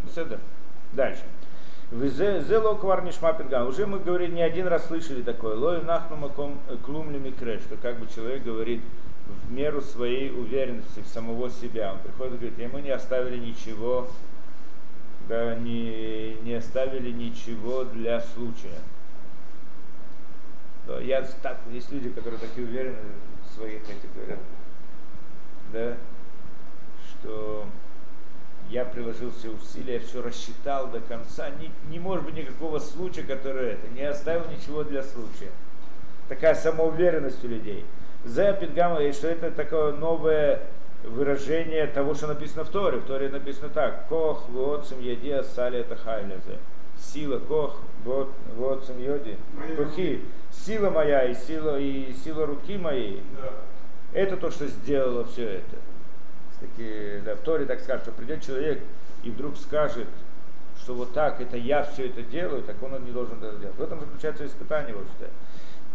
Беседер. 0.05 0.41
Дальше. 0.95 1.21
Зело 1.95 2.75
кварнишма 2.75 3.35
пинга. 3.35 3.65
Уже 3.65 3.87
мы 3.87 4.01
говорили, 4.01 4.33
не 4.33 4.43
один 4.43 4.67
раз 4.67 4.87
слышали 4.87 5.23
такое. 5.23 5.55
Лой 5.55 5.81
нахну 5.83 6.17
маком 6.17 6.59
клум 6.85 7.13
ли 7.13 7.21
микре, 7.21 7.61
что 7.61 7.77
как 7.77 8.01
бы 8.01 8.09
человек 8.13 8.43
говорит 8.43 8.81
в 9.27 9.53
меру 9.53 9.81
своей 9.81 10.31
уверенности 10.31 11.01
в 11.01 11.07
самого 11.07 11.51
себя. 11.51 11.93
Он 11.93 11.99
приходит 12.01 12.35
и 12.35 12.37
говорит, 12.39 12.59
ему 12.59 12.79
не 12.79 12.91
оставили 12.91 13.39
ничего, 13.39 14.09
да, 15.29 15.55
не, 15.55 16.35
не 16.43 16.55
оставили 16.55 17.13
ничего 17.13 17.85
для 17.85 18.21
случая. 18.21 18.81
Да, 20.89 21.01
я 21.01 21.23
так, 21.43 21.61
есть 21.71 21.93
люди, 21.93 22.11
которые 22.11 22.41
такие 22.41 22.67
уверены 22.67 22.99
в 23.45 23.55
своих 23.55 23.83
этих 23.85 24.13
говорят, 24.17 24.41
да, 25.73 25.97
что 27.09 27.67
я 28.71 28.85
приложил 28.85 29.31
все 29.31 29.51
усилия, 29.51 29.99
все 29.99 30.23
рассчитал 30.23 30.89
до 30.89 31.01
конца, 31.01 31.49
не, 31.61 31.71
не 31.91 31.99
может 31.99 32.25
быть 32.25 32.35
никакого 32.35 32.79
случая, 32.79 33.23
который 33.23 33.73
это, 33.73 33.89
не 33.89 34.03
оставил 34.03 34.45
ничего 34.51 34.85
для 34.85 35.03
случая. 35.03 35.51
Такая 36.29 36.55
самоуверенность 36.55 37.45
у 37.45 37.49
людей. 37.49 37.85
За 38.25 38.53
Пидгама, 38.53 39.03
и 39.03 39.12
что 39.12 39.29
это 39.29 39.51
такое 39.51 39.93
новое 39.93 40.62
выражение 41.05 41.87
того, 41.87 42.15
что 42.15 42.27
написано 42.27 42.65
в 42.65 42.71
Торе. 42.71 42.99
В 42.99 43.05
Торе 43.05 43.29
написано 43.29 43.69
так. 43.69 44.09
Кох, 44.09 44.49
вотсим, 44.49 45.01
еди, 45.01 45.31
асали, 45.31 45.81
это 45.81 45.97
хайлезе. 45.97 46.59
Сила, 46.99 47.39
кох, 47.39 47.81
вотсим, 48.57 48.99
йоди. 48.99 49.37
Кухи. 49.77 50.23
Сила 50.51 50.91
моя 50.91 51.25
и 51.25 51.35
сила, 51.35 51.79
и 51.79 52.12
сила 52.12 52.47
руки 52.47 52.79
моей. 52.79 53.23
Это 54.12 54.37
то, 54.37 54.51
что 54.51 54.67
сделало 54.67 55.25
все 55.25 55.57
это. 55.57 55.77
Таки, 56.61 57.21
да, 57.25 57.35
в 57.35 57.41
Торе 57.41 57.67
так 57.67 57.81
скажет, 57.81 58.05
что 58.05 58.13
придет 58.13 58.43
человек 58.43 58.81
и 59.23 59.31
вдруг 59.31 59.57
скажет, 59.57 60.09
что 60.79 60.95
вот 60.95 61.13
так, 61.13 61.41
это 61.41 61.57
я 61.57 61.83
все 61.83 62.07
это 62.07 62.23
делаю, 62.23 62.63
так 62.63 62.77
он 62.83 63.05
не 63.05 63.11
должен 63.11 63.39
это 63.43 63.57
делать. 63.59 63.77
В 63.77 63.83
этом 63.83 64.01
заключается 64.01 64.47
испытание 64.47 64.95
что. 64.95 65.31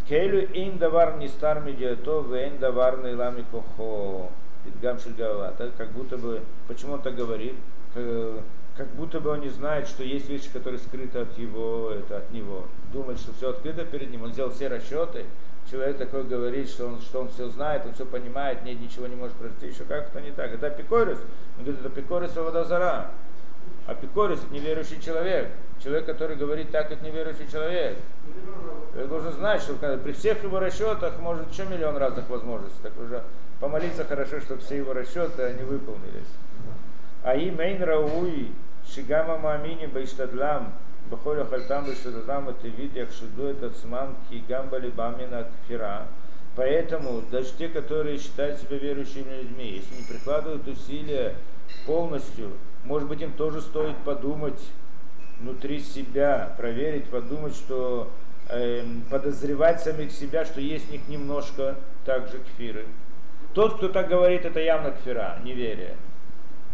Кейлю 0.08 0.48
ин 0.54 0.78
давар 0.78 1.18
не 1.18 1.28
стар 1.28 1.62
медиато, 1.62 2.22
вен 2.22 2.58
давар 2.60 3.04
не 3.04 3.14
лами 3.14 3.46
кохо. 3.52 4.30
Идгам 4.66 5.00
Шильгавата, 5.00 5.72
как 5.78 5.92
будто 5.92 6.18
бы, 6.18 6.42
почему 6.68 6.94
он 6.94 7.02
так 7.02 7.16
говорит, 7.16 7.56
как 7.94 8.88
будто 8.96 9.22
бы 9.22 9.30
он 9.30 9.40
не 9.40 9.48
знает, 9.48 9.88
что 9.88 10.04
есть 10.04 10.28
вещи, 10.28 10.50
которые 10.52 10.80
скрыты 10.80 11.20
от 11.20 11.38
его, 11.38 11.92
это 11.92 12.18
от 12.18 12.32
него. 12.32 12.66
Думает, 12.92 13.20
что 13.20 13.32
все 13.34 13.52
открыто 13.52 13.86
перед 13.86 14.12
ним, 14.12 14.24
он 14.24 14.34
сделал 14.34 14.52
все 14.52 14.68
расчеты, 14.68 15.26
человек 15.70 15.98
такой 15.98 16.24
говорит, 16.24 16.70
что 16.70 16.88
он, 16.88 17.02
что 17.02 17.22
он 17.22 17.30
все 17.30 17.50
знает, 17.50 17.86
он 17.86 17.94
все 17.94 18.06
понимает, 18.06 18.64
нет, 18.64 18.80
ничего 18.80 19.08
не 19.08 19.16
может 19.16 19.36
произойти, 19.36 19.68
еще 19.68 19.84
как 19.84 20.08
это 20.10 20.22
не 20.22 20.32
так. 20.32 20.52
Это 20.54 20.68
апикорис, 20.68 21.20
он 21.58 21.64
говорит, 21.64 21.80
это 21.80 21.90
апикорис 21.90 22.36
Авадазара. 22.38 23.12
Апикорис 23.88 24.40
это 24.44 24.54
неверующий 24.54 25.02
человек. 25.02 25.50
Человек, 25.84 26.06
который 26.06 26.36
говорит 26.36 26.72
так, 26.72 26.90
как 26.90 27.02
неверующий 27.02 27.50
человек. 27.52 27.98
Ты 28.94 29.06
должен 29.06 29.32
знать, 29.34 29.62
что 29.62 29.74
при 29.76 30.12
всех 30.12 30.44
его 30.44 30.60
расчетах 30.60 31.20
может 31.20 31.52
еще 31.52 31.66
миллион 31.66 31.98
разных 31.98 32.30
возможностей. 32.30 32.80
Так 32.84 32.94
уже 33.00 33.24
помолиться 33.60 34.04
хорошо, 34.04 34.40
чтобы 34.42 34.62
все 34.62 34.78
его 34.78 34.94
расчеты 34.94 35.44
они 35.44 35.64
выполнились. 35.64 36.28
А 37.24 37.36
и 37.36 37.50
мейн 37.50 37.82
рауи 37.84 38.52
шигама 38.88 39.38
мамини 39.38 39.88
байштадлам 39.88 40.74
бахоля 41.10 41.46
хальтам 41.46 41.86
байштадлам 41.86 42.50
это 42.50 42.68
видях 42.68 43.10
шиду 43.12 43.48
этот 43.48 43.76
сман 43.78 44.16
кигамбали 44.30 44.90
бамина 44.90 45.48
кфира. 45.66 46.08
Поэтому 46.56 47.22
даже 47.32 47.52
те, 47.58 47.70
которые 47.70 48.18
считают 48.18 48.60
себя 48.60 48.78
верующими 48.78 49.42
людьми, 49.42 49.66
если 49.66 49.96
не 49.96 50.08
прикладывают 50.08 50.68
усилия 50.68 51.36
полностью, 51.86 52.52
может 52.84 53.08
быть 53.08 53.22
им 53.22 53.32
тоже 53.34 53.62
стоит 53.62 53.98
подумать 53.98 54.60
внутри 55.40 55.80
себя, 55.80 56.54
проверить, 56.58 57.06
подумать, 57.06 57.56
что 57.56 58.12
э, 58.50 58.84
подозревать 59.10 59.82
самих 59.82 60.12
себя, 60.12 60.44
что 60.46 60.60
есть 60.60 60.88
в 60.88 60.92
них 60.92 61.08
немножко 61.08 61.76
также 62.06 62.40
кфиры. 62.40 62.86
Тот, 63.54 63.78
кто 63.78 63.88
так 63.90 64.10
говорит, 64.10 64.46
это 64.46 64.60
явно 64.60 64.92
кфира, 64.92 65.40
неверие. 65.44 65.96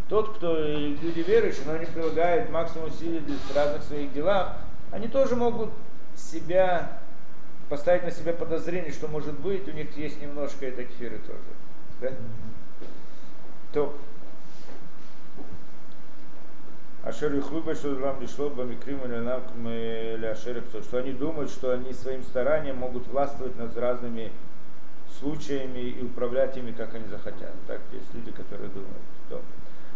Тот, 0.10 0.36
кто 0.36 0.58
люди 0.58 1.22
верующие, 1.22 1.64
но 1.66 1.74
они 1.74 1.86
прилагают 1.86 2.49
максимум 2.51 2.89
усилий 2.89 3.20
в 3.20 3.56
разных 3.56 3.84
своих 3.84 4.14
делах, 4.14 4.58
они 4.91 5.08
тоже 5.08 5.36
могут 5.36 5.72
себя 6.16 6.99
поставить 7.70 8.03
на 8.03 8.12
себя 8.12 8.34
подозрение, 8.34 8.91
что 8.91 9.08
может 9.08 9.34
быть 9.39 9.68
у 9.68 9.72
них 9.72 9.97
есть 9.97 10.22
немножко 10.22 10.68
этой 10.68 10.86
кфиры 10.86 11.18
тоже. 11.20 11.39
Да? 12.01 12.12
То 13.74 13.95
Ашер 17.06 17.36
Юхлуба, 17.36 17.76
что 17.76 17.93
вам 17.95 18.20
не 18.20 18.26
шло, 18.26 18.49
Бамикрим 18.49 18.99
или 19.06 19.18
нам 19.18 19.43
что 20.82 20.97
они 20.97 21.14
думают, 21.14 21.51
что 21.51 21.72
они 21.72 21.93
своим 21.93 22.24
старанием 22.24 22.78
могут 22.78 23.08
властвовать 23.08 23.56
над 23.58 23.78
разными 23.78 24.32
случаями 25.20 25.82
и 25.82 26.03
управлять 26.03 26.58
ими, 26.58 26.72
как 26.72 26.95
они 26.95 27.06
захотят. 27.08 27.53
Так 27.68 27.80
есть 27.93 28.12
люди, 28.14 28.32
которые 28.32 28.70
думают. 28.70 29.03
То. 29.30 29.39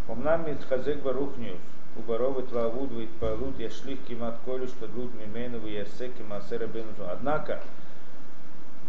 Омнам 0.10 0.47
митхазек 0.47 1.03
барухниус, 1.03 1.60
убаровит 1.95 2.51
лавуд 2.51 2.91
витпалут, 2.91 3.60
яшлих 3.60 3.99
кимат 4.07 4.39
колюш, 4.43 4.72
кадлут 4.80 5.14
мимену, 5.14 5.68
ясек 5.68 6.16
кимасера 6.18 6.66
бенузу. 6.66 7.07
Однако, 7.07 7.62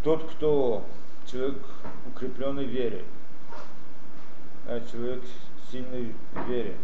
тот, 0.02 0.30
кто 0.30 0.82
человек 1.30 1.58
укрепленный 2.06 2.64
в 2.64 2.70
вере, 2.70 3.04
а 4.66 4.80
человек 4.90 5.22
сильный 5.70 6.14
в 6.32 6.48
вере, 6.48 6.76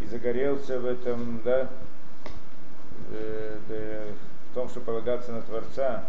и 0.00 0.06
загорелся 0.06 0.80
в 0.80 0.86
этом, 0.86 1.40
да, 1.44 1.68
э, 3.12 3.58
э, 3.68 4.12
в 4.50 4.54
том, 4.56 4.68
что 4.68 4.80
полагаться 4.80 5.30
на 5.30 5.42
Творца, 5.42 6.04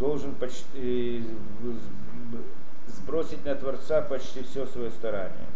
должен 0.00 0.34
почти 0.34 1.24
сбросить 2.88 3.44
на 3.44 3.54
Творца 3.54 4.02
почти 4.02 4.42
все 4.42 4.66
свое 4.66 4.90
старание. 4.90 5.46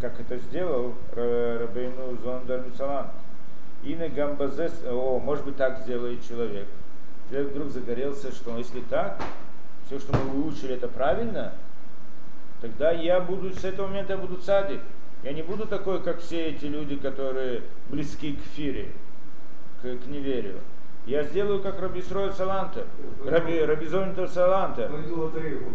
Как 0.00 0.18
это 0.18 0.38
сделал 0.38 0.94
Рабейну 1.14 2.16
Зондар 2.24 2.62
Мусалан. 2.62 3.06
И 3.82 3.94
на 3.94 4.08
Гамбазес, 4.08 4.82
о, 4.86 5.18
может 5.18 5.44
быть 5.44 5.56
так 5.56 5.80
сделает 5.80 6.26
человек. 6.26 6.66
Человек 7.28 7.50
вдруг 7.52 7.70
загорелся, 7.70 8.32
что 8.32 8.56
если 8.56 8.80
так, 8.80 9.22
все, 9.86 9.98
что 9.98 10.16
мы 10.16 10.30
выучили, 10.30 10.74
это 10.74 10.88
правильно, 10.88 11.52
тогда 12.60 12.90
я 12.92 13.20
буду, 13.20 13.52
с 13.52 13.64
этого 13.64 13.86
момента 13.86 14.14
я 14.14 14.18
буду 14.18 14.36
цадик. 14.36 14.80
Я 15.22 15.32
не 15.32 15.42
буду 15.42 15.66
такой, 15.66 16.02
как 16.02 16.20
все 16.20 16.46
эти 16.48 16.64
люди, 16.64 16.96
которые 16.96 17.62
близки 17.88 18.34
к 18.34 18.40
фире, 18.54 18.88
к, 19.82 19.82
к 19.82 20.06
неверию. 20.06 20.60
Я 21.06 21.24
сделаю 21.24 21.60
как 21.60 21.80
Рабисрой 21.80 22.32
Саланта, 22.32 22.86
Раби, 23.26 23.60
Рабизонитов 23.60 24.30
Саланта. 24.30 24.90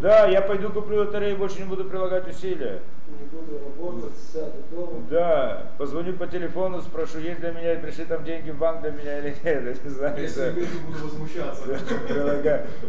Да, 0.02 0.28
я 0.28 0.42
пойду 0.42 0.70
куплю 0.70 1.00
лотерею, 1.00 1.38
больше 1.38 1.60
не 1.60 1.66
буду 1.66 1.86
прилагать 1.86 2.28
усилия. 2.28 2.82
Не 3.08 3.26
буду 3.28 3.60
работать, 3.60 4.18
сяду 4.18 4.64
дома. 4.72 5.06
Да, 5.10 5.72
позвоню 5.78 6.14
по 6.14 6.26
телефону, 6.26 6.82
спрошу, 6.82 7.20
есть 7.20 7.40
для 7.40 7.52
меня, 7.52 7.76
пришли 7.76 8.06
там 8.06 8.24
деньги 8.24 8.50
в 8.50 8.58
банк 8.58 8.82
для 8.82 8.92
меня 8.92 9.20
или 9.20 9.36
нет, 9.44 9.44
я 9.44 9.62
не 9.62 9.90
знаю. 9.90 10.22
Если 10.22 10.42
я 10.42 10.52
буду 10.52 11.04
возмущаться. 11.04 11.80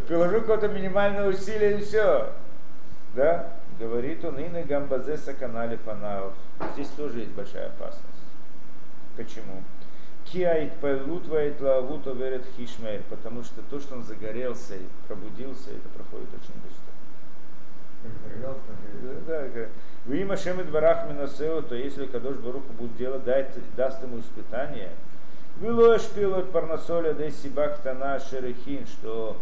Приложу 0.08 0.40
какое-то 0.40 0.68
минимальное 0.68 1.28
усилие 1.28 1.78
и 1.78 1.82
все. 1.82 2.32
Да? 3.14 3.52
Говорит 3.78 4.24
он, 4.24 4.38
и 4.38 4.48
на 4.48 4.62
гамбазе 4.62 5.18
саканали 5.18 5.76
фанаов. 5.76 6.32
Здесь 6.72 6.88
тоже 6.88 7.20
есть 7.20 7.32
большая 7.32 7.66
опасность. 7.66 8.02
Почему? 9.16 9.62
Киаит 10.24 10.72
пайлут 10.80 11.26
вает 11.28 11.60
лавут 11.60 12.06
оверет 12.06 12.44
хишмейр, 12.56 13.02
потому 13.10 13.44
что 13.44 13.62
то, 13.70 13.78
что 13.78 13.96
он 13.96 14.02
загорелся 14.02 14.76
и 14.76 14.86
пробудился, 15.06 15.70
это 15.70 15.88
проходит 15.94 16.28
очень 16.28 16.54
быстро. 16.62 16.86
Да, 19.26 19.48
да. 19.54 19.66
Вы 20.07 20.18
им 20.18 20.30
Ашемет 20.30 20.70
Барах 20.70 21.09
Минасео, 21.09 21.62
то 21.62 21.74
если 21.74 22.07
Кадош 22.07 22.36
Баруху 22.36 22.72
будет 22.78 22.96
делать, 22.96 23.24
дать, 23.24 23.50
даст 23.76 24.00
ему 24.02 24.20
испытание. 24.20 24.90
Вы 25.59 25.72
лоэшпил 25.72 26.36
от 26.36 26.52
Парнасоля 26.52 27.12
де 27.12 27.30
Сибак 27.30 27.78
Тана 27.78 28.20
Шерехин, 28.20 28.86
что 28.86 29.36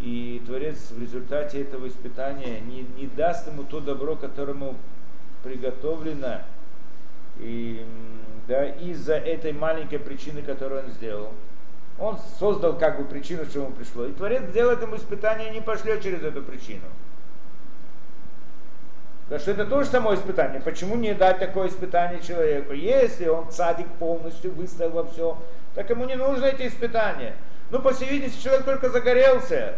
и 0.00 0.40
Творец 0.46 0.90
в 0.90 1.00
результате 1.00 1.62
этого 1.62 1.88
испытания 1.88 2.60
не, 2.60 2.82
не 2.96 3.06
даст 3.06 3.48
ему 3.48 3.64
то 3.64 3.80
добро, 3.80 4.14
которому 4.14 4.76
приготовлено, 5.42 6.42
и 7.38 7.84
да, 8.46 8.66
из-за 8.66 9.14
этой 9.14 9.52
маленькой 9.52 9.98
причины, 9.98 10.42
которую 10.42 10.84
он 10.84 10.90
сделал. 10.90 11.32
Он 11.98 12.18
создал 12.38 12.78
как 12.78 12.98
бы 12.98 13.04
причину, 13.04 13.46
что 13.46 13.60
ему 13.60 13.72
пришло. 13.72 14.04
И 14.04 14.12
Творец 14.12 14.42
сделает 14.50 14.82
ему 14.82 14.96
испытание 14.96 15.50
не 15.50 15.60
пошлет 15.60 16.02
через 16.02 16.22
эту 16.22 16.42
причину. 16.42 16.86
Да 19.30 19.38
что 19.38 19.52
это 19.52 19.64
тоже 19.64 19.88
само 19.88 20.14
испытание. 20.14 20.60
Почему 20.60 20.96
не 20.96 21.14
дать 21.14 21.38
такое 21.38 21.68
испытание 21.68 22.20
человеку? 22.20 22.72
Если 22.72 23.26
он 23.26 23.50
садик 23.50 23.88
полностью 23.98 24.52
выставил 24.52 24.90
во 24.90 25.04
все, 25.04 25.38
так 25.74 25.88
ему 25.90 26.04
не 26.04 26.16
нужно 26.16 26.44
эти 26.44 26.68
испытания. 26.68 27.34
Ну, 27.70 27.80
по 27.80 27.92
всей 27.92 28.08
видимости, 28.08 28.42
человек 28.42 28.64
только 28.64 28.90
загорелся. 28.90 29.74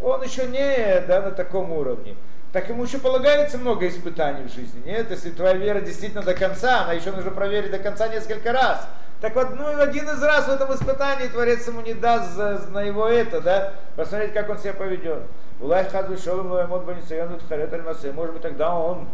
Он 0.00 0.22
еще 0.22 0.46
не 0.46 1.00
да, 1.06 1.22
на 1.22 1.30
таком 1.32 1.72
уровне 1.72 2.14
так 2.52 2.68
ему 2.68 2.84
еще 2.84 2.98
полагается 2.98 3.58
много 3.58 3.86
испытаний 3.88 4.48
в 4.48 4.52
жизни. 4.52 4.82
Нет, 4.84 5.10
если 5.10 5.30
твоя 5.30 5.54
вера 5.54 5.80
действительно 5.80 6.22
до 6.22 6.34
конца, 6.34 6.84
она 6.84 6.94
еще 6.94 7.12
нужно 7.12 7.30
проверить 7.30 7.70
до 7.70 7.78
конца 7.78 8.08
несколько 8.08 8.52
раз. 8.52 8.86
Так 9.20 9.34
вот, 9.34 9.56
ну 9.56 9.80
один 9.80 10.08
из 10.08 10.22
раз 10.22 10.46
в 10.46 10.50
этом 10.50 10.72
испытании 10.72 11.26
Творец 11.26 11.66
ему 11.66 11.80
не 11.80 11.92
даст 11.92 12.38
на 12.70 12.82
его 12.82 13.06
это, 13.06 13.40
да, 13.40 13.72
посмотреть, 13.96 14.32
как 14.32 14.48
он 14.48 14.58
себя 14.58 14.72
поведет. 14.72 15.24
Улай 15.60 15.88
хазу 15.88 16.16
шолом 16.16 16.52
лоемот 16.52 16.84
банисаянут 16.84 17.42
харет 17.48 17.72
Может 18.14 18.32
быть, 18.32 18.42
тогда 18.42 18.74
он 18.74 19.08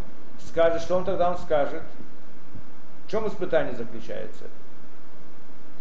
скажет, 0.47 0.83
что 0.83 0.97
он 0.97 1.05
тогда 1.05 1.31
он 1.31 1.39
скажет. 1.39 1.83
В 3.07 3.11
чем 3.11 3.27
испытание 3.29 3.75
заключается? 3.75 4.45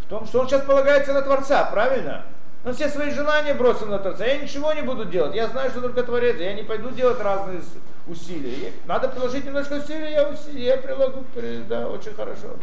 В 0.02 0.06
том, 0.06 0.26
что 0.26 0.40
он 0.40 0.48
сейчас 0.48 0.62
полагается 0.62 1.12
на 1.12 1.22
Творца, 1.22 1.64
правильно? 1.64 2.24
Он 2.64 2.72
все 2.74 2.88
свои 2.88 3.10
желания 3.10 3.52
бросил 3.52 3.86
на 3.86 3.98
Творца. 3.98 4.24
Я 4.24 4.38
ничего 4.38 4.72
не 4.72 4.82
буду 4.82 5.04
делать. 5.04 5.34
Я 5.34 5.48
знаю, 5.48 5.70
что 5.70 5.82
только 5.82 6.02
Творец. 6.02 6.36
Я 6.38 6.54
не 6.54 6.62
пойду 6.62 6.90
делать 6.90 7.20
разные 7.20 7.60
усилия. 8.06 8.72
Надо 8.86 9.08
приложить 9.08 9.44
немножко 9.44 9.74
усилий, 9.74 10.12
я, 10.12 10.28
усилия, 10.28 10.66
я 10.66 10.76
прилагу. 10.78 11.24
Да, 11.68 11.88
очень 11.88 12.14
хорошо. 12.14 12.56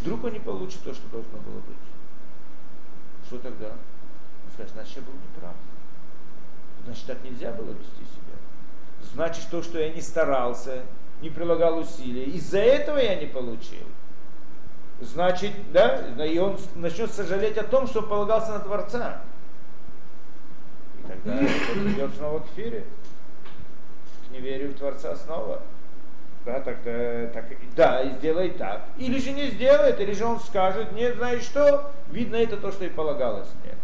Вдруг 0.00 0.24
он 0.24 0.32
не 0.32 0.40
получит 0.40 0.82
то, 0.84 0.94
что 0.94 1.06
должно 1.08 1.38
было 1.38 1.60
быть. 1.60 1.76
Что 3.26 3.38
тогда? 3.38 3.66
Он 3.66 4.52
скажет, 4.54 4.72
значит, 4.72 4.96
я 4.96 5.02
был 5.02 5.12
неправ. 5.12 5.54
Значит, 6.88 7.04
так 7.06 7.22
нельзя 7.22 7.52
было 7.52 7.72
вести 7.72 8.00
себя. 8.00 9.12
значит 9.12 9.44
то, 9.50 9.62
что 9.62 9.78
я 9.78 9.92
не 9.92 10.00
старался, 10.00 10.84
не 11.20 11.28
прилагал 11.28 11.76
усилий. 11.76 12.24
Из-за 12.36 12.60
этого 12.60 12.96
я 12.96 13.16
не 13.16 13.26
получил. 13.26 13.84
Значит, 15.02 15.52
да, 15.70 16.24
и 16.24 16.38
он 16.38 16.58
начнет 16.76 17.12
сожалеть 17.12 17.58
о 17.58 17.64
том, 17.64 17.86
что 17.86 18.00
полагался 18.02 18.52
на 18.52 18.60
Творца. 18.60 19.20
И 20.98 21.08
тогда 21.08 21.32
он 21.32 21.84
придет 21.84 22.14
снова 22.16 22.40
к 22.40 22.46
фире, 22.56 22.84
к 24.26 24.30
неверию 24.32 24.70
в 24.70 24.78
Творца 24.78 25.14
снова. 25.14 25.60
Да, 26.46 26.60
так, 26.60 26.78
так, 27.34 27.44
да, 27.76 28.00
и 28.00 28.12
сделай 28.12 28.50
так. 28.52 28.86
Или 28.96 29.18
же 29.18 29.32
не 29.32 29.48
сделает, 29.48 30.00
или 30.00 30.12
же 30.12 30.24
он 30.24 30.40
скажет, 30.40 30.92
нет, 30.92 31.16
знаешь 31.16 31.42
что, 31.42 31.92
видно 32.10 32.36
это 32.36 32.56
то, 32.56 32.72
что 32.72 32.86
и 32.86 32.88
полагалось 32.88 33.48
мне. 33.62 33.74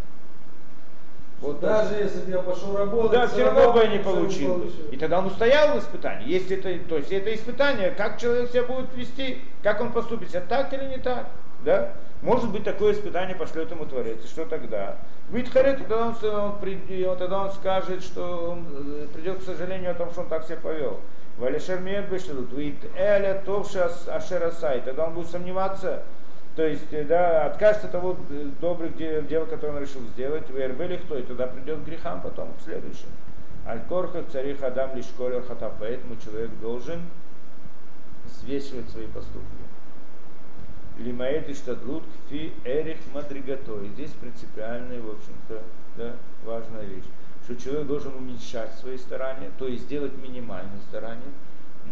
Вот 1.45 1.61
даже 1.61 1.97
если 1.97 2.21
бы 2.21 2.31
я 2.31 2.39
пошел 2.39 2.75
работать, 2.75 3.13
да, 3.13 3.27
все 3.27 3.45
равно 3.45 3.73
бы 3.73 3.81
я 3.81 3.89
не 3.89 3.99
получил. 3.99 4.55
получил. 4.55 4.89
И 4.91 4.97
тогда 4.97 5.19
он 5.19 5.27
устоял 5.27 5.77
в 5.77 5.79
испытании. 5.79 6.27
Если 6.27 6.57
это, 6.57 6.89
то 6.89 6.97
есть 6.97 7.13
это 7.13 7.35
испытание, 7.35 7.91
как 7.91 8.19
человек 8.19 8.51
себя 8.51 8.63
будет 8.63 8.95
вести, 8.95 9.43
как 9.63 9.83
он 9.83 9.93
поступит, 9.93 10.31
себя 10.31 10.41
так 10.49 10.73
или 10.73 10.87
не 10.87 10.97
так. 10.97 11.27
Да? 11.63 11.93
Может 12.23 12.51
быть, 12.51 12.65
такое 12.65 12.95
испытание 12.95 13.37
пошлет 13.37 13.71
ему 13.71 13.85
Творец. 13.85 14.25
И 14.25 14.27
что 14.27 14.47
тогда? 14.47 14.97
Будет 15.29 15.51
харет, 15.51 15.79
тогда 15.79 16.07
он, 16.07 16.31
он, 16.31 16.59
придет, 16.59 17.19
тогда 17.19 17.43
он 17.43 17.53
скажет, 17.53 18.03
что 18.03 18.51
он 18.51 18.67
э, 18.73 19.07
придет 19.13 19.41
к 19.41 19.43
сожалению 19.43 19.91
о 19.91 19.95
том, 19.95 20.11
что 20.11 20.23
он 20.23 20.29
так 20.29 20.45
себя 20.45 20.57
повел. 20.57 21.01
Валишер 21.37 21.81
мед 21.81 22.09
бешелут, 22.09 22.53
вит 22.53 22.77
эля 22.97 23.43
товша 23.45 23.91
ашерасай. 24.07 24.81
Тогда 24.81 25.07
он 25.07 25.15
будет 25.15 25.29
сомневаться, 25.29 26.05
то 26.57 26.65
есть, 26.65 26.93
э, 26.93 27.05
да, 27.05 27.47
откажется 27.47 27.87
от 27.87 27.93
того 27.93 28.17
э, 28.31 28.51
добрых 28.61 28.97
дел, 28.97 29.23
дел, 29.23 29.47
которые 29.47 29.77
он 29.77 29.83
решил 29.83 30.03
сделать, 30.15 30.49
в 30.49 30.99
кто, 31.05 31.19
и 31.19 31.23
туда 31.23 31.49
придет 31.49 31.81
к 31.81 31.85
грехам 31.85 32.21
потом, 32.23 32.53
к 32.59 32.63
следующим. 32.63 33.09
Аль-Корхах 33.67 34.29
царих 34.31 34.63
Адам 34.63 34.95
лишь 34.95 35.09
колер 35.17 35.43
хата, 35.43 35.73
поэтому 35.81 36.17
человек 36.23 36.51
должен 36.61 37.01
взвешивать 38.25 38.89
свои 38.91 39.07
поступки. 39.07 39.49
Лимаэт 40.99 41.49
и 41.49 41.55
штадлут 41.55 42.05
фи 42.29 42.53
эрих 42.65 42.99
мадригато. 43.13 43.85
Здесь 43.95 44.11
принципиальная, 44.13 45.01
в 45.01 45.11
общем-то, 45.11 45.63
да, 45.97 46.15
важная 46.45 46.85
вещь. 46.85 47.05
Что 47.45 47.57
человек 47.57 47.89
должен 47.89 48.15
уменьшать 48.15 48.73
свои 48.75 48.97
старания, 48.97 49.51
то 49.59 49.67
есть 49.67 49.89
делать 49.89 50.13
минимальные 50.23 50.81
старания, 50.89 51.33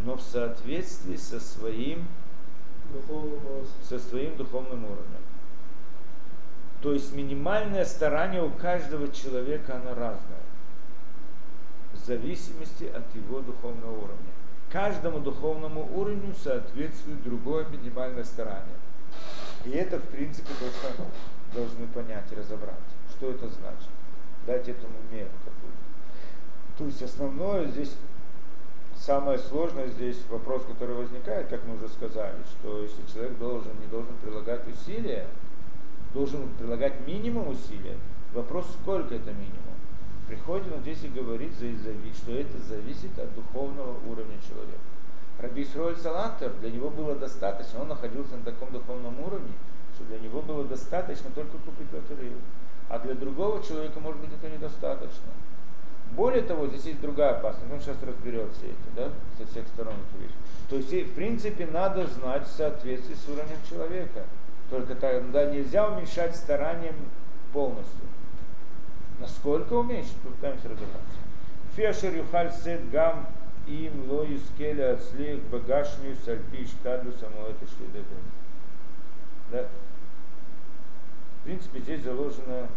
но 0.04 0.16
в 0.16 0.22
соответствии 0.22 1.16
со 1.16 1.40
своим 1.40 2.06
Со 3.88 3.98
своим 3.98 4.36
духовным 4.36 4.84
уровнем. 4.84 5.22
То 6.82 6.92
есть 6.92 7.14
минимальное 7.14 7.84
старание 7.84 8.42
у 8.42 8.50
каждого 8.50 9.10
человека, 9.12 9.76
оно 9.76 9.94
разное. 9.94 10.42
В 11.92 12.06
зависимости 12.06 12.84
от 12.84 13.04
его 13.14 13.40
духовного 13.40 13.92
уровня. 13.92 14.32
Каждому 14.70 15.20
духовному 15.20 15.88
уровню 15.94 16.34
соответствует 16.34 17.22
другое 17.22 17.66
минимальное 17.68 18.24
старание. 18.24 18.76
И 19.64 19.70
это, 19.70 19.98
в 19.98 20.08
принципе, 20.08 20.48
то, 20.58 20.66
что 20.66 21.06
должны 21.54 21.86
понять 21.88 22.24
и 22.32 22.34
разобрать. 22.34 22.74
Что 23.10 23.30
это 23.30 23.48
значит? 23.48 23.88
Дать 24.46 24.68
этому 24.68 24.96
меру 25.12 25.30
какую-то. 25.44 26.78
То 26.78 26.84
есть 26.86 27.02
основное 27.02 27.66
здесь 27.68 27.94
самое 29.04 29.38
сложное 29.38 29.88
здесь 29.88 30.18
вопрос, 30.30 30.62
который 30.64 30.94
возникает, 30.94 31.48
как 31.48 31.64
мы 31.64 31.74
уже 31.74 31.88
сказали, 31.88 32.36
что 32.46 32.82
если 32.82 33.02
человек 33.12 33.36
должен, 33.38 33.72
не 33.80 33.86
должен 33.86 34.14
прилагать 34.22 34.62
усилия, 34.68 35.26
должен 36.14 36.48
прилагать 36.58 37.06
минимум 37.06 37.48
усилия, 37.48 37.96
вопрос, 38.32 38.66
сколько 38.80 39.14
это 39.14 39.32
минимум. 39.32 39.58
Приходит 40.28 40.72
он 40.72 40.80
здесь 40.82 41.02
и 41.02 41.08
говорит, 41.08 41.52
что 41.54 42.32
это 42.32 42.58
зависит 42.58 43.18
от 43.18 43.34
духовного 43.34 43.98
уровня 44.08 44.38
человека. 44.48 44.78
Раби 45.38 45.64
Исроэль 45.64 45.96
Салантер, 45.96 46.52
для 46.60 46.70
него 46.70 46.88
было 46.88 47.16
достаточно, 47.16 47.82
он 47.82 47.88
находился 47.88 48.36
на 48.36 48.44
таком 48.44 48.70
духовном 48.70 49.20
уровне, 49.20 49.52
что 49.96 50.04
для 50.04 50.20
него 50.20 50.42
было 50.42 50.64
достаточно 50.64 51.30
только 51.34 51.58
купить 51.58 51.92
лотерею. 51.92 52.38
А 52.88 52.98
для 53.00 53.14
другого 53.14 53.62
человека, 53.62 53.98
может 53.98 54.20
быть, 54.20 54.30
это 54.32 54.48
недостаточно. 54.48 55.32
Более 56.16 56.42
того, 56.42 56.66
здесь 56.66 56.84
есть 56.84 57.00
другая 57.00 57.30
опасность, 57.30 57.72
он 57.72 57.80
сейчас 57.80 57.96
разберет 58.02 58.52
все 58.52 58.66
эти, 58.66 58.96
да, 58.96 59.08
со 59.38 59.50
всех 59.50 59.66
сторон 59.68 59.94
эту 59.94 60.22
вещь. 60.22 60.34
То 60.68 60.76
есть, 60.76 61.10
в 61.10 61.14
принципе, 61.14 61.66
надо 61.66 62.06
знать 62.06 62.46
в 62.46 62.50
соответствии 62.50 63.14
с 63.14 63.28
уровнем 63.28 63.56
человека. 63.68 64.24
Только 64.68 64.94
тогда 64.94 65.46
нельзя 65.46 65.88
уменьшать 65.88 66.36
старанием 66.36 66.94
полностью. 67.52 68.06
Насколько 69.20 69.74
уменьшить, 69.74 70.16
попытаемся 70.16 70.68
разобраться. 70.68 71.22
Фешер 71.76 72.14
юхаль 72.14 72.52
сет 72.52 72.90
гам 72.90 73.26
им 73.66 74.10
ло 74.10 74.24
юскеля 74.24 74.94
отслех 74.94 75.40
багашню 75.44 76.16
сальпи 76.24 76.66
само 76.82 77.48
это 77.48 77.66
что 77.66 77.84
Да? 79.50 79.66
В 81.40 81.44
принципе, 81.44 81.80
здесь 81.80 82.02
заложена 82.02 82.68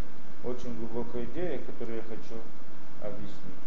очень 0.43 0.75
глубокая 0.77 1.25
идея, 1.25 1.59
которую 1.59 1.97
я 1.97 2.03
хочу 2.03 2.39
объяснить. 3.04 3.63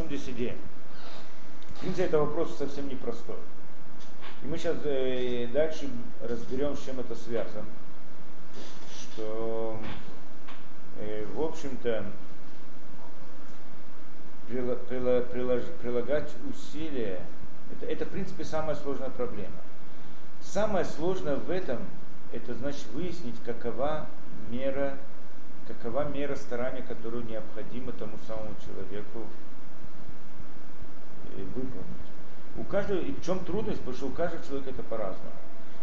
Чем 0.00 0.06
здесь 0.06 0.28
идея. 0.28 0.56
В 1.74 1.80
принципе, 1.80 2.04
это 2.04 2.18
вопрос 2.18 2.56
совсем 2.56 2.88
непростой. 2.88 3.36
И 4.42 4.46
мы 4.46 4.56
сейчас 4.56 4.76
э, 4.84 5.46
дальше 5.52 5.88
разберем, 6.22 6.76
с 6.76 6.84
чем 6.84 7.00
это 7.00 7.14
связано. 7.14 7.66
Что, 8.98 9.78
э, 10.98 11.26
в 11.34 11.42
общем-то, 11.42 12.06
прилагать 14.48 16.30
усилия, 16.48 17.20
это, 17.72 17.86
это, 17.86 18.04
в 18.04 18.08
принципе, 18.08 18.44
самая 18.44 18.76
сложная 18.76 19.10
проблема. 19.10 19.60
Самое 20.40 20.84
сложное 20.84 21.36
в 21.36 21.50
этом, 21.50 21.78
это 22.32 22.54
значит 22.54 22.86
выяснить, 22.94 23.36
какова 23.44 24.06
мера, 24.48 24.96
какова 25.68 26.08
мера 26.08 26.34
старания, 26.36 26.82
которую 26.82 27.26
необходимо 27.26 27.92
тому 27.92 28.16
самому 28.26 28.54
человеку 28.66 29.26
выполнить. 31.36 32.10
У 32.56 32.64
каждого, 32.64 33.00
и 33.00 33.12
в 33.12 33.24
чем 33.24 33.38
трудность, 33.40 33.78
потому 33.78 33.96
что 33.96 34.06
у 34.06 34.10
каждого 34.10 34.44
человека 34.44 34.70
это 34.70 34.82
по-разному. 34.82 35.32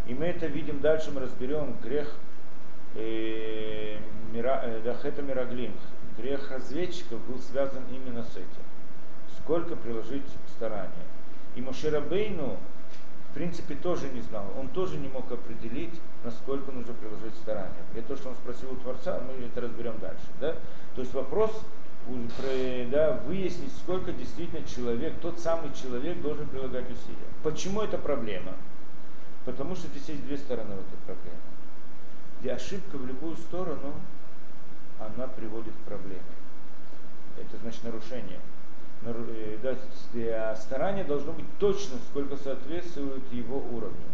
И 0.06 0.14
мы 0.14 0.26
это 0.26 0.46
видим 0.46 0.80
дальше, 0.80 1.10
мы 1.10 1.20
разберем 1.20 1.76
грех 1.82 2.14
э, 2.94 3.98
э, 4.34 4.80
Дахета 4.84 5.22
Мираглим. 5.22 5.72
Грех 6.16 6.50
разведчиков 6.50 7.20
был 7.26 7.38
связан 7.38 7.82
именно 7.90 8.24
с 8.24 8.32
этим. 8.32 8.64
Сколько 9.38 9.76
приложить 9.76 10.24
старания. 10.56 10.90
И 11.54 11.60
Мошерабейну, 11.60 12.56
в 13.30 13.34
принципе, 13.34 13.74
тоже 13.74 14.08
не 14.08 14.20
знал. 14.20 14.44
Он 14.58 14.68
тоже 14.68 14.96
не 14.96 15.08
мог 15.08 15.30
определить, 15.30 16.00
насколько 16.24 16.72
нужно 16.72 16.94
приложить 16.94 17.34
старания. 17.36 17.84
Это 17.94 18.08
то, 18.08 18.16
что 18.16 18.30
он 18.30 18.34
спросил 18.34 18.72
у 18.72 18.76
Творца, 18.76 19.20
мы 19.26 19.44
это 19.44 19.60
разберем 19.60 19.98
дальше. 20.00 20.26
Да? 20.40 20.54
То 20.94 21.02
есть 21.02 21.14
вопрос 21.14 21.64
да, 22.90 23.20
выяснить, 23.26 23.72
сколько 23.82 24.12
действительно 24.12 24.66
человек, 24.66 25.14
тот 25.20 25.38
самый 25.38 25.72
человек 25.74 26.20
должен 26.20 26.46
прилагать 26.48 26.86
усилия. 26.86 27.28
Почему 27.42 27.82
это 27.82 27.98
проблема? 27.98 28.54
Потому 29.44 29.74
что 29.76 29.88
здесь 29.88 30.08
есть 30.08 30.24
две 30.24 30.36
стороны 30.36 30.74
в 30.74 30.80
этой 30.80 30.96
проблемы. 31.06 31.38
Где 32.40 32.52
ошибка 32.52 32.96
в 32.96 33.06
любую 33.06 33.36
сторону, 33.36 33.94
она 35.00 35.26
приводит 35.28 35.72
к 35.74 35.88
проблеме. 35.88 36.20
Это 37.36 37.56
значит 37.62 37.84
нарушение. 37.84 38.40
Нару- 39.02 39.26
э, 39.28 39.58
да, 39.62 39.76
э, 40.14 40.56
старание 40.56 41.04
должно 41.04 41.32
быть 41.32 41.46
точно, 41.58 41.98
сколько 42.10 42.36
соответствует 42.36 43.32
его 43.32 43.58
уровню. 43.58 44.06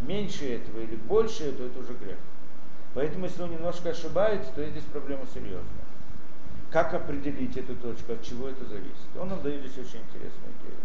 Меньше 0.00 0.44
этого 0.54 0.80
или 0.80 0.94
больше 0.94 1.44
этого, 1.44 1.66
это 1.66 1.80
уже 1.80 1.94
грех. 1.94 2.18
Поэтому, 2.94 3.24
если 3.24 3.42
он 3.42 3.50
немножко 3.50 3.90
ошибается, 3.90 4.50
то 4.54 4.64
здесь 4.64 4.84
проблема 4.84 5.24
серьезная. 5.34 5.77
Как 6.70 6.92
определить 6.92 7.56
эту 7.56 7.74
точку, 7.76 8.12
от 8.12 8.22
чего 8.22 8.48
это 8.48 8.64
зависит? 8.66 9.08
Он 9.18 9.28
нам 9.28 9.42
дает 9.42 9.60
здесь 9.60 9.86
очень 9.86 10.00
интересную 10.00 10.52
идею. 10.60 10.76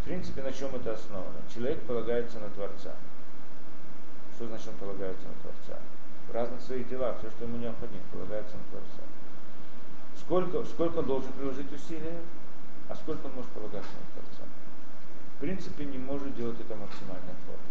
В 0.00 0.04
принципе, 0.04 0.42
на 0.42 0.52
чем 0.52 0.74
это 0.74 0.92
основано? 0.94 1.38
Человек 1.54 1.80
полагается 1.82 2.40
на 2.40 2.48
Творца. 2.50 2.92
Что 4.34 4.48
значит 4.48 4.68
он 4.68 4.74
полагается 4.74 5.24
на 5.28 5.34
Творца? 5.42 5.80
В 6.28 6.34
разных 6.34 6.60
своих 6.60 6.88
делах, 6.88 7.18
все, 7.18 7.30
что 7.30 7.44
ему 7.44 7.56
необходимо, 7.58 8.02
полагается 8.12 8.56
на 8.56 8.64
Творца. 8.70 9.02
Сколько, 10.18 10.64
сколько 10.64 10.98
он 10.98 11.06
должен 11.06 11.32
приложить 11.32 11.72
усилия, 11.72 12.18
а 12.88 12.96
сколько 12.96 13.26
он 13.26 13.34
может 13.34 13.50
полагаться 13.52 13.90
на 13.94 14.20
Творца. 14.20 14.42
В 15.36 15.40
принципе, 15.40 15.84
не 15.84 15.98
может 15.98 16.34
делать 16.36 16.60
это 16.60 16.74
максимальной 16.74 17.34
форме. 17.46 17.70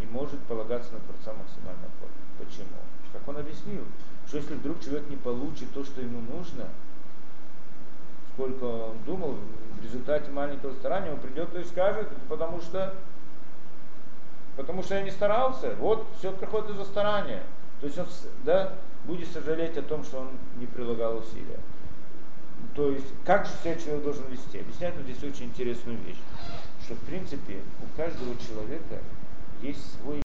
Не 0.00 0.06
может 0.06 0.40
полагаться 0.40 0.92
на 0.92 1.00
Творца 1.00 1.32
максимальной 1.38 1.88
форме. 2.00 2.18
Почему? 2.38 2.82
Как 3.12 3.26
он 3.26 3.36
объяснил, 3.36 3.84
что 4.26 4.38
если 4.38 4.54
вдруг 4.54 4.80
человек 4.80 5.08
не 5.08 5.16
получит 5.16 5.72
то, 5.72 5.84
что 5.84 6.00
ему 6.00 6.20
нужно, 6.20 6.68
сколько 8.34 8.64
он 8.64 8.96
думал, 9.04 9.36
в 9.78 9.84
результате 9.84 10.30
маленького 10.30 10.72
старания 10.74 11.12
он 11.12 11.20
придет 11.20 11.54
и 11.54 11.64
скажет, 11.64 12.08
потому 12.28 12.60
что 12.60 12.94
потому 14.56 14.82
что 14.82 14.94
я 14.94 15.02
не 15.02 15.10
старался, 15.10 15.74
вот 15.78 16.06
все 16.18 16.32
приходит 16.32 16.70
из-за 16.70 16.84
старания. 16.84 17.42
То 17.80 17.86
есть 17.86 17.98
он 17.98 18.06
да, 18.44 18.74
будет 19.04 19.28
сожалеть 19.30 19.76
о 19.76 19.82
том, 19.82 20.04
что 20.04 20.20
он 20.20 20.28
не 20.58 20.66
прилагал 20.66 21.18
усилия. 21.18 21.58
То 22.74 22.90
есть, 22.90 23.06
как 23.24 23.44
же 23.46 23.52
себя 23.62 23.74
человек 23.74 24.04
должен 24.04 24.24
вести? 24.30 24.58
Объясняет 24.58 24.94
он 24.96 25.02
здесь 25.02 25.22
очень 25.22 25.46
интересную 25.46 25.98
вещь, 25.98 26.18
что 26.84 26.94
в 26.94 27.00
принципе 27.00 27.60
у 27.82 27.96
каждого 27.96 28.34
человека 28.36 29.02
есть 29.62 30.00
свой 30.00 30.20